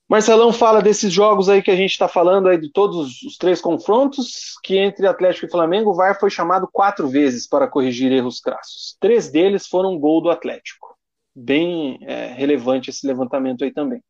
[0.07, 3.59] Marcelão fala desses jogos aí que a gente está falando aí de todos os três
[3.59, 8.39] confrontos, que entre Atlético e Flamengo, o VAR foi chamado quatro vezes para corrigir erros
[8.39, 8.95] crassos.
[8.99, 10.94] Três deles foram gol do Atlético
[11.35, 14.01] bem é, relevante esse levantamento aí também.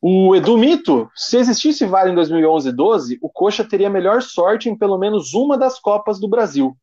[0.00, 4.68] O Edu Mito, se existisse VAR em 2011 e 12, o Coxa teria melhor sorte
[4.68, 6.76] em pelo menos uma das Copas do Brasil.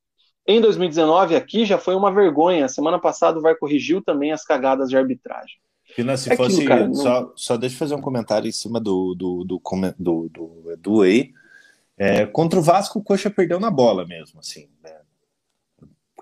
[0.46, 2.68] Em 2019, aqui já foi uma vergonha.
[2.68, 5.58] Semana passada o VAR corrigiu também as cagadas de arbitragem.
[5.96, 6.56] Pina, se é fosse.
[6.56, 7.32] Aquilo, cara, só, não...
[7.36, 9.62] só deixa eu fazer um comentário em cima do, do, do,
[9.98, 11.32] do, do Edu aí.
[11.98, 14.68] É, contra o Vasco, o Coxa perdeu na bola mesmo, assim.
[14.84, 14.94] Né?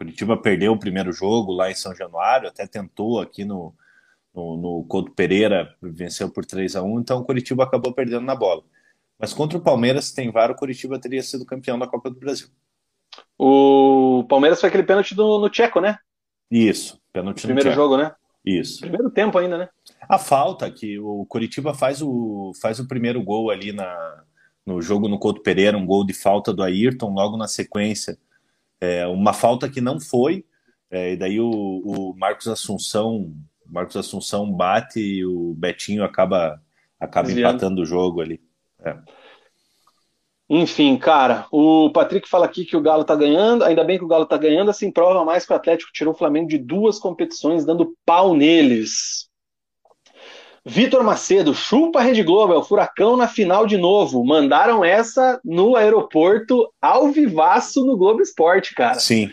[0.03, 3.73] Curitiba perdeu o primeiro jogo lá em São Januário, até tentou aqui no,
[4.35, 8.35] no, no Couto Pereira, venceu por 3 a 1 então o Curitiba acabou perdendo na
[8.35, 8.63] bola.
[9.17, 12.47] Mas contra o Palmeiras, tem VAR, o Curitiba teria sido campeão da Copa do Brasil.
[13.37, 15.97] O Palmeiras foi aquele pênalti do, no Tcheco, né?
[16.51, 18.13] Isso, pênalti no Primeiro jogo, né?
[18.45, 18.81] Isso.
[18.81, 19.69] Primeiro tempo ainda, né?
[20.09, 24.23] A falta que o Curitiba faz o, faz o primeiro gol ali na,
[24.65, 28.17] no jogo no Couto Pereira, um gol de falta do Ayrton, logo na sequência
[28.83, 30.45] é, uma falta que não foi,
[30.91, 33.33] é, e daí o, o, Marcos Assunção
[33.65, 36.61] Marcos Assunção bate e o Betinho acaba
[36.99, 37.55] acaba Desviando.
[37.55, 38.41] empatando o jogo ali.
[38.83, 38.95] É.
[40.49, 44.07] Enfim, cara, o Patrick fala aqui que o Galo tá ganhando, ainda bem que o
[44.07, 47.65] Galo tá ganhando, assim prova mais que o Atlético tirou o Flamengo de duas competições,
[47.65, 49.29] dando pau neles.
[50.65, 54.23] Vitor Macedo, chupa a Rede Globo, é o Furacão na final de novo.
[54.23, 58.95] Mandaram essa no aeroporto ao vivaço no Globo Esporte, cara.
[58.95, 59.29] Sim.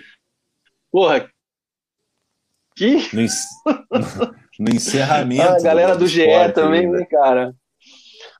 [0.91, 1.31] Porra.
[2.75, 2.97] Que?
[3.15, 3.23] No,
[4.59, 5.43] no encerramento.
[5.43, 7.55] Ah, a galera do, do GE também, né, cara?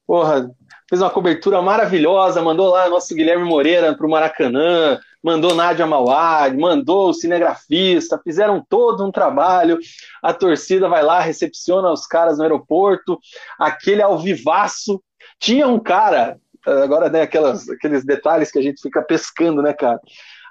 [0.05, 0.51] Porra,
[0.89, 6.57] fez uma cobertura maravilhosa, mandou lá nosso Guilherme Moreira para o Maracanã, mandou Nádia Mauad,
[6.57, 9.79] mandou o cinegrafista, fizeram todo um trabalho.
[10.23, 13.19] A torcida vai lá, recepciona os caras no aeroporto,
[13.59, 15.03] aquele alvivaço.
[15.39, 20.01] Tinha um cara, agora né, aquelas, aqueles detalhes que a gente fica pescando, né, cara?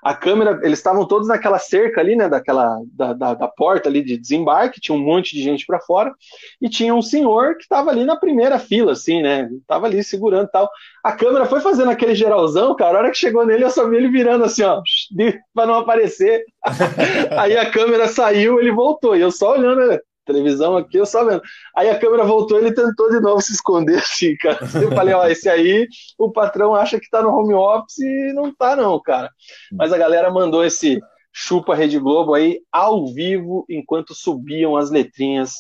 [0.03, 4.03] A câmera, eles estavam todos naquela cerca ali, né, daquela da, da, da porta ali
[4.03, 6.13] de desembarque, tinha um monte de gente para fora
[6.61, 10.49] e tinha um senhor que estava ali na primeira fila, assim, né, tava ali segurando
[10.49, 10.69] tal.
[11.03, 13.97] A câmera foi fazendo aquele geralzão, cara, a hora que chegou nele eu só vi
[13.97, 14.81] ele virando assim, ó,
[15.53, 16.43] para não aparecer.
[17.37, 19.99] Aí a câmera saiu, ele voltou e eu só olhando,
[20.33, 21.41] televisão aqui, eu só vendo.
[21.75, 24.59] Aí a câmera voltou, ele tentou de novo se esconder, assim, cara.
[24.81, 25.87] Eu falei, ó, esse aí,
[26.17, 29.29] o patrão acha que tá no home office e não tá, não, cara.
[29.71, 30.99] Mas a galera mandou esse
[31.33, 35.55] chupa Rede Globo aí ao vivo, enquanto subiam as letrinhas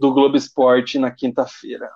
[0.00, 1.90] do Globo Esporte na quinta-feira.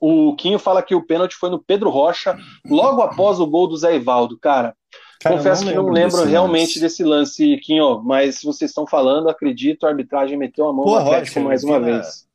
[0.00, 3.76] O Quinho fala que o pênalti foi no Pedro Rocha, logo após o gol do
[3.76, 4.38] Zé Ivaldo.
[4.38, 4.74] Cara,
[5.20, 6.80] Cara, Confesso que não lembro realmente lance.
[6.80, 10.92] desse lance, Quinho, mas se vocês estão falando, acredito, a arbitragem meteu a mão Pô,
[10.92, 12.26] no Atlético mais uma vez.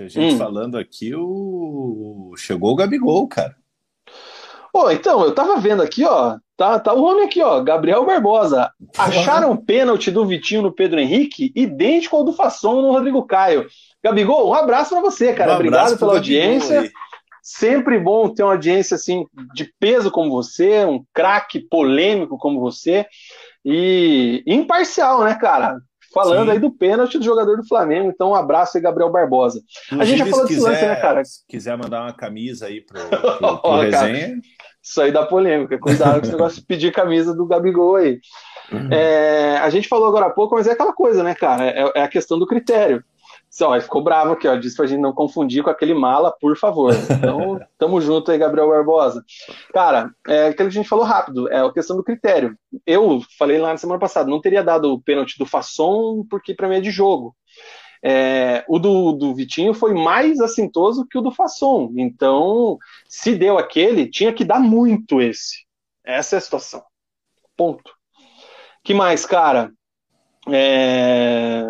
[0.00, 0.38] A gente hum.
[0.38, 2.34] falando aqui, o...
[2.36, 3.54] chegou o Gabigol, cara.
[4.72, 8.72] Pô, então, eu tava vendo aqui, ó, tá, tá o homem aqui, ó, Gabriel Barbosa.
[8.98, 13.68] Acharam o pênalti do Vitinho no Pedro Henrique idêntico ao do Fasson no Rodrigo Caio.
[14.02, 15.52] Gabigol, um abraço para você, cara.
[15.52, 16.90] Um Obrigado pela audiência.
[17.46, 23.06] Sempre bom ter uma audiência assim de peso como você, um craque polêmico como você
[23.62, 25.76] e imparcial, né, cara?
[26.10, 26.52] Falando Sim.
[26.52, 28.08] aí do pênalti do jogador do Flamengo.
[28.08, 29.60] Então, um abraço aí, Gabriel Barbosa.
[29.92, 31.22] Inclusive, a gente já falou desse lance, né, cara?
[31.22, 32.98] Se quiser mandar uma camisa aí pro,
[33.36, 34.40] pro, pro resenha.
[34.82, 35.78] isso aí dá polêmica.
[35.78, 38.20] Cuidado com esse negócio de pedir camisa do Gabigol aí.
[38.72, 38.90] Uhum.
[38.90, 41.66] É, a gente falou agora há pouco, mas é aquela coisa, né, cara?
[41.66, 43.04] É, é a questão do critério.
[43.54, 44.56] Só, ficou bravo aqui, ó.
[44.56, 46.92] Disse pra gente não confundir com aquele mala, por favor.
[46.92, 49.24] Então, tamo junto aí, Gabriel Barbosa.
[49.72, 52.58] Cara, é aquilo que a gente falou rápido, é a questão do critério.
[52.84, 56.68] Eu falei lá na semana passada, não teria dado o pênalti do Fasson, porque para
[56.68, 57.32] mim é de jogo.
[58.02, 61.92] É, o do, do Vitinho foi mais assintoso que o do Fasson.
[61.96, 62.76] Então,
[63.08, 65.64] se deu aquele, tinha que dar muito esse.
[66.04, 66.82] Essa é a situação.
[67.56, 67.92] Ponto.
[68.82, 69.70] que mais, cara?
[70.50, 71.62] É...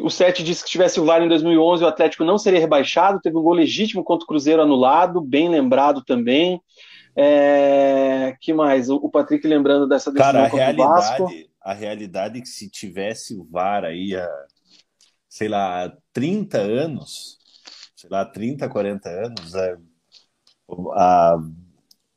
[0.00, 3.20] O Sete disse que se tivesse o VAR em 2011, o Atlético não seria rebaixado.
[3.20, 6.60] Teve um gol legítimo contra o Cruzeiro anulado, bem lembrado também.
[7.14, 8.34] É...
[8.40, 8.88] que mais?
[8.88, 13.44] O Patrick lembrando dessa decisão Cara, a realidade, a realidade é que se tivesse o
[13.44, 14.28] VAR aí há,
[15.28, 17.38] sei lá, 30 anos,
[17.94, 19.76] sei lá, 30, 40 anos, é,
[20.94, 21.36] a,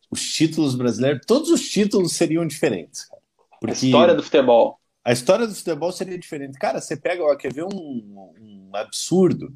[0.10, 3.07] os títulos brasileiros, todos os títulos seriam diferentes.
[3.60, 3.85] Porque...
[3.85, 4.80] A história do futebol.
[5.06, 6.57] A história do futebol seria diferente.
[6.57, 9.53] Cara, você pega, ó, quer ver um, um absurdo?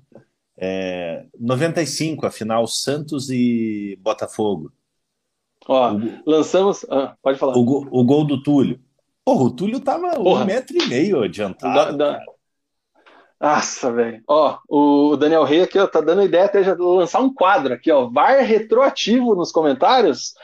[0.56, 4.72] É, 95, a final Santos e Botafogo.
[5.68, 6.86] Ó, o, lançamos.
[6.88, 7.58] Ah, pode falar.
[7.58, 8.80] O, o, gol do Túlio.
[9.26, 10.44] Porra, o Túlio tava Porra.
[10.44, 11.98] um metro e meio adiantado.
[11.98, 12.24] Da, da...
[13.42, 14.22] Nossa, velho.
[14.28, 17.92] Ó, o Daniel Rey aqui ó, tá dando ideia até de lançar um quadro aqui,
[17.92, 18.08] ó.
[18.08, 20.36] VAR retroativo nos comentários.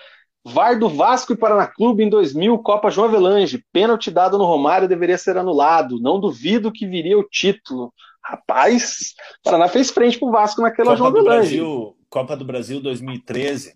[0.46, 3.66] VAR do Vasco e Paraná Clube em 2000, Copa João Avelange.
[3.74, 6.00] Pênalti dado no Romário deveria ser anulado.
[6.00, 7.92] Não duvido que viria o título.
[8.24, 11.58] Rapaz, Paraná fez frente pro Vasco naquela Copa João Avelange.
[11.58, 13.76] Brasil, Copa do Brasil 2013.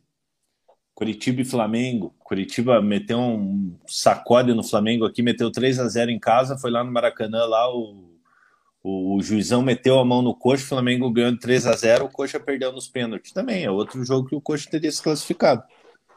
[0.94, 2.14] Curitiba e Flamengo.
[2.20, 6.84] Curitiba meteu um sacode no Flamengo aqui, meteu 3 a 0 em casa, foi lá
[6.84, 8.12] no Maracanã, lá o,
[8.84, 12.12] o, o juizão meteu a mão no Coxa, o Flamengo ganhou 3 a 0 o
[12.12, 13.32] Coxa perdeu nos pênaltis.
[13.32, 15.64] Também é outro jogo que o Coxa teria se classificado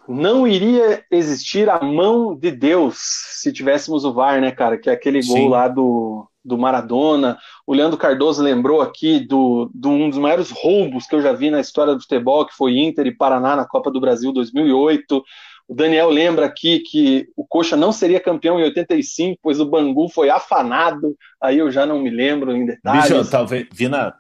[0.08, 2.98] não iria existir a mão de Deus
[3.40, 4.78] se tivéssemos o VAR, né, cara?
[4.78, 5.34] Que é aquele Sim.
[5.34, 7.38] gol lá do, do Maradona.
[7.66, 11.50] O Leandro Cardoso lembrou aqui do, do, um dos maiores roubos que eu já vi
[11.50, 15.22] na história do futebol, que foi Inter e Paraná na Copa do Brasil 2008.
[15.68, 20.08] O Daniel lembra aqui que o Coxa não seria campeão em 85, pois o Bangu
[20.08, 21.16] foi afanado.
[21.40, 23.10] Aí eu já não me lembro em detalhes.
[23.10, 24.14] Bicho, talvez, Vina,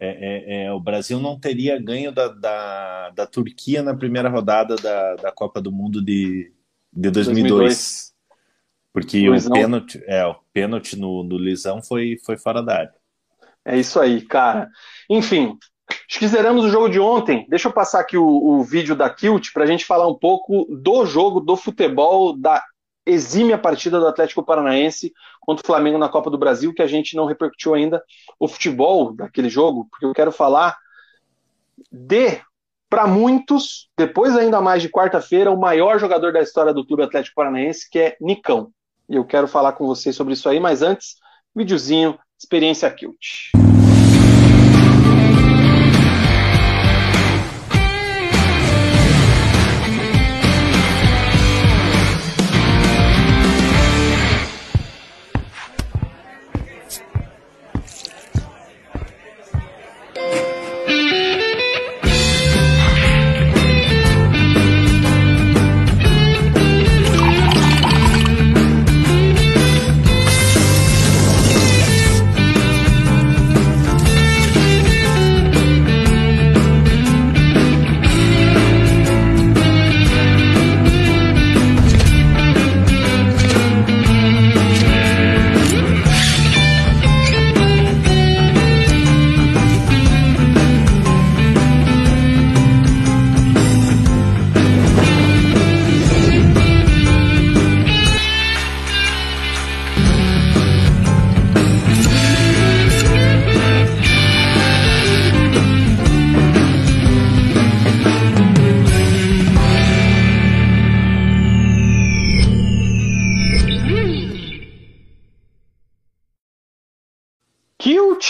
[0.00, 4.76] é, é, é, o Brasil não teria ganho da, da, da, Turquia na primeira rodada
[4.76, 6.52] da, da Copa do Mundo de,
[6.92, 7.50] de 2002.
[7.50, 8.08] 2002.
[8.92, 12.94] Porque o pênalti, é, o pênalti no, no Lisão foi, foi fora da área.
[13.64, 14.68] É isso aí, cara.
[15.10, 15.58] Enfim,
[16.08, 17.46] Acho que zeramos o jogo de ontem.
[17.48, 20.66] Deixa eu passar aqui o, o vídeo da Kilt para a gente falar um pouco
[20.70, 22.62] do jogo do futebol, da
[23.08, 27.16] exímia partida do Atlético Paranaense contra o Flamengo na Copa do Brasil, que a gente
[27.16, 28.02] não repercutiu ainda
[28.38, 30.76] o futebol daquele jogo, porque eu quero falar
[31.90, 32.40] de,
[32.88, 37.36] para muitos, depois ainda mais de quarta-feira, o maior jogador da história do Clube Atlético
[37.36, 38.70] Paranaense, que é Nicão.
[39.08, 41.16] E eu quero falar com vocês sobre isso aí, mas antes,
[41.56, 43.52] videozinho, experiência Kilt.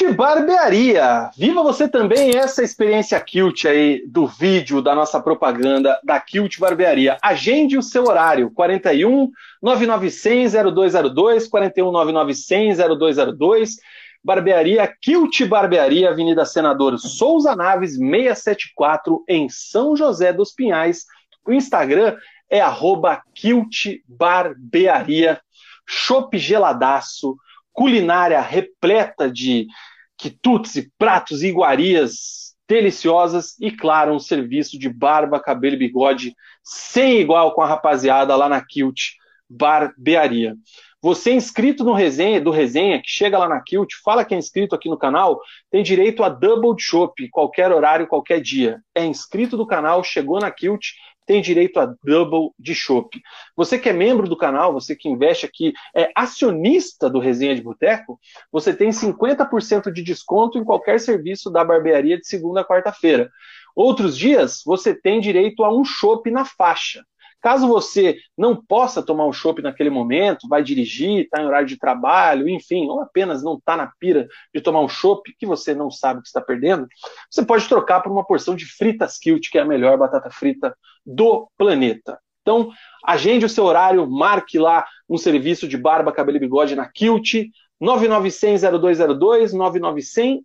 [0.07, 1.31] Barbearia.
[1.37, 7.19] Viva você também essa experiência Kilt aí do vídeo da nossa propaganda da Kilt Barbearia.
[7.23, 9.31] Agende o seu horário, 41
[9.62, 13.77] 99100 0202, 41 99100 0202.
[14.23, 21.05] Barbearia Kilt Barbearia, Avenida Senador Souza Naves, 674, em São José dos Pinhais.
[21.47, 22.16] O Instagram
[22.51, 25.41] é arroba Kilt Barbearia.
[25.87, 27.37] Chopp geladaço,
[27.79, 29.69] culinária repleta de
[30.17, 36.35] quitutes pratos e iguarias deliciosas e, claro, um serviço de barba, cabelo e bigode
[36.65, 39.13] sem igual com a rapaziada lá na Kilt
[39.49, 40.57] Barbearia.
[41.01, 44.39] Você é inscrito no resenha, do resenha, que chega lá na Kilt, fala que é
[44.39, 45.41] inscrito aqui no canal,
[45.71, 48.81] tem direito a double shop, qualquer horário, qualquer dia.
[48.93, 50.95] É inscrito do canal, chegou na Kilt,
[51.29, 53.21] tem direito a double de chopp.
[53.55, 57.61] Você que é membro do canal, você que investe aqui, é acionista do Resenha de
[57.61, 58.19] Boteco,
[58.51, 63.31] você tem 50% de desconto em qualquer serviço da barbearia de segunda a quarta-feira.
[63.77, 67.05] Outros dias, você tem direito a um chopp na faixa.
[67.40, 71.78] Caso você não possa tomar um chopp naquele momento, vai dirigir, está em horário de
[71.78, 75.90] trabalho, enfim, ou apenas não está na pira de tomar um chopp que você não
[75.90, 76.86] sabe que está perdendo,
[77.31, 80.77] você pode trocar por uma porção de fritas Kilt, que é a melhor batata frita
[81.06, 82.19] do planeta.
[82.43, 82.70] Então,
[83.05, 87.35] agende o seu horário, marque lá um serviço de barba, cabelo e bigode na Kilt,
[87.81, 89.53] 9900-0202,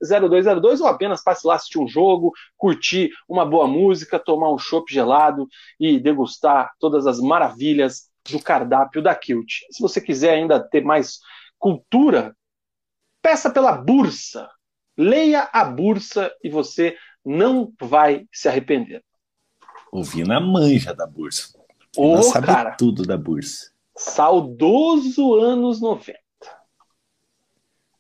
[0.02, 4.94] 9900-0202, ou apenas passe lá assistir um jogo, curtir uma boa música, tomar um chopp
[4.94, 5.48] gelado
[5.80, 9.62] e degustar todas as maravilhas do cardápio da Kilt.
[9.72, 11.20] Se você quiser ainda ter mais
[11.58, 12.36] cultura,
[13.22, 14.50] peça pela Bursa.
[14.96, 16.96] Leia a Bursa e você
[17.26, 19.04] não vai se arrepender.
[19.92, 21.58] Ouvindo a manja da Bursa.
[21.98, 23.72] Ô, sabe cara, tudo da Bursa.
[23.96, 26.23] Saudoso anos 90.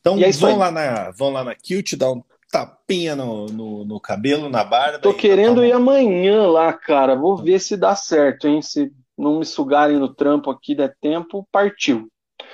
[0.04, 2.22] Então é vão, lá na, vão lá na Kilt, dá um
[2.52, 5.00] tapinha no, no, no cabelo, na barba.
[5.00, 7.16] Tô querendo tá ir amanhã lá, cara.
[7.16, 8.62] Vou ver se dá certo, hein?
[8.62, 12.12] Se não me sugarem no trampo aqui der tempo, partiu.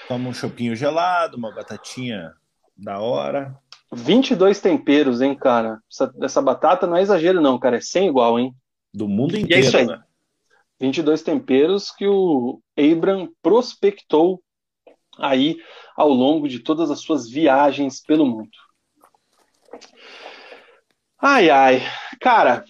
[0.07, 2.31] Toma um chopinho gelado, uma batatinha
[2.77, 3.57] da hora.
[3.91, 5.79] 22 temperos, hein, cara?
[5.91, 7.77] Essa, essa batata não é exagero, não, cara.
[7.77, 8.53] É sem igual, hein?
[8.93, 9.87] Do mundo inteiro, e é isso aí.
[9.87, 9.99] né?
[10.79, 14.39] 22 temperos que o Abram prospectou
[15.17, 15.57] aí
[15.99, 18.57] ao longo de todas as suas viagens pelo mundo.
[21.21, 21.81] Ai, ai.
[22.21, 22.63] Cara,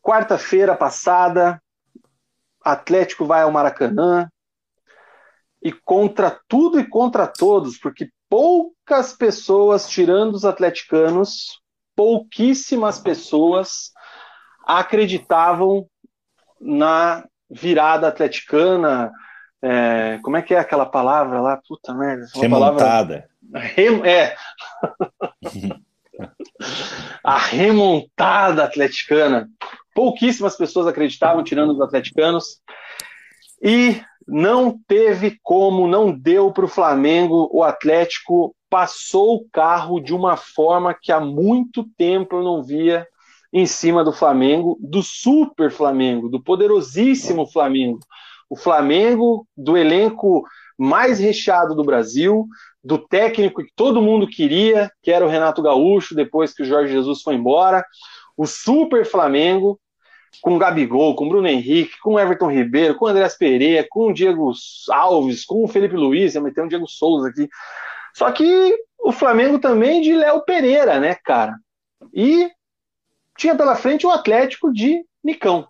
[0.00, 1.60] quarta-feira passada,
[2.62, 4.30] Atlético vai ao Maracanã
[5.60, 11.60] e contra tudo e contra todos, porque poucas pessoas, tirando os atleticanos,
[11.96, 13.90] pouquíssimas pessoas
[14.64, 15.90] acreditavam
[16.60, 19.10] na virada atleticana,
[19.68, 21.60] é, como é que é aquela palavra lá?
[21.66, 22.26] Puta merda.
[22.34, 23.28] Remontada.
[23.52, 23.68] Palavra...
[23.74, 24.06] Rem...
[24.06, 24.36] É.
[27.24, 29.48] a remontada atleticana.
[29.92, 32.60] Pouquíssimas pessoas acreditavam, tirando os atleticanos.
[33.60, 37.48] E não teve como, não deu para o Flamengo.
[37.52, 43.04] O Atlético passou o carro de uma forma que há muito tempo eu não via
[43.52, 47.98] em cima do Flamengo, do super Flamengo, do poderosíssimo Flamengo.
[48.48, 50.44] O Flamengo do elenco
[50.78, 52.46] mais recheado do Brasil,
[52.84, 56.92] do técnico que todo mundo queria, que era o Renato Gaúcho, depois que o Jorge
[56.92, 57.84] Jesus foi embora.
[58.36, 59.80] O super Flamengo,
[60.40, 64.52] com Gabigol, com Bruno Henrique, com Everton Ribeiro, com Andrés Pereira, com Diego
[64.90, 67.48] Alves, com o Felipe Luiz, ia meter um Diego Souza aqui.
[68.14, 71.56] Só que o Flamengo também de Léo Pereira, né, cara?
[72.14, 72.50] E
[73.36, 75.66] tinha pela frente o Atlético de Nicão.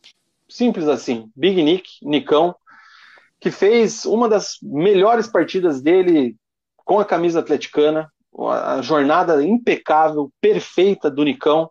[0.48, 1.30] Simples assim.
[1.34, 2.54] Big Nick, Nicão,
[3.40, 6.36] que fez uma das melhores partidas dele
[6.76, 11.70] com a camisa atleticana, a jornada impecável, perfeita do Nicão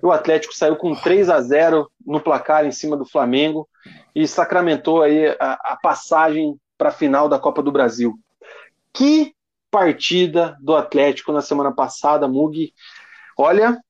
[0.00, 3.68] o Atlético saiu com 3 a 0 no placar em cima do Flamengo
[4.14, 8.18] e sacramentou aí a, a passagem para a final da Copa do Brasil.
[8.92, 9.34] Que
[9.70, 12.72] partida do Atlético na semana passada, Mug.
[13.38, 13.80] Olha,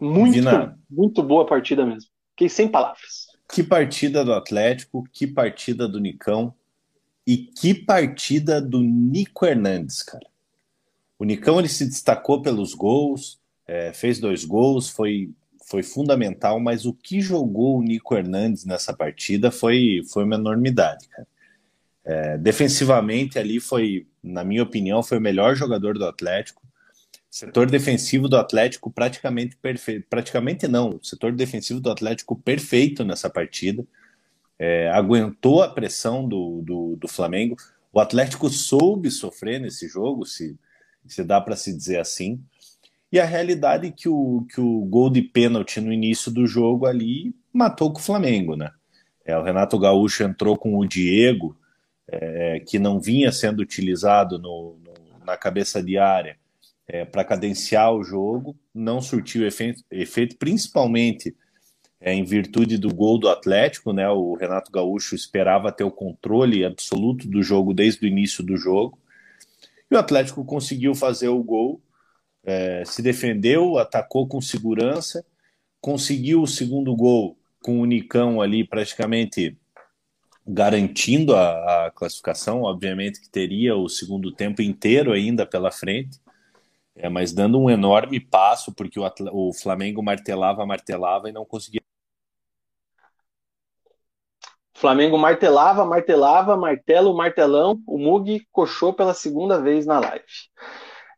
[0.00, 2.10] muito, Vina, muito boa partida mesmo.
[2.30, 3.26] Fiquei sem palavras.
[3.52, 6.54] Que partida do Atlético, que partida do Nicão
[7.26, 10.26] e que partida do Nico Hernandes, cara.
[11.18, 15.30] O Nicão ele se destacou pelos gols, é, fez dois gols, foi,
[15.66, 21.06] foi fundamental, mas o que jogou o Nico Hernandes nessa partida foi, foi uma enormidade,
[21.08, 21.28] cara.
[22.04, 26.62] É, defensivamente ali foi, na minha opinião, foi o melhor jogador do Atlético.
[27.32, 33.86] Setor defensivo do Atlético praticamente perfeito, praticamente não, setor defensivo do Atlético perfeito nessa partida.
[34.58, 37.56] É, aguentou a pressão do, do, do, Flamengo.
[37.90, 40.58] O Atlético soube sofrer nesse jogo, se,
[41.06, 42.38] se dá para se dizer assim.
[43.10, 46.84] E a realidade é que o, que o gol de pênalti no início do jogo
[46.84, 48.70] ali matou com o Flamengo, né?
[49.24, 51.56] É, o Renato Gaúcho entrou com o Diego,
[52.06, 56.41] é, que não vinha sendo utilizado no, no, na cabeça de área
[56.92, 61.34] é, para cadenciar o jogo, não surtiu efeito, efeito principalmente
[61.98, 64.06] é, em virtude do gol do Atlético, né?
[64.10, 68.98] O Renato Gaúcho esperava ter o controle absoluto do jogo desde o início do jogo.
[69.90, 71.80] E o Atlético conseguiu fazer o gol
[72.44, 75.24] é, se defendeu, atacou com segurança,
[75.80, 79.56] conseguiu o segundo gol com o Nicão ali praticamente
[80.46, 86.20] garantindo a, a, classificação, obviamente que teria o segundo tempo inteiro ainda pela frente,
[86.94, 91.80] é, mas dando um enorme passo, porque o, o Flamengo martelava, martelava e não conseguia.
[94.74, 100.24] Flamengo martelava, martelava, martelo, martelão, o Mug coxou pela segunda vez na live.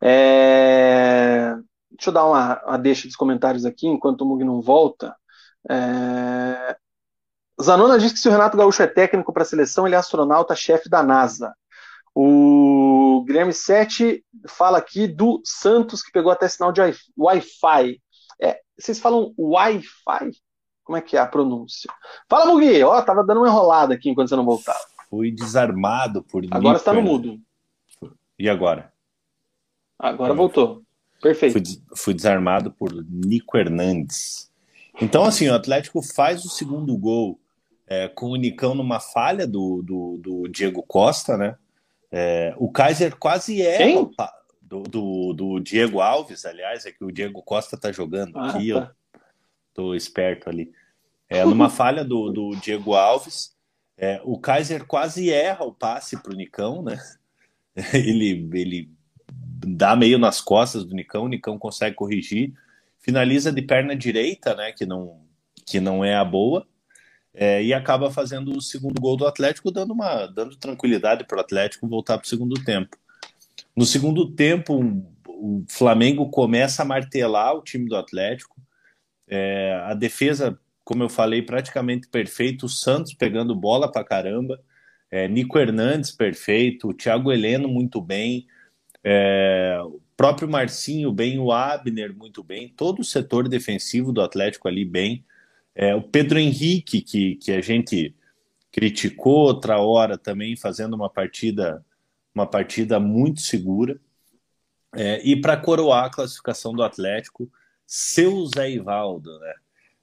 [0.02, 1.54] É...
[1.90, 5.16] Deixa eu dar uma, uma deixa dos comentários aqui, enquanto o Mug não volta.
[5.70, 6.76] É...
[7.60, 10.88] Zanona diz que se o Renato Gaúcho é técnico para a seleção, ele é astronauta-chefe
[10.90, 11.54] da NASA.
[12.14, 16.80] O Guilherme Sete fala aqui do Santos, que pegou até sinal de
[17.18, 18.00] Wi-Fi.
[18.40, 20.30] É, vocês falam Wi-Fi?
[20.84, 21.90] Como é que é a pronúncia?
[22.28, 22.82] Fala, Mugi!
[22.84, 24.78] Ó, tava dando uma enrolada aqui enquanto você não voltava.
[25.10, 27.40] Fui desarmado por Agora está no mudo.
[28.38, 28.92] E agora?
[29.98, 30.82] Agora voltou.
[31.22, 31.52] Perfeito.
[31.52, 31.62] Fui,
[31.96, 34.50] fui, desarmado por Nico Hernandes.
[35.00, 37.40] Então, assim, o Atlético faz o segundo gol
[37.86, 41.56] é, com o Nicão numa falha do, do, do Diego Costa, né?
[42.16, 43.78] É, o Kaiser quase é?
[44.62, 48.72] Do, do, do, Diego Alves, aliás, é que o Diego Costa tá jogando ah, aqui,
[48.72, 48.94] tá.
[49.14, 49.20] eu
[49.74, 50.70] tô esperto ali.
[51.28, 53.56] É, numa falha do, do Diego Alves,
[53.98, 56.98] é, o Kaiser quase erra o passe pro Nicão, né?
[57.92, 58.88] Ele, ele
[59.66, 62.54] dá meio nas costas do Nicão, o Nicão consegue corrigir,
[63.00, 65.20] finaliza de perna direita, né, que não,
[65.66, 66.68] que não é a boa,
[67.34, 71.40] é, e acaba fazendo o segundo gol do Atlético, dando, uma, dando tranquilidade para o
[71.40, 72.96] Atlético voltar para o segundo tempo.
[73.76, 74.80] No segundo tempo,
[75.26, 78.56] o Flamengo começa a martelar o time do Atlético,
[79.26, 84.60] é, a defesa, como eu falei, praticamente perfeito, o Santos pegando bola para caramba,
[85.10, 88.46] é, Nico Hernandes perfeito, o Thiago Heleno muito bem,
[89.02, 94.68] é, o próprio Marcinho bem, o Abner muito bem, todo o setor defensivo do Atlético
[94.68, 95.24] ali bem.
[95.74, 98.14] É, o Pedro Henrique, que, que a gente
[98.70, 101.84] criticou outra hora também, fazendo uma partida,
[102.34, 104.00] uma partida muito segura.
[104.94, 107.50] É, e para coroar a classificação do Atlético,
[107.86, 109.54] seu Zé Ivaldo, né?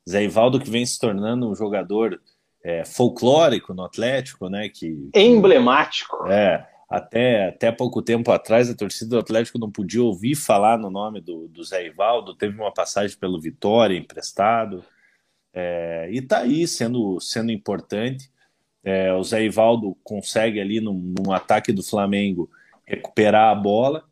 [0.09, 2.21] Zé Ivaldo que vem se tornando um jogador
[2.63, 4.69] é, folclórico no Atlético, né?
[4.69, 6.27] Que, emblemático.
[6.27, 10.89] É, até, até pouco tempo atrás, a torcida do Atlético não podia ouvir falar no
[10.89, 14.83] nome do, do Zé Ivaldo, teve uma passagem pelo Vitória emprestado,
[15.53, 18.31] é, e está aí sendo, sendo importante.
[18.83, 22.49] É, o Zé Ivaldo consegue ali num, num, ataque do Flamengo
[22.85, 24.03] recuperar a bola.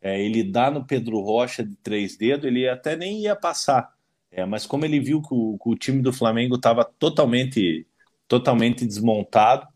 [0.00, 3.92] É, ele dá no Pedro Rocha de três dedos, ele até nem ia passar.
[4.30, 7.86] É, mas como ele viu que o, que o time do Flamengo estava totalmente,
[8.28, 9.66] totalmente desmontado,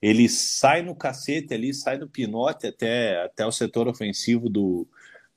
[0.00, 4.86] ele sai no cacete ali, sai no pinote até, até o setor ofensivo do,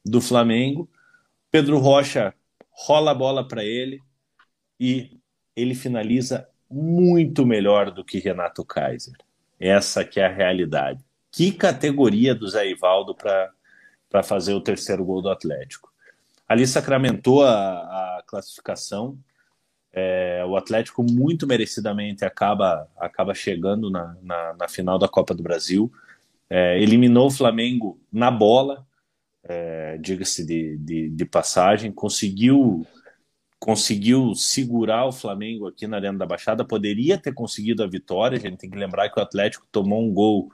[0.05, 0.89] do Flamengo.
[1.49, 2.33] Pedro Rocha
[2.69, 4.01] rola a bola para ele
[4.79, 5.16] e
[5.57, 9.15] ele finaliza muito melhor do que Renato Kaiser.
[9.59, 11.03] Essa que é a realidade.
[11.31, 15.91] Que categoria do Zé Ivaldo para fazer o terceiro gol do Atlético.
[16.47, 19.17] Ali sacramentou a, a classificação.
[19.91, 25.41] É, o Atlético muito merecidamente acaba, acaba chegando na, na, na final da Copa do
[25.41, 25.91] Brasil.
[26.49, 28.85] É, eliminou o Flamengo na bola,
[29.43, 32.85] é, diga-se de, de, de, passagem, conseguiu
[33.59, 38.37] conseguiu segurar o Flamengo aqui na Arena da Baixada, poderia ter conseguido a vitória.
[38.37, 40.51] A gente tem que lembrar que o Atlético tomou um gol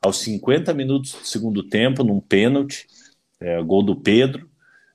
[0.00, 2.86] aos 50 minutos do segundo tempo, num pênalti,
[3.40, 4.48] é, gol do Pedro.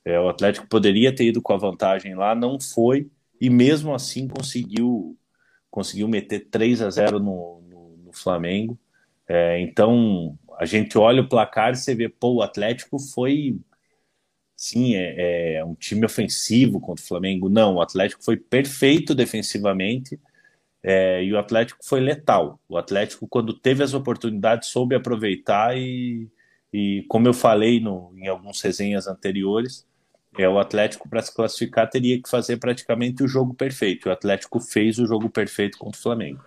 [0.06, 3.10] É, o Atlético poderia ter ido com a vantagem lá, não foi,
[3.40, 5.18] e mesmo assim conseguiu
[5.70, 8.78] conseguiu meter 3 a 0 no, no, no Flamengo.
[9.28, 13.58] É, então a gente olha o placar e você vê, pô, o Atlético foi
[14.62, 17.50] sim, é, é, um time ofensivo contra o Flamengo.
[17.50, 20.20] Não, o Atlético foi perfeito defensivamente
[20.84, 22.60] é, e o Atlético foi letal.
[22.70, 26.30] O Atlético, quando teve as oportunidades, soube aproveitar e,
[26.72, 29.84] e como eu falei no, em algumas resenhas anteriores,
[30.38, 34.10] é, o Atlético, para se classificar, teria que fazer praticamente o jogo perfeito.
[34.10, 36.46] O Atlético fez o jogo perfeito contra o Flamengo.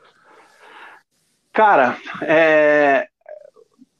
[1.53, 3.09] Cara, é,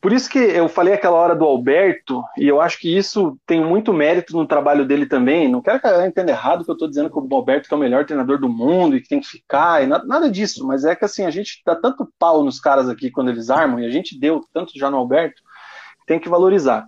[0.05, 3.65] por isso que eu falei aquela hora do Alberto, e eu acho que isso tem
[3.65, 5.49] muito mérito no trabalho dele também.
[5.49, 7.81] Não quero que eu entenda errado que eu estou dizendo que o Alberto é o
[7.81, 10.95] melhor treinador do mundo e que tem que ficar, e nada, nada, disso, mas é
[10.95, 13.91] que assim, a gente dá tanto pau nos caras aqui quando eles armam, e a
[13.91, 15.41] gente deu tanto já no Alberto,
[16.07, 16.85] tem que valorizar.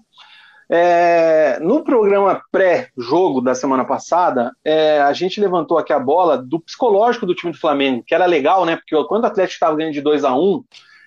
[0.68, 6.60] É, no programa pré-jogo da semana passada, é, a gente levantou aqui a bola do
[6.60, 8.76] psicológico do time do Flamengo, que era legal, né?
[8.76, 10.64] Porque quando o Atlético estava ganhando de 2 a 1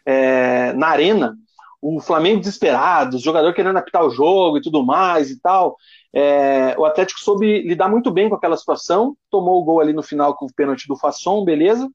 [0.08, 1.38] é, na arena,
[1.82, 5.78] o Flamengo desesperado, o jogador querendo apitar o jogo e tudo mais e tal.
[6.14, 10.04] É, o Atlético soube lidar muito bem com aquela situação, tomou o gol ali no
[10.04, 11.90] final com o pênalti do Fasson, beleza.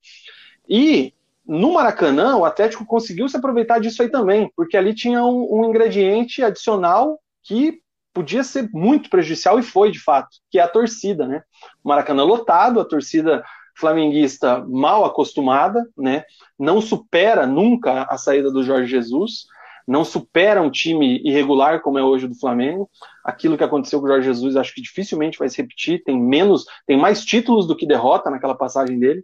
[0.69, 1.13] E
[1.47, 5.65] no Maracanã, o Atlético conseguiu se aproveitar disso aí também, porque ali tinha um, um
[5.67, 7.81] ingrediente adicional que
[8.15, 11.43] podia ser muito prejudicial e foi de fato, que é a torcida, né?
[11.83, 13.45] O Maracanã lotado, a torcida
[13.77, 16.25] flamenguista mal acostumada, né?
[16.59, 19.47] Não supera nunca a saída do Jorge Jesus
[19.87, 22.89] não supera um time irregular como é hoje o do Flamengo.
[23.25, 26.03] Aquilo que aconteceu com o Jorge Jesus, acho que dificilmente vai se repetir.
[26.05, 29.23] Tem menos, tem mais títulos do que derrota naquela passagem dele.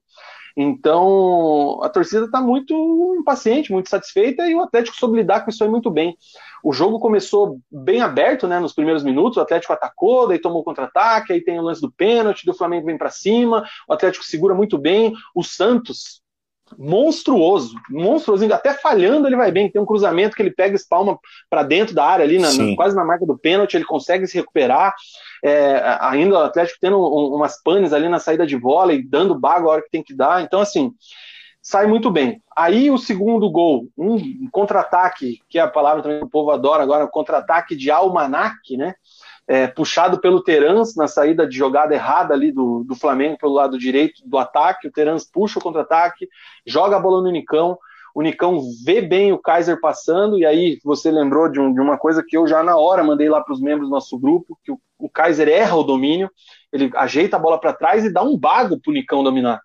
[0.57, 2.75] Então, a torcida está muito
[3.19, 6.17] impaciente, muito satisfeita e o Atlético soube lidar com isso aí muito bem.
[6.63, 11.33] O jogo começou bem aberto, né, nos primeiros minutos, o Atlético atacou, daí tomou contra-ataque,
[11.33, 14.77] aí tem o lance do pênalti, do Flamengo vem para cima, o Atlético segura muito
[14.77, 16.21] bem, o Santos
[16.79, 21.19] monstruoso, monstruoso, até falhando ele vai bem, tem um cruzamento que ele pega e espalma
[21.49, 24.37] para dentro da área ali, na, na, quase na marca do pênalti, ele consegue se
[24.37, 24.95] recuperar,
[25.45, 29.39] é, ainda o Atlético tendo um, umas panes ali na saída de bola e dando
[29.39, 30.93] bago a hora que tem que dar, então assim,
[31.63, 32.43] sai muito bem.
[32.57, 36.83] Aí o segundo gol, um contra-ataque, que é a palavra também que o povo adora
[36.83, 38.95] agora, contra-ataque de almanac, né,
[39.51, 43.77] é, puxado pelo Terans na saída de jogada errada ali do, do Flamengo pelo lado
[43.77, 44.87] direito do ataque.
[44.87, 46.29] O Terans puxa o contra-ataque,
[46.65, 47.77] joga a bola no Nicão.
[48.15, 51.99] O Nicão vê bem o Kaiser passando, e aí você lembrou de, um, de uma
[51.99, 54.71] coisa que eu já na hora mandei lá para os membros do nosso grupo: que
[54.71, 56.31] o, o Kaiser erra o domínio,
[56.73, 59.61] ele ajeita a bola para trás e dá um bago para o Nicão dominar.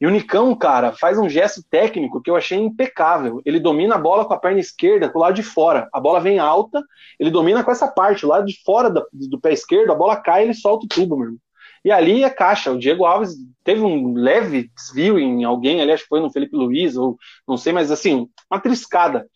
[0.00, 3.42] E o Nicão, cara, faz um gesto técnico que eu achei impecável.
[3.44, 5.88] Ele domina a bola com a perna esquerda, pro lado de fora.
[5.92, 6.82] A bola vem alta,
[7.18, 10.44] ele domina com essa parte, lá de fora do, do pé esquerdo, a bola cai
[10.44, 11.40] ele solta o tubo, meu irmão.
[11.84, 12.72] E ali é caixa.
[12.72, 16.56] O Diego Alves teve um leve desvio em alguém, ali acho que foi no Felipe
[16.56, 19.26] Luiz, ou não sei, mas assim, uma triscada.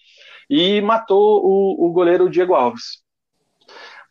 [0.49, 3.04] E matou o, o goleiro Diego Alves.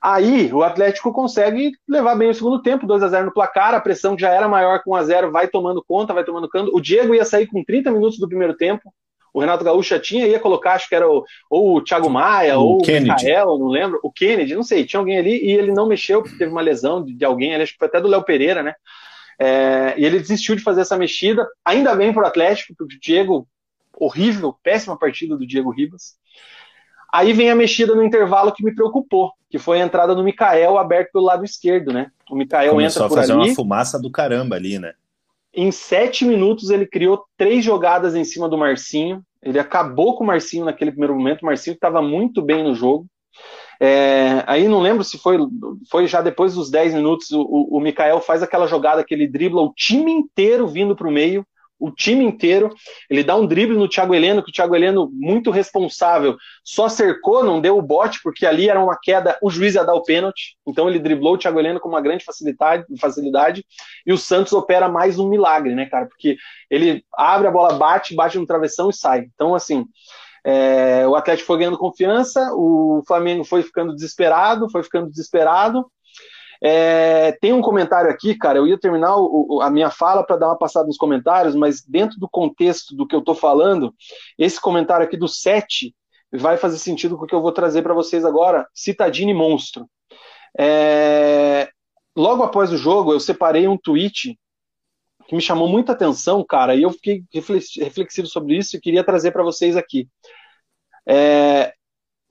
[0.03, 3.79] Aí o Atlético consegue levar bem o segundo tempo, 2 a 0 no placar, a
[3.79, 6.69] pressão que já era maior com 1 a 0 vai tomando conta, vai tomando conta.
[6.73, 8.93] O Diego ia sair com 30 minutos do primeiro tempo.
[9.33, 12.59] O Renato Gaúcho já tinha, ia colocar, acho que era o, ou o Thiago Maia,
[12.59, 13.09] o ou Kennedy.
[13.09, 16.21] o Michael, não lembro, o Kennedy, não sei, tinha alguém ali e ele não mexeu,
[16.21, 18.75] porque teve uma lesão de, de alguém, acho que foi até do Léo Pereira, né?
[19.39, 21.47] É, e ele desistiu de fazer essa mexida.
[21.63, 23.47] Ainda bem para o Atlético, porque o Diego,
[23.97, 26.15] horrível, péssima partida do Diego Ribas.
[27.13, 30.79] Aí vem a mexida no intervalo que me preocupou, que foi a entrada do Mikael
[30.79, 32.09] aberto pelo lado esquerdo, né?
[32.27, 33.31] O Mikael Começou entra por ali.
[33.31, 34.93] a fazer uma fumaça do caramba ali, né?
[35.53, 39.21] Em sete minutos ele criou três jogadas em cima do Marcinho.
[39.43, 41.43] Ele acabou com o Marcinho naquele primeiro momento.
[41.43, 43.05] O Marcinho estava muito bem no jogo.
[43.79, 45.37] É, aí não lembro se foi,
[45.91, 49.61] foi já depois dos 10 minutos, o, o Mikael faz aquela jogada que ele dribla
[49.61, 51.45] o time inteiro vindo para o meio
[51.83, 52.73] o time inteiro.
[53.09, 57.43] Ele dá um drible no Thiago Heleno, que o Thiago Heleno, muito responsável, só cercou,
[57.43, 60.55] não deu o bote, porque ali era uma queda, o juiz ia dar o pênalti.
[60.65, 63.65] Então ele driblou o Thiago Heleno com uma grande facilidade, facilidade
[64.05, 66.05] e o Santos opera mais um milagre, né, cara?
[66.05, 66.37] Porque
[66.69, 69.25] ele abre a bola, bate, bate no travessão e sai.
[69.33, 69.85] Então, assim.
[70.45, 75.89] É, o Atlético foi ganhando confiança, o Flamengo foi ficando desesperado, foi ficando desesperado,
[76.65, 78.57] é, tem um comentário aqui, cara.
[78.57, 82.17] Eu ia terminar o, a minha fala para dar uma passada nos comentários, mas dentro
[82.17, 83.93] do contexto do que eu estou falando,
[84.39, 85.93] esse comentário aqui do 7
[86.31, 88.65] vai fazer sentido com o que eu vou trazer para vocês agora.
[88.73, 89.85] Citadini Monstro.
[90.57, 91.69] É,
[92.15, 94.39] logo após o jogo, eu separei um tweet
[95.27, 99.31] que me chamou muita atenção, cara, e eu fiquei reflexivo sobre isso e queria trazer
[99.31, 100.07] para vocês aqui.
[101.05, 101.73] É,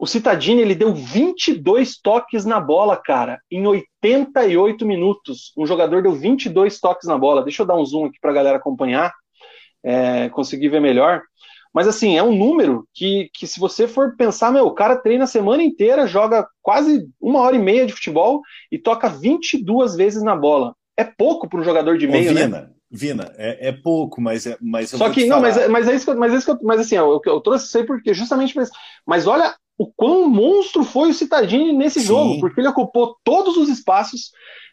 [0.03, 5.53] o Citadini ele deu 22 toques na bola, cara, em 88 minutos.
[5.57, 7.45] Um jogador deu 22 toques na bola.
[7.45, 9.15] Deixa eu dar um zoom aqui para a galera acompanhar,
[9.81, 11.23] é, conseguir ver melhor.
[11.73, 15.23] Mas assim, é um número que, que se você for pensar, meu, o cara treina
[15.23, 18.41] a semana inteira, joga quase uma hora e meia de futebol
[18.73, 20.75] e toca 22 vezes na bola.
[20.97, 22.69] É pouco para um jogador de meio, Ô, Vina, né?
[22.91, 26.05] Vina, é, é, pouco, mas é, mas Só que não, mas, é, mas é isso
[26.05, 28.13] que eu, mas é isso que eu, mas assim, eu, eu trouxe isso aí porque
[28.13, 28.73] justamente isso.
[29.07, 32.07] Mas olha o quão monstro foi o Citadini nesse Sim.
[32.07, 34.31] jogo, porque ele ocupou todos os espaços,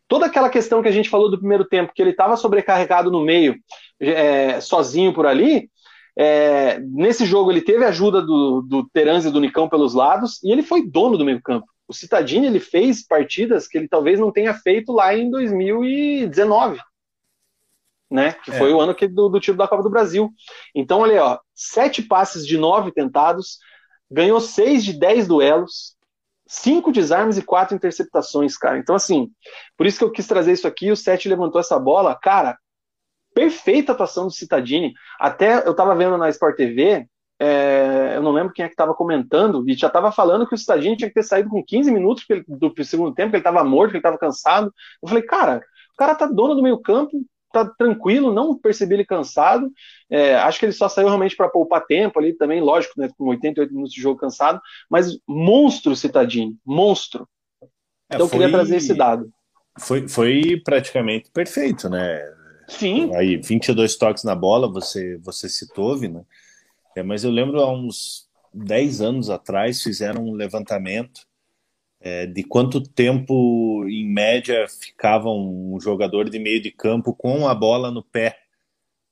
[0.08, 3.22] toda aquela questão que a gente falou do primeiro tempo, que ele estava sobrecarregado no
[3.22, 3.56] meio,
[4.00, 5.70] é, sozinho por ali.
[6.18, 10.52] É, nesse jogo ele teve a ajuda do, do e do Nicão pelos lados e
[10.52, 11.66] ele foi dono do meio campo.
[11.88, 16.80] O Citadini ele fez partidas que ele talvez não tenha feito lá em 2019,
[18.12, 18.34] né?
[18.34, 18.58] Que é.
[18.58, 20.30] foi o ano que, do, do título da Copa do Brasil.
[20.76, 23.58] Então, olha aí, ó, sete passes de nove tentados,
[24.10, 25.96] ganhou seis de dez duelos,
[26.48, 28.78] cinco desarmes e quatro interceptações, cara.
[28.78, 29.32] Então, assim,
[29.78, 30.92] por isso que eu quis trazer isso aqui.
[30.92, 32.58] O Sete levantou essa bola, cara.
[33.34, 34.94] Perfeita atuação do Citadini.
[35.20, 37.08] Até eu tava vendo na Sport TV,
[37.40, 40.58] é, eu não lembro quem é que estava comentando, e já estava falando que o
[40.58, 43.92] Citadini tinha que ter saído com 15 minutos do segundo tempo, que ele estava morto,
[43.92, 44.74] que ele estava cansado.
[45.02, 45.64] Eu falei, cara,
[45.94, 49.72] o cara tá dono do meio campo, tá tranquilo, não percebi ele cansado.
[50.10, 53.26] É, acho que ele só saiu realmente para poupar tempo ali também, lógico, né, com
[53.30, 57.28] 88 minutos de jogo cansado, mas monstro Citadini, monstro.
[58.10, 59.30] É, então eu queria trazer esse dado.
[59.78, 62.22] Foi, foi praticamente perfeito, né?
[62.68, 63.14] Sim.
[63.16, 66.26] Aí, 22 toques na bola, você, você citou, Vina.
[66.96, 71.29] É, mas eu lembro há uns 10 anos atrás fizeram um levantamento
[72.02, 77.54] é, de quanto tempo, em média, ficava um jogador de meio de campo com a
[77.54, 78.38] bola no pé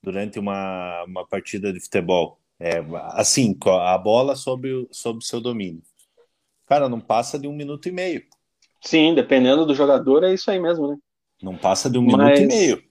[0.01, 2.39] durante uma, uma partida de futebol.
[2.59, 5.81] É, assim, a bola sob, sob seu domínio.
[6.65, 8.23] Cara, não passa de um minuto e meio.
[8.81, 10.97] Sim, dependendo do jogador, é isso aí mesmo, né?
[11.41, 12.15] Não passa de um Mas...
[12.15, 12.86] minuto e meio.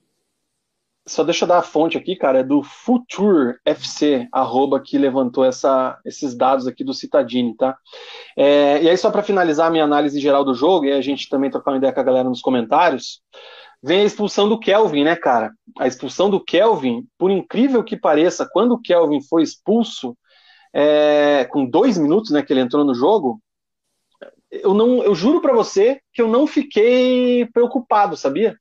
[1.07, 5.45] Só deixa eu dar a fonte aqui, cara, é do Future FC, arroba, que levantou
[5.45, 7.77] essa, esses dados aqui do Citadini, tá?
[8.35, 11.29] É, e aí, só para finalizar a minha análise geral do jogo, e a gente
[11.29, 13.21] também trocar uma ideia com a galera nos comentários,
[13.81, 15.53] vem a expulsão do Kelvin, né, cara?
[15.79, 20.17] A expulsão do Kelvin, por incrível que pareça, quando o Kelvin foi expulso,
[20.73, 23.41] é, com dois minutos, né, que ele entrou no jogo,
[24.51, 28.57] eu não, eu juro para você que eu não fiquei preocupado, sabia?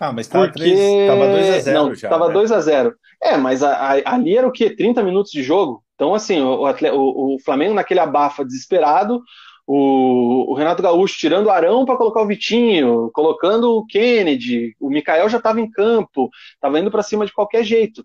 [0.00, 0.60] Ah, mas tava, Porque...
[0.60, 2.08] 3, tava 2 a 0 Não, já.
[2.08, 2.34] Tava né?
[2.34, 4.70] 2 a 0 É, mas a, a, ali era o quê?
[4.70, 5.82] 30 minutos de jogo?
[5.94, 9.22] Então, assim, o, o, o Flamengo naquele abafa desesperado,
[9.66, 14.90] o, o, Renato Gaúcho tirando o Arão para colocar o Vitinho, colocando o Kennedy, o
[14.90, 18.04] Mikael já estava em campo, estava indo para cima de qualquer jeito.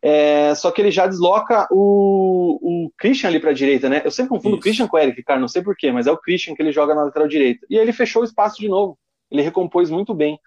[0.00, 4.02] É, só que ele já desloca o, o Christian ali para a direita, né?
[4.04, 4.60] Eu sempre confundo Isso.
[4.60, 6.72] o Christian com o Eric, cara, não sei porquê, mas é o Christian que ele
[6.72, 7.66] joga na lateral direita.
[7.68, 8.98] E aí ele fechou o espaço de novo.
[9.30, 10.38] Ele recompôs muito bem.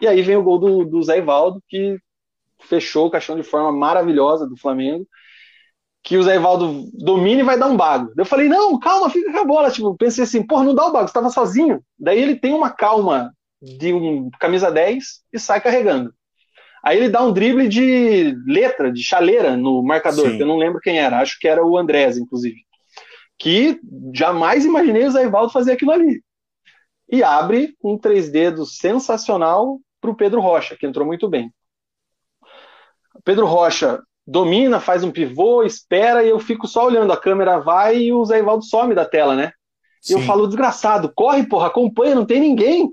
[0.00, 1.98] E aí vem o gol do, do Zé Ivaldo, que
[2.60, 5.06] fechou o caixão de forma maravilhosa do Flamengo.
[6.02, 8.12] Que o Zé Ivaldo domina e vai dar um bago.
[8.16, 9.70] Eu falei, não, calma, fica com a bola.
[9.70, 11.82] Tipo, pensei assim, porra, não dá o bago, você tava sozinho.
[11.98, 16.12] Daí ele tem uma calma de um camisa 10 e sai carregando.
[16.84, 20.36] Aí ele dá um drible de letra, de chaleira no marcador, Sim.
[20.36, 22.60] que eu não lembro quem era, acho que era o Andrés, inclusive.
[23.38, 23.80] Que
[24.12, 26.20] jamais imaginei o Zé Ivaldo fazer aquilo ali
[27.08, 31.50] e abre um três dedos sensacional para o Pedro Rocha, que entrou muito bem.
[33.24, 37.12] Pedro Rocha domina, faz um pivô, espera e eu fico só olhando.
[37.12, 39.52] A câmera vai e o Zé Ivaldo some da tela, né?
[40.02, 40.14] Sim.
[40.14, 42.92] E eu falo, desgraçado, corre, porra, acompanha, não tem ninguém.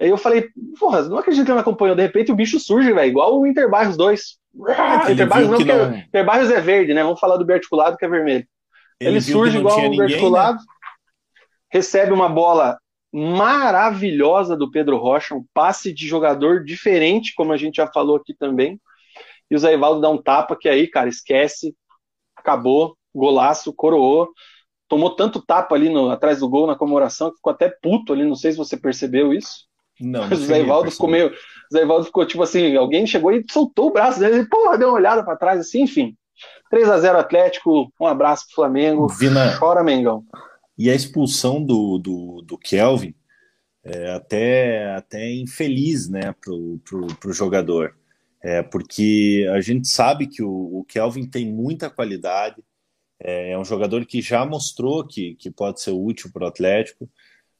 [0.00, 0.48] Aí eu falei,
[0.78, 1.94] porra, não acredito que ele me acompanhou.
[1.94, 4.38] De repente o bicho surge, velho, igual o Interbarros 2.
[4.68, 5.74] Ah, Interbarros não, que não...
[5.74, 7.02] É, Interbarros é verde, né?
[7.02, 8.46] Vamos falar do Berticulado que é vermelho.
[8.98, 10.64] Ele, ele surge igual o Berticulado, né?
[11.70, 12.78] recebe uma bola
[13.12, 18.34] maravilhosa do Pedro Rocha, um passe de jogador diferente, como a gente já falou aqui
[18.34, 18.80] também.
[19.50, 21.74] E o Zé Ivaldo dá um tapa que aí, cara, esquece,
[22.36, 24.28] acabou, golaço, coroou.
[24.86, 28.24] Tomou tanto tapa ali no, atrás do gol na comemoração que ficou até puto ali,
[28.24, 29.66] não sei se você percebeu isso.
[30.00, 31.28] Não, não o Zé Ivaldo ficou meio.
[31.28, 34.78] O Zé Ivaldo ficou tipo assim: alguém chegou e soltou o braço dele, e, porra,
[34.78, 36.14] deu uma olhada para trás, assim, enfim.
[36.70, 39.08] 3 a 0 Atlético, um abraço pro Flamengo.
[39.08, 39.58] Vina...
[39.58, 40.22] Chora, Mengão.
[40.78, 43.14] E a expulsão do, do, do Kelvin
[43.82, 46.80] é até, até infeliz né, pro,
[47.18, 47.96] pro jogador.
[48.40, 52.62] É, porque a gente sabe que o, o Kelvin tem muita qualidade,
[53.20, 57.10] é, é um jogador que já mostrou que, que pode ser útil para o Atlético.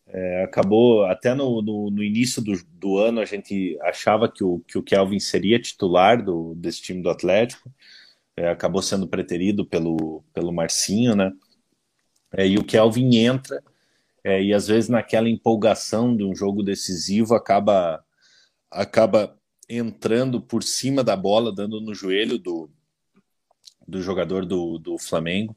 [0.06, 4.60] É, acabou até no, no, no início do, do, ano a gente achava que o,
[4.60, 7.70] que o Kelvin seria titular do, desse time do Atlético,
[8.36, 11.30] é, acabou sendo preterido pelo, pelo Marcinho, né?
[12.32, 13.62] É, e o Kelvin entra
[14.22, 18.04] é, e às vezes naquela empolgação de um jogo decisivo acaba
[18.70, 19.38] acaba
[19.68, 22.70] entrando por cima da bola, dando no joelho do,
[23.86, 25.56] do jogador do, do Flamengo.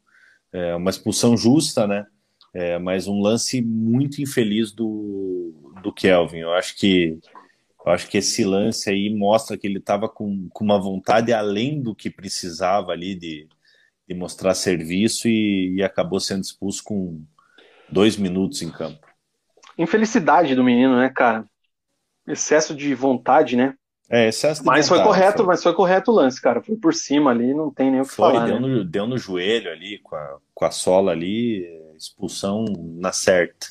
[0.51, 2.05] É uma expulsão justa, né?
[2.53, 6.39] É, mas um lance muito infeliz do, do Kelvin.
[6.39, 7.19] Eu acho que
[7.85, 11.81] eu acho que esse lance aí mostra que ele estava com, com uma vontade além
[11.81, 13.47] do que precisava ali de,
[14.11, 17.21] de mostrar serviço e, e acabou sendo expulso com
[17.89, 19.07] dois minutos em campo.
[19.77, 21.45] Infelicidade do menino, né, cara?
[22.27, 23.73] Excesso de vontade, né?
[24.09, 25.45] É, excesso de mas vontade, foi correto, foi.
[25.45, 26.61] mas foi correto o lance, cara.
[26.61, 28.45] Foi por cima ali, não tem nem o que foi, falar.
[28.45, 28.67] Deu, né?
[28.67, 31.65] no, deu no joelho ali, com a, com a sola ali,
[31.95, 32.65] expulsão
[32.99, 33.67] na certa.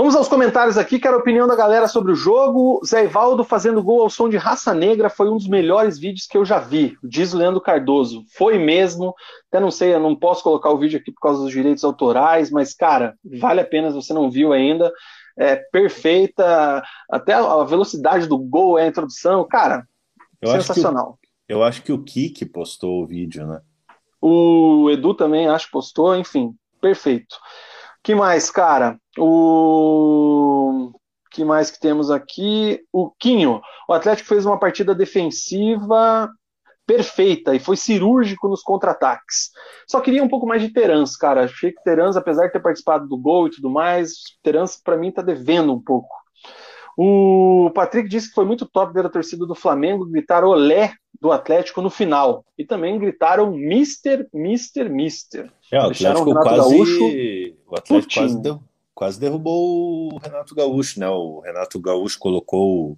[0.00, 2.80] Vamos aos comentários aqui, quero a opinião da galera sobre o jogo.
[2.82, 6.38] Zé Ivaldo fazendo gol ao som de Raça Negra foi um dos melhores vídeos que
[6.38, 8.24] eu já vi, diz o Leandro Cardoso.
[8.34, 9.14] Foi mesmo,
[9.50, 12.50] até não sei, eu não posso colocar o vídeo aqui por causa dos direitos autorais,
[12.50, 14.90] mas, cara, vale a pena se você não viu ainda.
[15.38, 19.86] É perfeita, até a velocidade do gol, é a introdução, cara,
[20.40, 21.08] eu sensacional.
[21.08, 23.60] Acho o, eu acho que o Kik postou o vídeo, né?
[24.18, 27.36] O Edu também, acho, postou, enfim, perfeito.
[28.02, 28.98] Que mais, cara?
[29.18, 30.92] O
[31.30, 32.80] que mais que temos aqui?
[32.92, 33.60] O Quinho.
[33.88, 36.28] O Atlético fez uma partida defensiva
[36.86, 39.50] perfeita e foi cirúrgico nos contra-ataques.
[39.86, 41.44] Só queria um pouco mais de Terans, cara.
[41.44, 45.12] Achei que Terans, apesar de ter participado do gol e tudo mais, Terans para mim
[45.12, 46.12] tá devendo um pouco.
[47.02, 51.32] O Patrick disse que foi muito top ver a torcida do Flamengo gritar olé do
[51.32, 52.44] Atlético no final.
[52.58, 55.50] E também gritaram Mister, Mister, Mister.
[55.72, 57.04] É, o Atlético quase, Gaúcho,
[57.66, 58.60] o Atlético quase,
[58.92, 61.08] quase derrubou o Renato Gaúcho, né?
[61.08, 62.90] O Renato Gaúcho colocou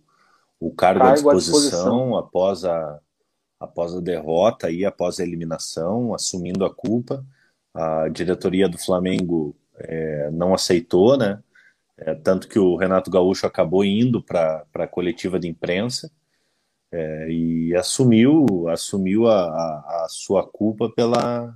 [0.60, 2.98] o, o cargo, cargo à, disposição à disposição após a,
[3.60, 7.24] após a derrota e após a eliminação, assumindo a culpa.
[7.72, 11.40] A diretoria do Flamengo é, não aceitou, né?
[12.04, 16.10] É, tanto que o Renato Gaúcho acabou indo para a coletiva de imprensa
[16.90, 21.54] é, e assumiu, assumiu a, a, a, sua culpa pela,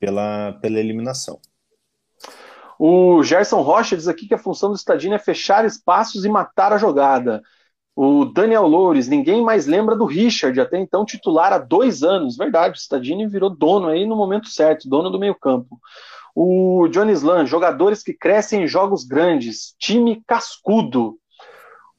[0.00, 1.38] pela, pela eliminação.
[2.78, 6.72] O Gerson Rocha diz aqui que a função do Stadini é fechar espaços e matar
[6.72, 7.42] a jogada.
[7.94, 12.38] O Daniel Loures, ninguém mais lembra do Richard, até então titular há dois anos.
[12.38, 15.78] Verdade, o Stadini virou dono aí no momento certo, dono do meio-campo.
[16.34, 21.18] O Johnny Slan, jogadores que crescem em jogos grandes, time cascudo.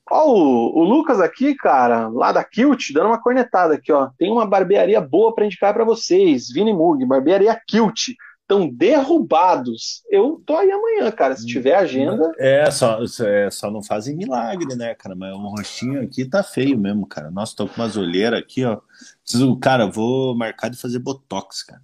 [0.09, 4.09] Ó, o, o, Lucas aqui, cara, lá da Kilt, dando uma cornetada aqui, ó.
[4.17, 6.49] Tem uma barbearia boa para indicar para vocês.
[6.51, 8.09] Vini Mug, barbearia Kilt
[8.43, 10.03] estão derrubados.
[10.09, 11.35] Eu tô aí amanhã, cara.
[11.35, 12.31] Se tiver agenda.
[12.37, 15.15] É, só, é, só não fazem milagre, né, cara?
[15.15, 17.31] Mas o rostinho aqui tá feio mesmo, cara.
[17.31, 18.79] Nossa, tô com umas olheiras aqui, ó.
[19.23, 21.81] Preciso, cara, vou marcar de fazer botox, cara.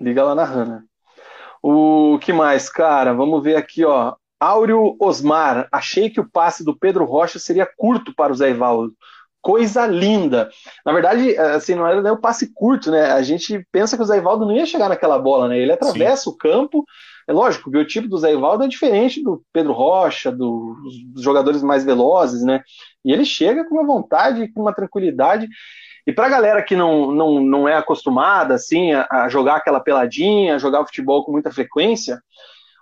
[0.00, 0.84] Liga lá na Hanna.
[1.68, 3.12] O que mais, cara?
[3.12, 4.14] Vamos ver aqui, ó.
[4.38, 8.94] Áureo Osmar, achei que o passe do Pedro Rocha seria curto para o Zé Ivaldo
[9.42, 10.48] coisa linda.
[10.84, 13.12] Na verdade, assim, não era nem o passe curto, né?
[13.12, 15.56] A gente pensa que o Zé Ivaldo não ia chegar naquela bola, né?
[15.56, 16.30] Ele atravessa Sim.
[16.30, 16.84] o campo.
[17.28, 20.76] É lógico, o biotipo do Zé Ivaldo é diferente do Pedro Rocha, do,
[21.12, 22.60] dos jogadores mais velozes, né?
[23.04, 25.48] E ele chega com uma vontade, com uma tranquilidade.
[26.06, 29.80] E para a galera que não, não, não é acostumada assim a, a, jogar aquela
[29.80, 32.20] peladinha, a jogar futebol com muita frequência,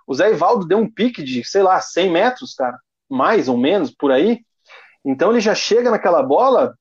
[0.05, 2.77] o Zé Ivaldo deu um pique de, sei lá, 100 metros, cara,
[3.09, 4.41] mais ou menos por aí.
[5.03, 6.75] Então ele já chega naquela bola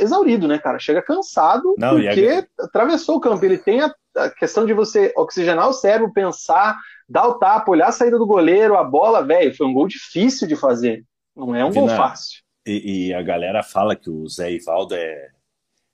[0.00, 0.78] exaurido, né, cara?
[0.78, 3.44] Chega cansado Não, porque atravessou o campo.
[3.44, 6.78] Ele tem a, a questão de você oxigenar o cérebro, pensar,
[7.08, 10.48] dar o tapa, olhar a saída do goleiro, a bola, velho, foi um gol difícil
[10.48, 11.04] de fazer.
[11.34, 12.45] Não é um Vina, gol fácil.
[12.66, 15.30] E, e, a galera fala que o Zé Ivaldo é,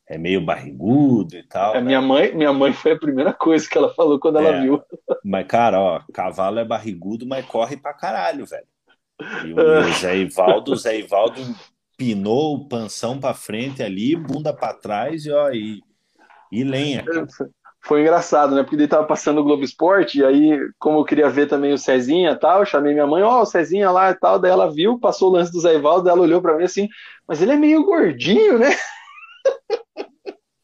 [0.09, 1.75] é meio barrigudo e tal.
[1.75, 1.87] É, né?
[1.87, 4.83] minha, mãe, minha mãe foi a primeira coisa que ela falou quando ela é, viu.
[5.23, 8.67] Mas, cara, ó, cavalo é barrigudo, mas corre pra caralho, velho.
[9.45, 11.41] E o, o Zé Ivaldo, o Zé Ivaldo
[11.97, 15.81] pinou o panção para frente ali, bunda para trás e ó, e,
[16.51, 17.05] e lenha.
[17.05, 17.27] Cara.
[17.85, 18.63] Foi engraçado, né?
[18.63, 21.79] Porque ele tava passando o Globo Esporte, e aí, como eu queria ver também o
[21.79, 24.53] Cezinha e tal, eu chamei minha mãe, ó, oh, o Cezinha lá e tal, daí
[24.53, 26.89] ela viu, passou o lance do Zé Ivaldo, ela olhou para mim assim,
[27.27, 28.71] mas ele é meio gordinho, né?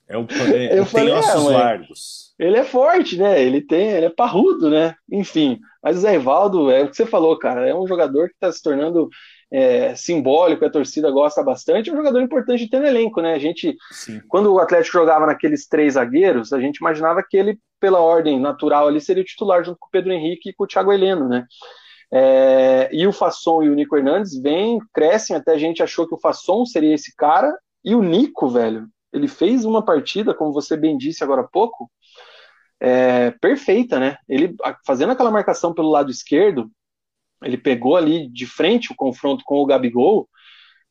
[0.08, 2.34] É o, é, eu falei, ossos é, largos.
[2.38, 3.42] Ele é forte, né?
[3.42, 4.94] Ele tem, ele é parrudo, né?
[5.10, 8.34] Enfim, mas o Zé Ivaldo, é o que você falou, cara, é um jogador que
[8.34, 9.10] está se tornando
[9.50, 13.34] é, simbólico, a torcida gosta bastante, é um jogador importante de ter no elenco, né?
[13.34, 14.20] A gente, Sim.
[14.28, 18.88] quando o Atlético jogava naqueles três zagueiros, a gente imaginava que ele, pela ordem natural
[18.88, 21.46] ali, seria o titular junto com o Pedro Henrique e com o Thiago Heleno, né?
[22.10, 26.14] É, e o Fasson e o Nico Hernandes vêm, crescem, até a gente achou que
[26.14, 27.54] o Fasson seria esse cara,
[27.84, 31.90] e o Nico, velho, ele fez uma partida, como você bem disse agora há pouco,
[32.80, 34.16] é, perfeita, né?
[34.28, 34.54] Ele
[34.86, 36.70] fazendo aquela marcação pelo lado esquerdo,
[37.42, 40.28] ele pegou ali de frente o confronto com o Gabigol,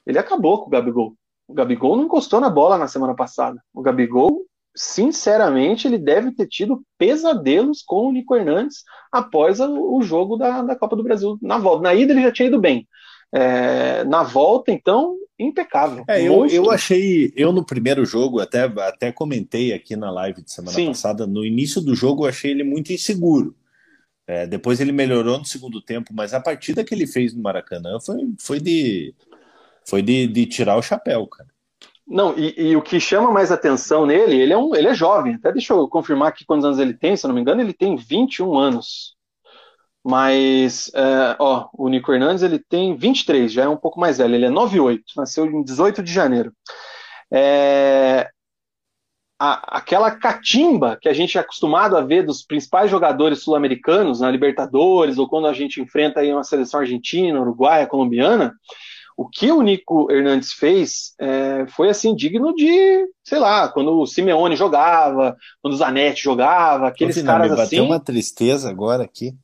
[0.05, 1.15] ele acabou com o Gabigol.
[1.47, 3.61] O Gabigol não encostou na bola na semana passada.
[3.73, 4.41] O Gabigol,
[4.75, 10.75] sinceramente, ele deve ter tido pesadelos com o Nico Hernandes após o jogo da, da
[10.75, 11.83] Copa do Brasil na volta.
[11.83, 12.87] Na ida ele já tinha ido bem.
[13.33, 16.03] É, na volta, então, impecável.
[16.07, 20.51] É, eu, eu achei, eu no primeiro jogo, até, até comentei aqui na live de
[20.51, 20.87] semana Sim.
[20.87, 23.55] passada, no início do jogo eu achei ele muito inseguro.
[24.27, 27.97] É, depois ele melhorou no segundo tempo, mas a partida que ele fez no Maracanã
[27.99, 29.15] foi, foi, de,
[29.87, 31.49] foi de, de tirar o chapéu, cara.
[32.05, 35.35] Não, e, e, o que chama mais atenção nele, ele é, um, ele é jovem.
[35.35, 37.73] Até deixa eu confirmar aqui quantos anos ele tem, se eu não me engano, ele
[37.73, 39.15] tem 21 anos.
[40.03, 44.35] Mas, é, ó, o Nico Hernandes ele tem 23, já é um pouco mais velho.
[44.35, 46.53] Ele é 98, nasceu em 18 de janeiro.
[47.29, 48.29] É,
[49.39, 54.31] a, aquela catimba que a gente é acostumado a ver dos principais jogadores sul-americanos na
[54.31, 58.53] Libertadores, ou quando a gente enfrenta aí uma seleção argentina, uruguaia, colombiana,
[59.15, 64.05] o que o Nico Hernandes fez é, foi assim digno de, sei lá, quando o
[64.05, 67.79] Simeone jogava, quando o Zanetti jogava, aqueles Ô, caras me assim.
[67.79, 69.35] uma tristeza agora aqui.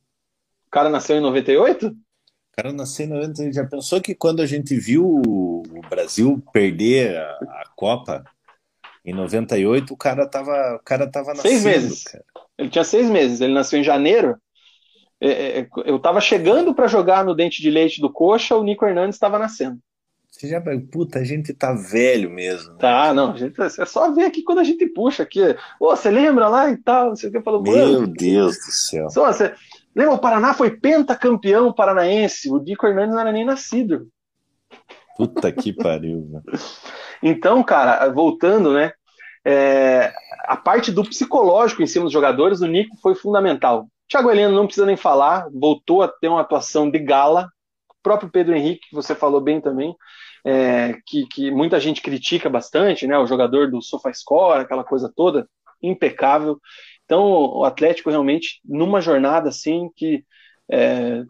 [0.66, 1.88] O cara nasceu em 98?
[1.88, 1.94] O
[2.56, 3.52] cara nasceu em 98.
[3.52, 8.24] Já pensou que quando a gente viu o Brasil perder a, a Copa
[9.04, 11.48] em 98, o cara tava, o cara tava nascendo.
[11.48, 12.04] Seis meses.
[12.04, 12.24] Cara.
[12.56, 13.40] Ele tinha seis meses.
[13.40, 14.36] Ele nasceu em janeiro.
[15.20, 18.84] É, é, eu tava chegando para jogar no dente de leite do Coxa, o Nico
[18.84, 19.78] Hernandes estava nascendo.
[20.30, 20.60] Você já,
[20.90, 22.72] puta, a gente tá velho mesmo.
[22.72, 22.78] Né?
[22.80, 25.40] Tá, não, a gente, é só ver aqui quando a gente puxa aqui.
[25.78, 27.62] Ô, você lembra lá e tal, não sei o que falou.
[27.62, 29.08] Meu Deus do céu.
[29.10, 29.54] Só, você,
[29.94, 34.08] lembra, o Paraná foi pentacampeão paranaense, o Nico Hernandes não era nem nascido.
[35.16, 36.42] Puta que pariu, velho.
[37.24, 38.92] Então, cara, voltando, né?
[39.46, 40.12] É,
[40.44, 43.88] a parte do psicológico em cima dos jogadores, o Nico foi fundamental.
[44.06, 47.48] Thiago Heleno não precisa nem falar, voltou a ter uma atuação de gala.
[47.90, 49.96] O próprio Pedro Henrique, que você falou bem também,
[50.44, 53.16] é, que, que, muita gente critica bastante, né?
[53.18, 55.48] O jogador do SofaScore, aquela coisa toda,
[55.82, 56.60] impecável.
[57.06, 60.22] Então, o Atlético realmente, numa jornada assim, que
[60.70, 61.24] é,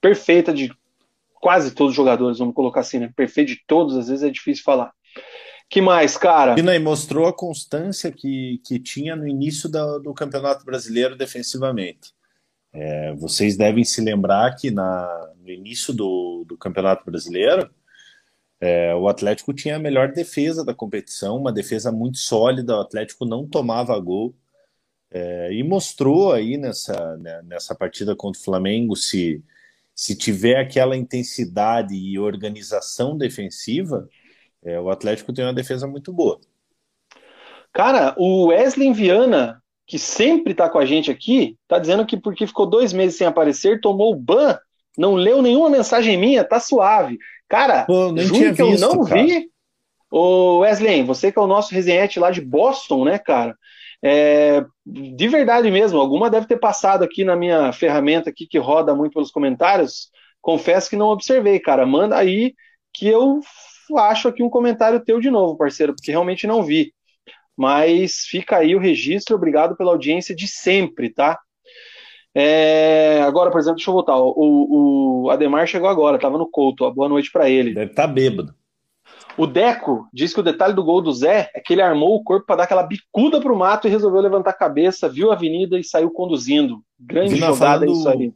[0.00, 0.72] perfeita de
[1.40, 3.10] quase todos os jogadores, vamos colocar assim, né?
[3.16, 4.92] Perfeito de todos, às vezes é difícil falar.
[5.68, 6.58] Que mais, cara?
[6.58, 12.12] E mostrou a constância que, que tinha no início do, do Campeonato Brasileiro defensivamente.
[12.72, 17.70] É, vocês devem se lembrar que na, no início do, do Campeonato Brasileiro,
[18.60, 23.24] é, o Atlético tinha a melhor defesa da competição, uma defesa muito sólida, o Atlético
[23.24, 24.34] não tomava gol.
[25.12, 29.42] É, e mostrou aí nessa, né, nessa partida contra o Flamengo se
[30.00, 34.08] se tiver aquela intensidade e organização defensiva,
[34.64, 36.40] é, o Atlético tem uma defesa muito boa.
[37.70, 42.46] Cara, o Wesley Viana, que sempre está com a gente aqui, tá dizendo que porque
[42.46, 44.58] ficou dois meses sem aparecer, tomou ban,
[44.96, 47.18] não leu nenhuma mensagem minha, tá suave.
[47.46, 49.22] Cara, Pô, juro que visto, eu não cara.
[49.22, 49.50] vi.
[50.10, 53.54] Ô Wesley, você que é o nosso resenhete lá de Boston, né, cara?
[54.02, 58.94] É, de verdade mesmo, alguma deve ter passado aqui na minha ferramenta aqui que roda
[58.94, 60.10] muito pelos comentários.
[60.40, 61.86] Confesso que não observei, cara.
[61.86, 62.54] Manda aí
[62.92, 63.40] que eu
[63.98, 66.92] acho aqui um comentário teu de novo, parceiro, porque realmente não vi.
[67.56, 71.38] Mas fica aí o registro, obrigado pela audiência de sempre, tá?
[72.34, 74.16] É, agora, por exemplo, deixa eu voltar.
[74.16, 76.90] O, o Ademar chegou agora, tava no Couto.
[76.92, 77.74] Boa noite para ele.
[77.74, 78.54] Deve estar tá bêbado.
[79.36, 82.24] O Deco diz que o detalhe do gol do Zé é que ele armou o
[82.24, 85.78] corpo para dar aquela bicuda pro mato e resolveu levantar a cabeça, viu a avenida
[85.78, 86.82] e saiu conduzindo.
[86.98, 88.34] Grande Vina, jogada falando, isso aí.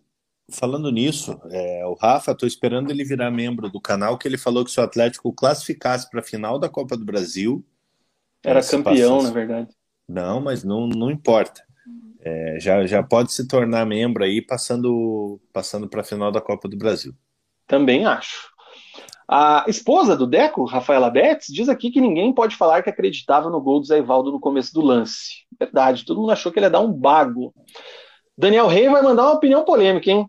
[0.51, 4.65] Falando nisso, é, o Rafa, estou esperando ele virar membro do canal, que ele falou
[4.65, 7.65] que se o Atlético classificasse para a final da Copa do Brasil.
[8.43, 9.27] Era campeão, passasse...
[9.27, 9.69] na verdade.
[10.09, 11.63] Não, mas não, não importa.
[12.21, 16.69] É, já, já pode se tornar membro aí passando, passando para a final da Copa
[16.69, 17.15] do Brasil.
[17.67, 18.54] Também acho.
[19.29, 23.61] A esposa do Deco, Rafaela Betts, diz aqui que ninguém pode falar que acreditava no
[23.61, 25.45] gol do Zé Ivaldo no começo do lance.
[25.59, 27.55] Verdade, todo mundo achou que ele ia dar um bago.
[28.37, 30.27] Daniel Rey vai mandar uma opinião polêmica, hein?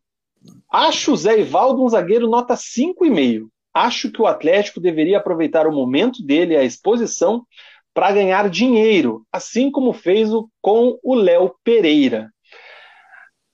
[0.71, 3.47] Acho o Zé Ivaldo um zagueiro nota 5,5.
[3.73, 7.45] Acho que o Atlético deveria aproveitar o momento dele a exposição
[7.93, 10.29] para ganhar dinheiro, assim como fez
[10.61, 12.29] com o Léo Pereira.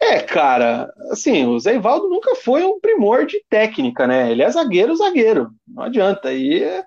[0.02, 4.32] É, cara, assim, o Zé Ivaldo nunca foi um primor de técnica, né?
[4.32, 6.34] Ele é zagueiro, zagueiro, não adianta.
[6.34, 6.84] E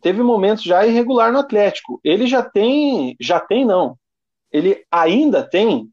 [0.00, 2.00] teve momentos já irregular no Atlético.
[2.02, 3.98] Ele já tem, já tem não.
[4.50, 5.90] Ele ainda tem.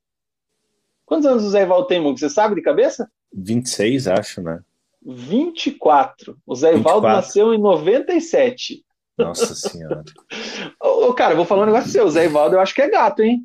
[1.06, 2.18] Quantos anos o Zé Ivaldo tem, Mug?
[2.18, 3.10] Você sabe de cabeça?
[3.34, 4.62] 26, acho, né?
[5.04, 6.38] 24.
[6.48, 8.82] O Zé Ivaldo nasceu em 97.
[9.18, 10.04] Nossa Senhora.
[10.80, 12.06] Ô, cara, vou falar um negócio seu.
[12.06, 13.44] O Zé Ivaldo eu acho que é gato, hein?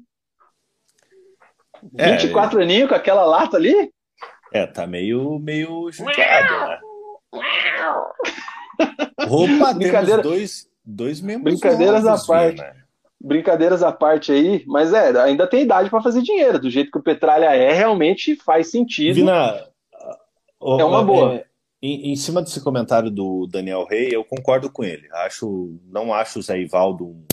[1.97, 3.91] É, 24 aninhos com aquela lata ali?
[4.53, 6.79] É, tá meio, meio judiado, né?
[9.27, 10.23] Roupa, Brincadeira...
[10.23, 12.59] dois, dois membros Brincadeiras novos, à parte.
[12.59, 12.73] Né?
[13.21, 16.59] Brincadeiras à parte aí, mas é, ainda tem idade para fazer dinheiro.
[16.59, 19.15] Do jeito que o Petralha é, realmente faz sentido.
[19.15, 19.67] Vina,
[20.61, 21.35] é uma boa.
[21.35, 21.47] É,
[21.83, 25.09] em, em, cima desse comentário do Daniel Rey, eu concordo com ele.
[25.13, 27.25] Acho, não acho o Zé Ivaldo um,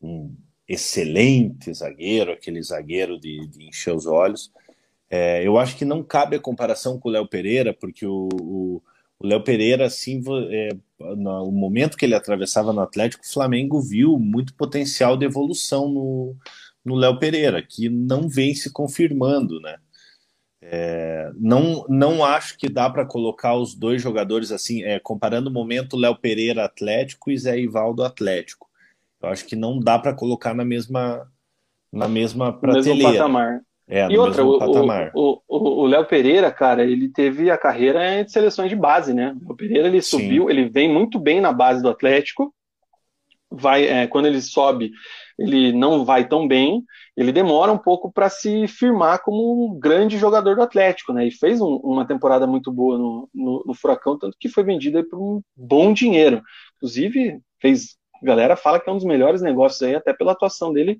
[0.00, 0.36] um
[0.68, 4.52] excelente zagueiro, aquele zagueiro de, de encher os olhos.
[5.10, 8.82] É, eu acho que não cabe a comparação com o Léo Pereira, porque o,
[9.20, 10.68] Léo Pereira, assim, é,
[11.16, 16.36] no momento que ele atravessava no Atlético, o Flamengo viu muito potencial de evolução no,
[16.84, 19.76] no Léo Pereira, que não vem se confirmando, né?
[20.60, 25.52] É, não, não acho que dá para colocar os dois jogadores assim, é, comparando o
[25.52, 28.67] momento Léo Pereira Atlético e Zé Ivaldo Atlético.
[29.22, 31.26] Eu acho que não dá para colocar na mesma
[31.92, 33.12] na mesma prateleira.
[33.12, 33.60] Patamar.
[33.90, 39.14] É, e outra, o Léo Pereira, cara, ele teve a carreira de seleções de base,
[39.14, 39.34] né?
[39.46, 40.18] O Pereira ele Sim.
[40.18, 42.54] subiu, ele vem muito bem na base do Atlético.
[43.50, 44.90] Vai, é, quando ele sobe,
[45.38, 46.84] ele não vai tão bem.
[47.16, 51.26] Ele demora um pouco para se firmar como um grande jogador do Atlético, né?
[51.26, 55.02] E fez um, uma temporada muito boa no, no, no Furacão, tanto que foi vendido
[55.08, 56.42] por um bom dinheiro.
[56.76, 60.72] Inclusive, fez a galera fala que é um dos melhores negócios aí, até pela atuação
[60.72, 60.98] dele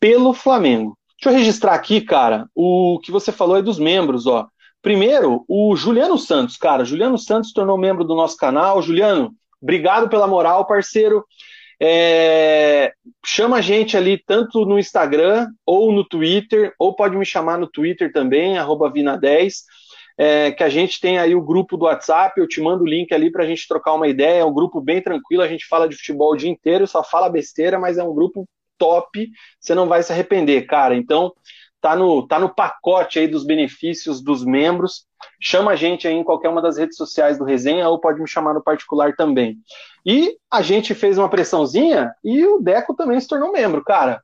[0.00, 0.96] pelo Flamengo.
[1.20, 4.46] Deixa eu registrar aqui, cara, o que você falou aí dos membros, ó.
[4.80, 6.84] Primeiro, o Juliano Santos, cara.
[6.84, 8.80] Juliano Santos tornou membro do nosso canal.
[8.80, 11.24] Juliano, obrigado pela moral, parceiro.
[11.80, 12.92] É...
[13.26, 17.66] Chama a gente ali tanto no Instagram ou no Twitter, ou pode me chamar no
[17.66, 19.54] Twitter também, Vina10
[20.18, 23.14] é, que a gente tem aí o grupo do WhatsApp, eu te mando o link
[23.14, 25.88] ali para a gente trocar uma ideia, é um grupo bem tranquilo, a gente fala
[25.88, 28.44] de futebol o dia inteiro, só fala besteira, mas é um grupo
[28.76, 29.30] top,
[29.60, 30.96] você não vai se arrepender, cara.
[30.96, 31.32] Então,
[31.80, 35.06] tá no, tá no pacote aí dos benefícios dos membros.
[35.40, 38.28] Chama a gente aí em qualquer uma das redes sociais do Resenha ou pode me
[38.28, 39.58] chamar no particular também.
[40.04, 44.20] E a gente fez uma pressãozinha e o Deco também se tornou membro, cara.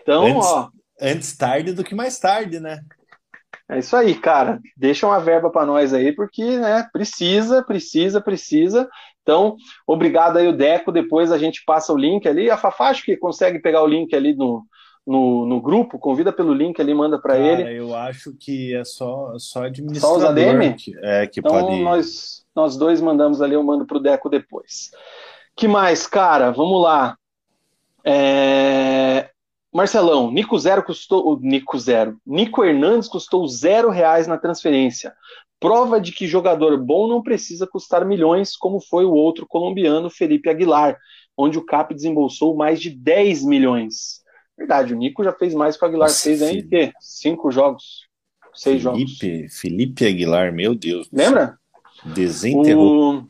[0.00, 0.70] Então, antes, ó.
[1.00, 2.80] Antes tarde do que mais tarde, né?
[3.68, 4.60] É isso aí, cara.
[4.76, 8.88] Deixa uma verba para nós aí, porque né, precisa, precisa, precisa.
[9.22, 10.92] Então, obrigado aí, o Deco.
[10.92, 12.50] Depois a gente passa o link ali.
[12.50, 14.64] A Fafá acho que consegue pegar o link ali no,
[15.06, 15.98] no, no grupo.
[15.98, 17.78] Convida pelo link ali, manda para ele.
[17.78, 20.20] Eu acho que é só, só administrador.
[20.20, 20.74] Só os ADM?
[20.76, 21.80] Que, é, que então, pode...
[21.80, 24.90] nós, nós dois mandamos ali, eu mando pro Deco depois.
[25.56, 26.50] que mais, cara?
[26.50, 27.16] Vamos lá.
[28.04, 29.30] É...
[29.72, 31.38] Marcelão, Nico Zero custou.
[31.40, 32.18] Nico Zero.
[32.26, 35.14] Nico Hernandes custou zero reais na transferência.
[35.58, 40.50] Prova de que jogador bom não precisa custar milhões, como foi o outro colombiano, Felipe
[40.50, 40.98] Aguilar,
[41.36, 44.20] onde o CAP desembolsou mais de 10 milhões.
[44.58, 46.92] Verdade, o Nico já fez mais que o Aguilar Nossa, fez em quê?
[47.00, 48.06] Cinco jogos.
[48.52, 49.60] Seis Felipe, jogos.
[49.60, 51.08] Felipe Aguilar, meu Deus.
[51.10, 51.56] Lembra?
[52.04, 53.20] Desenterrou.
[53.20, 53.28] O...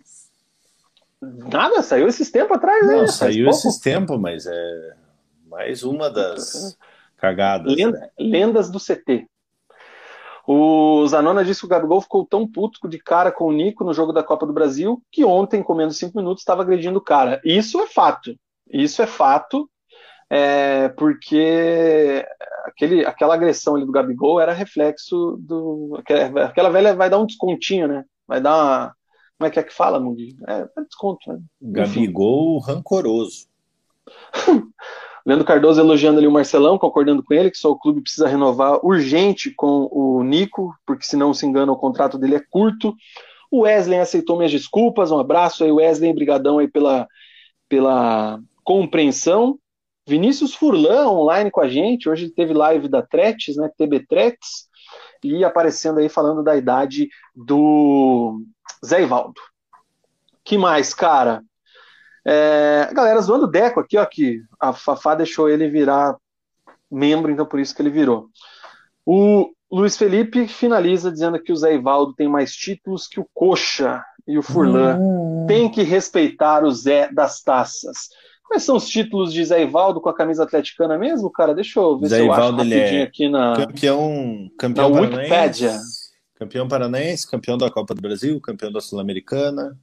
[1.49, 2.97] Nada, saiu esses tempos atrás, né?
[2.97, 5.02] Não, saiu esses tempos, mas é
[5.53, 6.77] mais uma das
[7.19, 7.77] cagadas.
[7.77, 8.11] Lenda, né?
[8.19, 9.27] Lendas do CT.
[10.47, 13.93] O Zanona disse que o Gabigol ficou tão puto de cara com o Nico no
[13.93, 17.41] jogo da Copa do Brasil que ontem, comendo cinco minutos, estava agredindo o cara.
[17.45, 18.35] Isso é fato.
[18.69, 19.71] Isso é fato,
[20.31, 22.27] é, porque
[22.65, 26.01] aquele, aquela agressão ali do Gabigol era reflexo do.
[26.43, 28.05] Aquela velha vai dar um descontinho, né?
[28.27, 28.97] Vai dar uma,
[29.39, 30.35] Como é que é que fala, Mugi?
[30.49, 31.39] É, é desconto, né?
[31.61, 33.47] Gabigol rancoroso.
[35.25, 38.85] Leandro Cardoso elogiando ali o Marcelão, concordando com ele, que só o clube precisa renovar
[38.85, 42.95] urgente com o Nico, porque se não se engana o contrato dele é curto.
[43.51, 47.07] O Wesley aceitou minhas desculpas, um abraço aí, Wesley, brigadão aí pela,
[47.69, 49.59] pela compreensão.
[50.07, 54.69] Vinícius Furlan online com a gente, hoje teve live da Tretes, né, TB Tretes,
[55.23, 58.43] e aparecendo aí falando da idade do
[58.85, 59.41] Zé Ivaldo.
[60.45, 61.45] Que mais, cara?
[62.25, 66.17] É, galera zoando o Deco aqui, ó, que a Fafá deixou ele virar
[66.91, 68.29] membro, então por isso que ele virou.
[69.05, 74.05] O Luiz Felipe finaliza dizendo que o Zé Ivaldo tem mais títulos que o Coxa
[74.27, 74.99] e o Furlan.
[74.99, 75.47] Hum.
[75.49, 78.11] Tem que respeitar o Zé das taças.
[78.47, 81.55] Quais são os títulos de Zé Ivaldo com a camisa atleticana mesmo, cara?
[81.55, 85.81] Deixa eu ver Zé se eu Ivaldo, acho rapidinho é aqui na, campeão, campeão na.
[86.35, 89.79] Campeão paranaense, campeão da Copa do Brasil, campeão da Sul-Americana.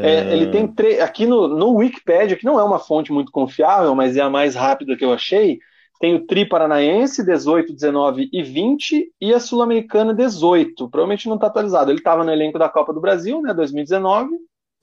[0.00, 1.00] É, ele tem tre...
[1.00, 4.54] aqui no, no Wikipedia, que não é uma fonte muito confiável, mas é a mais
[4.54, 5.58] rápida que eu achei.
[6.00, 10.88] Tem o Tri Paranaense 18, 19 e 20 e a Sul-Americana 18.
[10.88, 11.90] Provavelmente não está atualizado.
[11.90, 14.30] Ele estava no elenco da Copa do Brasil, né, 2019,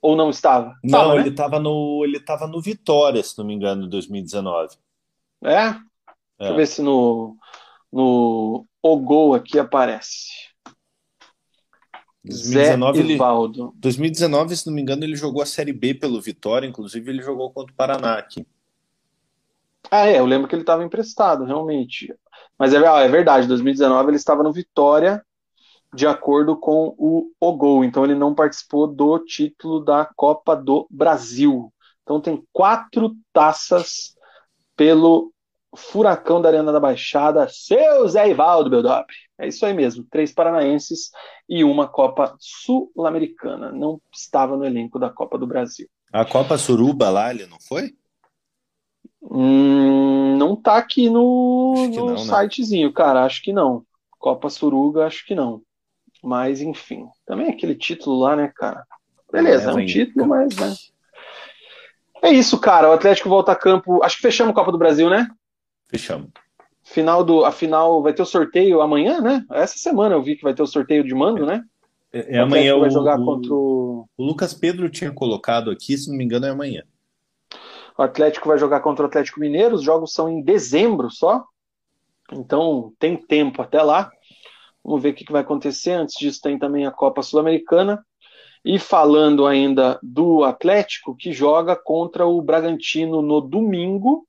[0.01, 0.73] ou não estava?
[0.83, 1.21] Não, Tava, né?
[1.21, 4.75] ele estava no ele tava no Vitória, se não me engano, em 2019.
[5.43, 5.71] É?
[5.71, 5.83] Deixa
[6.39, 6.49] É.
[6.53, 7.37] eu ver se no,
[7.91, 10.29] no O Gol aqui aparece.
[12.31, 13.73] Zé 2019, ele, Ivaldo.
[13.77, 17.51] 2019, se não me engano, ele jogou a Série B pelo Vitória, inclusive ele jogou
[17.51, 18.45] contra o Paraná aqui.
[19.91, 22.13] Ah, é, eu lembro que ele estava emprestado, realmente.
[22.57, 25.23] Mas é, ah, é verdade, 2019 ele estava no Vitória,
[25.93, 31.71] de acordo com o Ogol, então ele não participou do título da Copa do Brasil.
[32.03, 34.15] Então tem quatro taças
[34.75, 35.31] pelo
[35.75, 39.15] Furacão da Arena da Baixada, seu Zé Ivaldo, meu dobre.
[39.37, 41.11] É isso aí mesmo, três paranaenses
[41.47, 43.71] e uma Copa Sul-Americana.
[43.71, 45.87] Não estava no elenco da Copa do Brasil.
[46.11, 47.93] A Copa Suruba lá, ele não foi?
[49.21, 52.17] Hum, não tá aqui no, no não, né?
[52.17, 53.25] sitezinho, cara.
[53.25, 53.83] Acho que não.
[54.17, 55.61] Copa Suruga, acho que não.
[56.23, 57.05] Mas, enfim.
[57.25, 58.85] Também aquele título lá, né, cara?
[59.31, 60.73] Beleza, é um Leva em título, mas, né?
[62.21, 62.89] É isso, cara.
[62.89, 64.01] O Atlético volta a campo.
[64.01, 65.27] Acho que fechamos a Copa do Brasil, né?
[65.87, 66.29] Fechamos.
[66.85, 69.43] Final do, a final vai ter o sorteio amanhã, né?
[69.51, 71.63] Essa semana eu vi que vai ter o sorteio de mando, né?
[72.13, 75.69] É, é o amanhã Atlético vai jogar o- contra o, o Lucas Pedro tinha colocado
[75.71, 76.83] aqui, se não me engano, é amanhã.
[77.97, 79.75] o Atlético vai jogar contra o Atlético Mineiro.
[79.75, 81.43] Os jogos são em dezembro só.
[82.31, 84.11] Então tem tempo até lá.
[84.83, 85.91] Vamos ver o que vai acontecer.
[85.91, 88.05] Antes disso, tem também a Copa Sul-Americana.
[88.63, 94.27] E falando ainda do Atlético, que joga contra o Bragantino no domingo.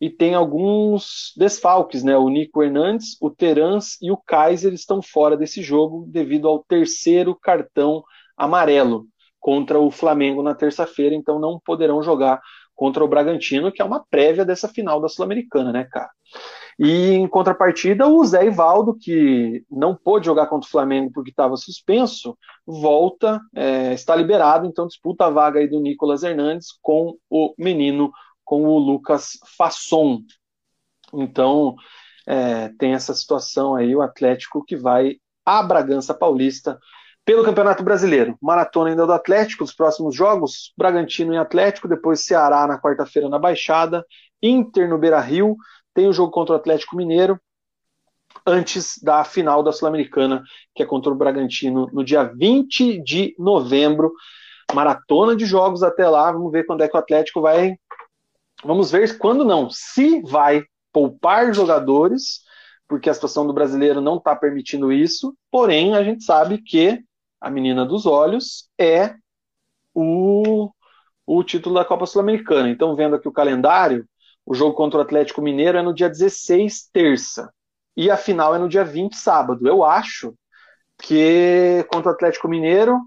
[0.00, 2.16] E tem alguns desfalques, né?
[2.16, 7.34] O Nico Hernandes, o Terans e o Kaiser estão fora desse jogo devido ao terceiro
[7.34, 8.02] cartão
[8.36, 9.06] amarelo
[9.40, 12.40] contra o Flamengo na terça-feira, então não poderão jogar
[12.74, 16.10] contra o Bragantino, que é uma prévia dessa final da Sul-Americana, né, cara?
[16.78, 21.56] E em contrapartida, o Zé Ivaldo, que não pôde jogar contra o Flamengo porque estava
[21.56, 27.54] suspenso, volta, é, está liberado, então disputa a vaga aí do Nicolas Hernandes com o
[27.56, 28.12] menino,
[28.46, 30.22] com o Lucas Fasson.
[31.12, 31.74] Então,
[32.26, 36.78] é, tem essa situação aí, o Atlético que vai a Bragança Paulista
[37.24, 38.38] pelo Campeonato Brasileiro.
[38.40, 43.38] Maratona ainda do Atlético, os próximos jogos, Bragantino e Atlético, depois Ceará na quarta-feira na
[43.38, 44.06] Baixada,
[44.40, 45.56] Inter no Beira-Rio,
[45.92, 47.40] tem o jogo contra o Atlético Mineiro,
[48.46, 50.42] antes da final da Sul-Americana,
[50.74, 54.12] que é contra o Bragantino no dia 20 de novembro.
[54.72, 57.76] Maratona de jogos até lá, vamos ver quando é que o Atlético vai.
[58.64, 62.40] Vamos ver quando não, se vai poupar jogadores,
[62.88, 67.02] porque a situação do brasileiro não está permitindo isso, porém a gente sabe que
[67.40, 69.14] a menina dos olhos é
[69.94, 70.70] o,
[71.26, 72.70] o título da Copa Sul-Americana.
[72.70, 74.06] Então, vendo aqui o calendário,
[74.44, 77.52] o jogo contra o Atlético Mineiro é no dia 16, terça.
[77.96, 79.66] E a final é no dia 20, sábado.
[79.66, 80.34] Eu acho
[81.02, 82.98] que contra o Atlético Mineiro,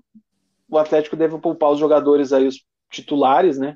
[0.68, 3.76] o Atlético deve poupar os jogadores aí, os titulares, né?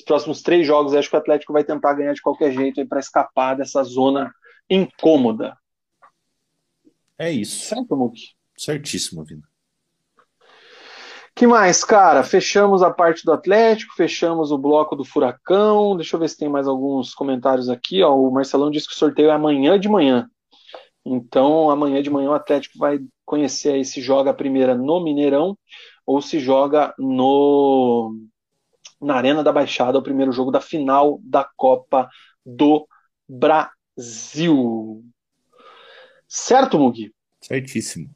[0.00, 3.00] Os próximos três jogos, acho que o Atlético vai tentar ganhar de qualquer jeito para
[3.00, 4.32] escapar dessa zona
[4.68, 5.54] incômoda.
[7.18, 7.66] É isso.
[7.66, 8.30] Certo, Muki?
[8.56, 9.42] Certíssimo, Vina.
[11.36, 12.22] que mais, cara?
[12.22, 15.94] Fechamos a parte do Atlético, fechamos o bloco do Furacão.
[15.96, 18.02] Deixa eu ver se tem mais alguns comentários aqui.
[18.02, 18.16] Ó.
[18.16, 20.26] O Marcelão disse que o sorteio é amanhã de manhã.
[21.04, 25.58] Então, amanhã de manhã o Atlético vai conhecer aí se joga a primeira no Mineirão
[26.06, 28.14] ou se joga no
[29.00, 32.08] na Arena da Baixada, o primeiro jogo da final da Copa
[32.44, 32.86] do
[33.28, 35.02] Brasil.
[36.28, 37.14] Certo, Mugi?
[37.40, 38.10] Certíssimo.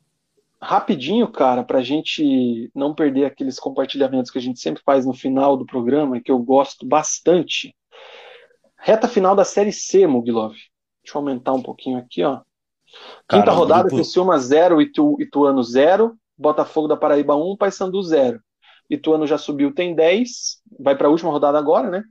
[0.60, 5.12] rapidinho, cara, para a gente não perder aqueles compartilhamentos que a gente sempre faz no
[5.12, 7.74] final do programa, que eu gosto bastante.
[8.78, 10.52] Reta final da Série C, Mugilov.
[10.52, 12.40] Deixa eu aumentar um pouquinho aqui, ó.
[13.28, 13.96] Quinta cara, rodada, grupo...
[13.96, 18.40] Criciúma 0, Itu, Ituano 0, Botafogo da Paraíba 1, Paysandu 0.
[18.94, 22.04] Ituano já subiu, tem 10, vai para a última rodada agora, né?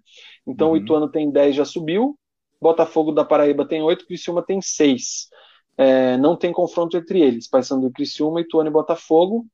[0.46, 0.74] Então uhum.
[0.74, 2.18] o Ituano tem 10, já subiu.
[2.62, 5.30] Botafogo da Paraíba tem 8, Criciúma tem 6.
[5.78, 7.48] É, não tem confronto entre eles.
[7.48, 9.46] Paysandu e Criciúma, Ituano e Botafogo.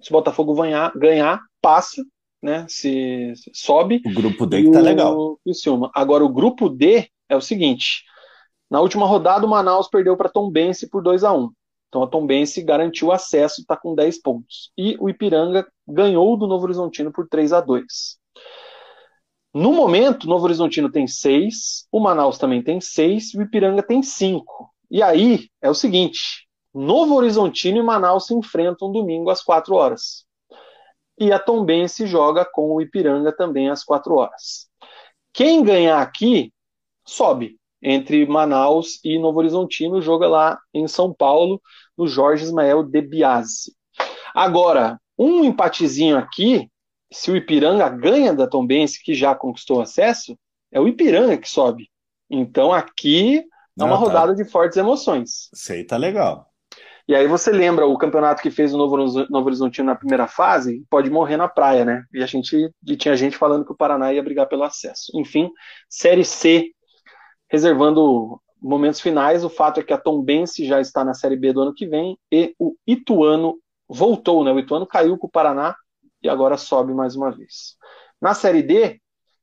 [0.00, 2.04] Se o Botafogo ganhar, ganhar passa,
[2.42, 2.66] né?
[2.68, 4.02] Se, se sobe.
[4.04, 5.38] O grupo D que tá legal.
[5.42, 5.90] Criciúma.
[5.94, 8.04] Agora o grupo D é o seguinte:
[8.70, 11.50] na última rodada o Manaus perdeu para Tombense por 2 a 1.
[11.96, 14.70] Então a Tombense garantiu acesso, está com 10 pontos.
[14.76, 18.18] E o Ipiranga ganhou do Novo Horizontino por 3 a 2.
[19.54, 23.82] No momento, o Novo Horizontino tem 6, o Manaus também tem 6 e o Ipiranga
[23.82, 24.70] tem 5.
[24.90, 30.26] E aí é o seguinte: Novo Horizontino e Manaus se enfrentam domingo às 4 horas.
[31.18, 34.68] E a Tombense joga com o Ipiranga também às 4 horas.
[35.32, 36.52] Quem ganhar aqui
[37.06, 41.60] sobe entre Manaus e Novo Horizontino, joga lá em São Paulo,
[41.96, 43.74] no Jorge Ismael de Biase.
[44.34, 46.70] Agora, um empatezinho aqui,
[47.12, 50.38] se o Ipiranga ganha da Tombense, que já conquistou acesso,
[50.70, 51.88] é o Ipiranga que sobe.
[52.30, 53.44] Então aqui
[53.78, 54.04] é uma ah, tá.
[54.04, 55.48] rodada de fortes emoções.
[55.54, 56.50] Sei, tá legal.
[57.08, 60.84] E aí você lembra o campeonato que fez o Novo, Novo Horizontino na primeira fase,
[60.90, 62.04] pode morrer na praia, né?
[62.12, 65.12] E a gente e tinha gente falando que o Paraná ia brigar pelo acesso.
[65.14, 65.48] Enfim,
[65.88, 66.72] Série C,
[67.48, 71.60] reservando momentos finais, o fato é que a Tombense já está na Série B do
[71.60, 74.52] ano que vem e o Ituano voltou, né?
[74.52, 75.76] O Ituano caiu com o Paraná
[76.20, 77.76] e agora sobe mais uma vez.
[78.20, 79.00] Na Série D,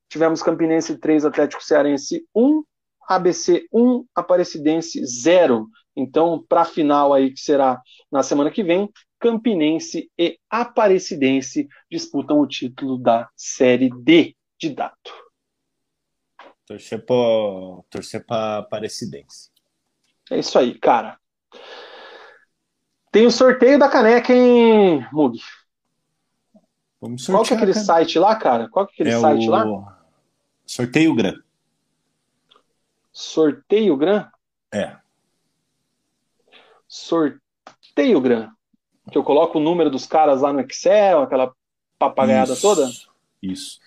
[0.09, 2.63] tivemos Campinense 3, Atlético Cearense 1,
[3.07, 5.67] ABC 1, Aparecidense 0.
[5.95, 12.41] Então, para a final aí, que será na semana que vem, Campinense e Aparecidense disputam
[12.41, 15.22] o título da Série D de Dato.
[16.73, 19.51] Torcer para torcer Aparecidense.
[20.31, 21.19] É isso aí, cara.
[23.11, 25.39] Tem o sorteio da caneca, hein, Mug?
[26.99, 27.85] Vamos sortear, Qual que é aquele cara.
[27.85, 28.69] site lá, cara?
[28.69, 29.51] Qual que é aquele é site o...
[29.51, 30.03] lá?
[30.65, 31.35] Sorteio Gran.
[33.11, 34.27] Sorteio Gran?
[34.73, 34.97] É.
[36.87, 38.49] Sorteio Gran.
[39.11, 41.53] Que eu coloco o número dos caras lá no Excel, aquela
[41.99, 42.89] papagaiada isso, toda?
[43.43, 43.79] Isso.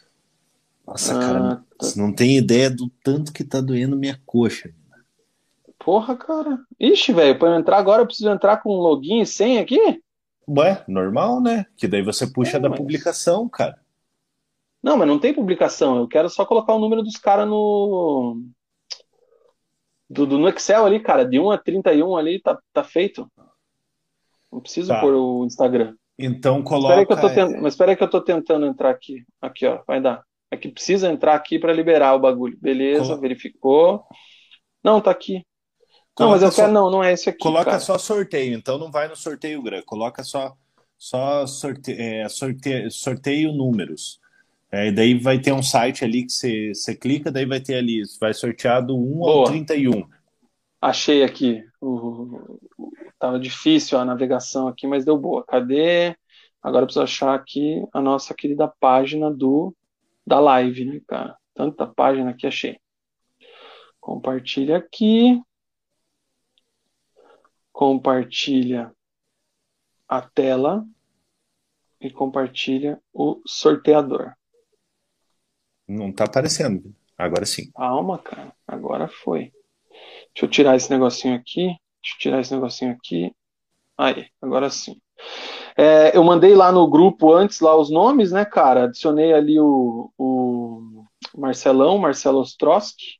[0.86, 1.64] Nossa, ah, cara, tá.
[1.80, 4.72] você não tem ideia do tanto que tá doendo minha coxa.
[5.78, 6.60] Porra, cara.
[6.78, 10.02] Ixi, velho, para eu entrar agora eu preciso entrar com login e senha aqui?
[10.48, 11.66] Ué, normal, né?
[11.76, 12.78] Que daí você puxa é, da mas...
[12.78, 13.78] publicação, cara.
[14.82, 15.96] Não, mas não tem publicação.
[15.96, 18.40] Eu quero só colocar o número dos caras no.
[20.08, 21.24] Do, do, no Excel ali, cara.
[21.24, 23.28] De 1 a 31 ali tá, tá feito.
[24.52, 25.00] Não preciso tá.
[25.00, 25.96] pôr o Instagram.
[26.16, 26.94] Então coloca.
[26.94, 27.60] Espera que eu tô tent...
[27.60, 29.24] Mas espera que eu tô tentando entrar aqui.
[29.42, 29.82] Aqui, ó.
[29.84, 30.22] Vai dar.
[30.50, 32.56] É que precisa entrar aqui para liberar o bagulho.
[32.60, 34.04] Beleza, verificou.
[34.82, 35.44] Não, tá aqui.
[36.14, 37.38] Coloca não, mas eu quero, não, não é esse aqui.
[37.38, 37.80] Coloca cara.
[37.80, 39.84] só sorteio, então não vai no sorteio grande.
[39.84, 40.56] Coloca só,
[40.96, 44.18] só sorte, é, sorteio, sorteio números.
[44.70, 48.02] É, daí vai ter um site ali que você, você clica, daí vai ter ali,
[48.20, 49.38] vai sortear do 1 Boa.
[49.40, 50.08] ao 31.
[50.80, 51.62] Achei aqui.
[51.80, 55.44] O, o, tava difícil a navegação aqui, mas deu boa.
[55.44, 56.16] Cadê?
[56.62, 59.74] Agora eu preciso achar aqui a nossa querida página do
[60.26, 61.36] da live, né, cara?
[61.54, 62.78] Tanta página que achei.
[64.00, 65.40] Compartilha aqui.
[67.72, 68.92] Compartilha
[70.08, 70.86] a tela
[72.00, 74.34] e compartilha o sorteador.
[75.86, 76.94] Não tá aparecendo.
[77.16, 77.70] Agora sim.
[77.72, 78.54] Calma, cara.
[78.66, 79.52] Agora foi.
[80.34, 81.66] Deixa eu tirar esse negocinho aqui.
[81.66, 83.34] Deixa eu tirar esse negocinho aqui.
[83.96, 85.00] Aí, agora sim.
[85.76, 88.84] É, eu mandei lá no grupo antes lá os nomes, né, cara?
[88.84, 91.04] Adicionei ali o, o
[91.36, 93.18] Marcelão, Marcelo Ostrowski.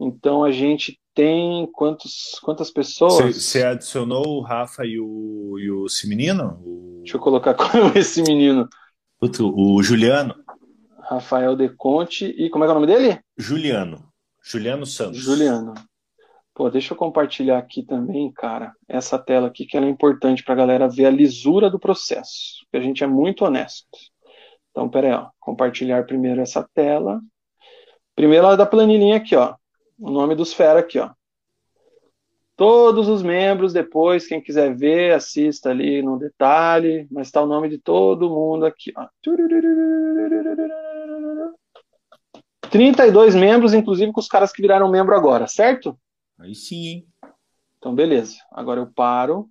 [0.00, 3.36] Então a gente tem quantos, quantas pessoas?
[3.36, 6.60] Você adicionou o Rafa e o, e o esse menino?
[6.64, 7.00] O...
[7.02, 7.54] Deixa eu colocar
[7.94, 8.68] esse menino.
[9.20, 10.34] o Juliano.
[10.98, 13.20] Rafael De Conte e como é, é o nome dele?
[13.36, 14.08] Juliano.
[14.42, 15.18] Juliano Santos.
[15.18, 15.74] Juliano.
[16.54, 20.52] Pô, deixa eu compartilhar aqui também, cara, essa tela aqui que ela é importante para
[20.52, 23.88] a galera ver a lisura do processo, a gente é muito honesto.
[24.70, 27.20] Então, pera aí, ó, compartilhar primeiro essa tela.
[28.14, 29.54] Primeiro ela é da planilhinha aqui, ó,
[29.98, 31.10] o nome dos fera aqui, ó.
[32.54, 37.70] Todos os membros, depois, quem quiser ver, assista ali no detalhe, mas está o nome
[37.70, 39.08] de todo mundo aqui, ó.
[42.70, 45.98] 32 membros, inclusive com os caras que viraram membro agora, certo?
[46.38, 47.08] Aí sim, hein?
[47.78, 48.36] Então, beleza.
[48.50, 49.50] Agora eu paro.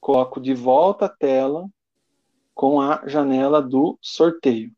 [0.00, 1.68] coloco de volta a tela
[2.54, 4.72] com a janela do sorteio.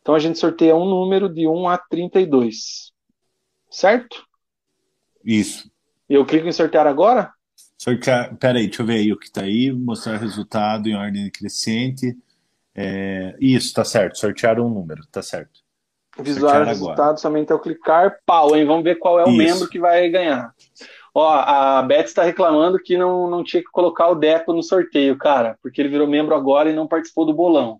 [0.00, 2.92] Então a gente sorteia um número de 1 a 32.
[3.70, 4.26] Certo?
[5.24, 5.70] Isso.
[6.08, 7.32] E eu clico em sortear agora?
[7.78, 8.36] Sortear.
[8.36, 9.72] Peraí, deixa eu ver aí o que está aí.
[9.72, 12.16] Mostrar resultado em ordem crescente.
[12.74, 13.36] É...
[13.40, 14.18] Isso, tá certo.
[14.18, 15.61] Sortear um número, tá certo.
[16.18, 18.18] Visualizar o resultado somente ao clicar.
[18.26, 18.66] Pau, hein?
[18.66, 19.36] Vamos ver qual é o Isso.
[19.36, 20.52] membro que vai ganhar.
[21.14, 25.16] Ó, a Beth está reclamando que não, não tinha que colocar o Deco no sorteio,
[25.16, 27.78] cara, porque ele virou membro agora e não participou do bolão.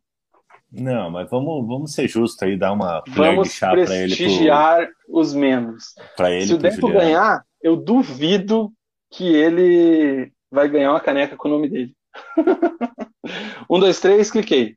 [0.70, 3.88] Não, mas vamos, vamos ser justos aí, dar uma vamos de chá para ele.
[3.88, 5.18] prestigiar pro...
[5.18, 5.94] os membros.
[6.18, 7.00] Ele, Se o Deco Juliano.
[7.00, 8.72] ganhar, eu duvido
[9.10, 11.94] que ele vai ganhar uma caneca com o nome dele.
[13.68, 14.76] um, dois, três, cliquei.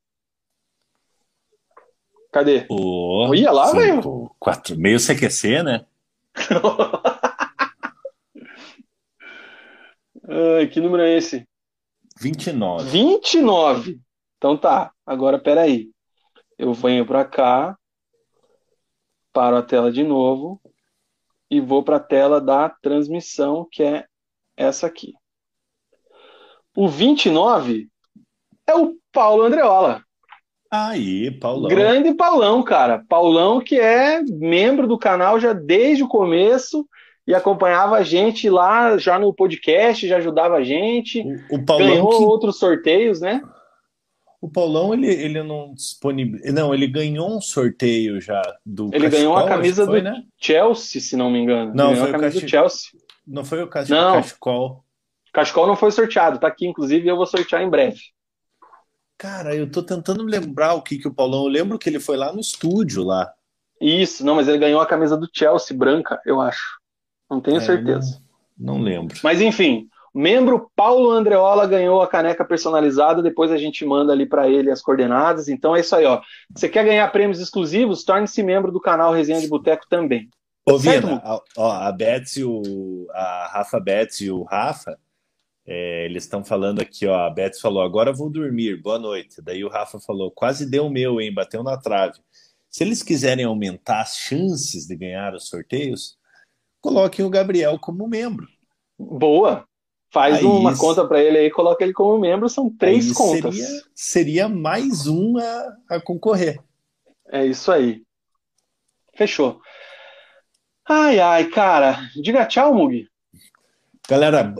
[2.35, 2.67] Cadê?
[2.69, 4.30] Oh, Ia lá, velho.
[4.38, 5.85] Quatro, meio CQC, né?
[10.27, 11.47] Ai, que número é esse?
[12.19, 12.89] 29.
[12.89, 14.01] 29.
[14.38, 14.91] Então tá.
[15.05, 15.89] Agora peraí.
[16.57, 17.77] Eu venho para cá,
[19.31, 20.59] paro a tela de novo
[21.49, 24.05] e vou para a tela da transmissão, que é
[24.57, 25.14] essa aqui.
[26.75, 27.88] O 29
[28.67, 30.05] é o Paulo Andreola.
[30.69, 31.69] Aí, Paulão.
[31.69, 33.03] Grande Paulão, cara.
[33.08, 36.88] Paulão que é membro do canal já desde o começo
[37.27, 41.24] e acompanhava a gente lá já no podcast, já ajudava a gente.
[41.50, 42.24] O, o Paulão ganhou que...
[42.24, 43.42] outros sorteios, né?
[44.42, 46.53] O Paulão, ele, ele não disponibilizou.
[46.53, 48.90] Não, ele ganhou um sorteio já do.
[48.94, 50.24] Ele Cachecol, ganhou a camisa foi, do né?
[50.38, 51.74] Chelsea, se não me engano.
[51.74, 52.44] Não, ele foi a camisa Cach...
[52.44, 52.90] do Chelsea.
[53.26, 53.90] Não foi o Cach...
[53.90, 54.16] não.
[54.16, 54.84] Cachecol.
[55.34, 58.00] Cachecol não foi sorteado, tá aqui, inclusive, eu vou sortear em breve.
[59.18, 61.44] Cara, eu tô tentando lembrar o que, que o Paulão.
[61.44, 63.32] Eu lembro que ele foi lá no estúdio lá.
[63.80, 66.80] Isso, não, mas ele ganhou a camisa do Chelsea branca, eu acho.
[67.30, 68.22] Não tenho é, certeza.
[68.58, 69.18] Não, não, lembro.
[69.24, 73.22] Mas enfim, membro Paulo Andreola ganhou a caneca personalizada.
[73.22, 75.48] Depois a gente manda ali para ele as coordenadas.
[75.48, 76.22] Então é isso aí, ó.
[76.53, 78.03] Você quer ganhar prêmios exclusivos?
[78.03, 80.30] Torne-se membro do canal Resenha de Boteco também.
[80.68, 84.98] Ô, Vina, a, ó, a Betsy, o, a Rafa Betsy e o Rafa,
[85.68, 87.26] é, eles estão falando aqui, ó.
[87.26, 89.42] A Betsy falou: agora vou dormir, boa noite.
[89.42, 91.34] Daí o Rafa falou: quase deu o meu, hein?
[91.34, 92.19] Bateu na trave.
[92.69, 96.18] Se eles quiserem aumentar as chances de ganhar os sorteios,
[96.82, 98.48] coloquem o Gabriel como membro.
[98.98, 99.66] Boa.
[100.11, 103.56] Faz aí, uma conta para ele aí, coloca ele como membro, são três contas.
[103.56, 106.60] Seria, seria mais um a, a concorrer.
[107.30, 108.03] É isso aí.
[109.16, 109.60] Fechou.
[110.88, 112.00] Ai, ai, cara.
[112.22, 113.10] Diga tchau, Mugi.
[114.08, 114.53] Galera,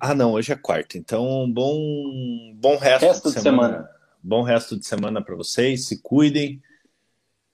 [0.00, 1.76] ah não, hoje é quarta, então bom,
[2.54, 3.68] bom resto, resto de, de semana.
[3.68, 3.90] semana.
[4.22, 6.62] Bom resto de semana para vocês, se cuidem.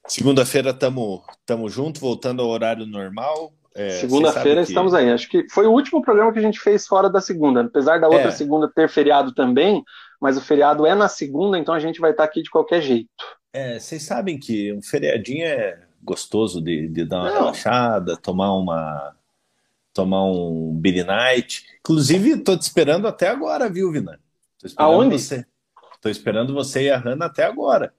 [0.07, 3.53] Segunda-feira tamo, tamo junto, voltando ao horário normal.
[3.75, 4.69] É, Segunda-feira que...
[4.69, 5.11] estamos aí.
[5.11, 8.07] Acho que foi o último programa que a gente fez fora da segunda, apesar da
[8.07, 8.33] outra é.
[8.33, 9.83] segunda ter feriado também,
[10.21, 13.09] mas o feriado é na segunda, então a gente vai estar aqui de qualquer jeito.
[13.53, 17.39] É, vocês sabem que um feriadinho é gostoso de, de dar uma Não.
[17.39, 19.15] relaxada, tomar uma
[19.93, 21.67] tomar um Billy Night.
[21.81, 24.21] Inclusive, tô te esperando até agora, viu, Vina?
[24.59, 25.19] Tô esperando Aonde?
[25.19, 25.47] Você.
[26.01, 27.95] Tô esperando você e a Hanna até agora.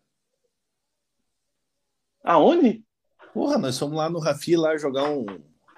[2.24, 2.84] Aonde?
[3.34, 5.26] Porra, nós fomos lá no Rafi lá jogar um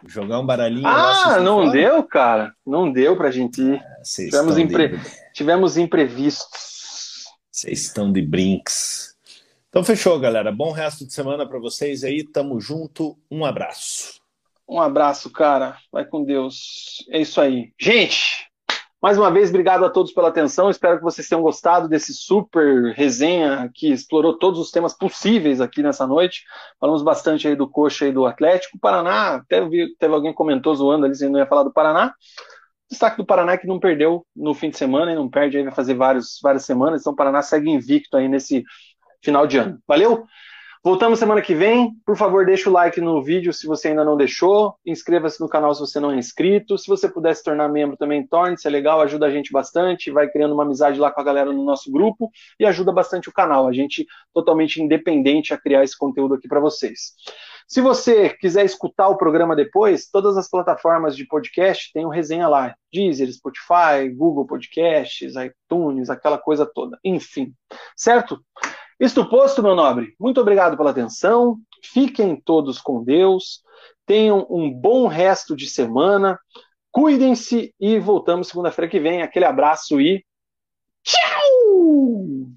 [0.07, 0.87] jogar um baralhinho.
[0.87, 1.71] Ah, não fora.
[1.71, 2.55] deu, cara.
[2.65, 3.75] Não deu pra gente ir.
[3.75, 4.87] É, Tivemos, impre...
[4.89, 4.99] de...
[5.33, 7.25] Tivemos imprevistos.
[7.51, 9.15] Vocês estão de brinks.
[9.69, 10.51] Então fechou, galera.
[10.51, 12.23] Bom resto de semana para vocês aí.
[12.23, 13.17] Tamo junto.
[13.31, 14.21] Um abraço.
[14.67, 15.77] Um abraço, cara.
[15.91, 17.05] Vai com Deus.
[17.11, 17.71] É isso aí.
[17.79, 18.49] Gente,
[19.05, 20.67] mais uma vez, obrigado a todos pela atenção.
[20.69, 25.83] Espero que vocês tenham gostado desse super resenha que explorou todos os temas possíveis aqui
[25.83, 26.43] nessa noite.
[26.79, 28.79] Falamos bastante aí do Coxa e do Atlético.
[28.79, 32.15] Paraná, até vi, teve alguém que comentou zoando ali, se não ia falar do Paraná.
[32.89, 35.63] Destaque do Paraná é que não perdeu no fim de semana e não perde aí,
[35.63, 37.01] vai fazer vários, várias semanas.
[37.01, 38.63] Então o Paraná segue invicto aí nesse
[39.23, 39.77] final de ano.
[39.87, 40.25] Valeu?
[40.85, 41.95] Voltamos semana que vem.
[42.05, 44.75] Por favor, deixa o like no vídeo se você ainda não deixou.
[44.85, 46.77] Inscreva-se no canal se você não é inscrito.
[46.77, 48.67] Se você puder se tornar membro também, torne-se.
[48.67, 50.11] É legal, ajuda a gente bastante.
[50.11, 53.33] Vai criando uma amizade lá com a galera no nosso grupo e ajuda bastante o
[53.33, 53.67] canal.
[53.67, 57.15] A gente totalmente independente a criar esse conteúdo aqui para vocês.
[57.67, 62.11] Se você quiser escutar o programa depois, todas as plataformas de podcast têm o um
[62.11, 62.75] resenha lá.
[62.93, 66.99] Deezer, Spotify, Google Podcasts, iTunes, aquela coisa toda.
[67.03, 67.53] Enfim,
[67.97, 68.39] certo?
[68.99, 71.57] Isto posto, meu nobre, muito obrigado pela atenção.
[71.83, 73.61] Fiquem todos com Deus.
[74.05, 76.39] Tenham um bom resto de semana.
[76.91, 79.21] Cuidem-se e voltamos segunda-feira que vem.
[79.21, 80.25] Aquele abraço e
[81.03, 82.55] tchau!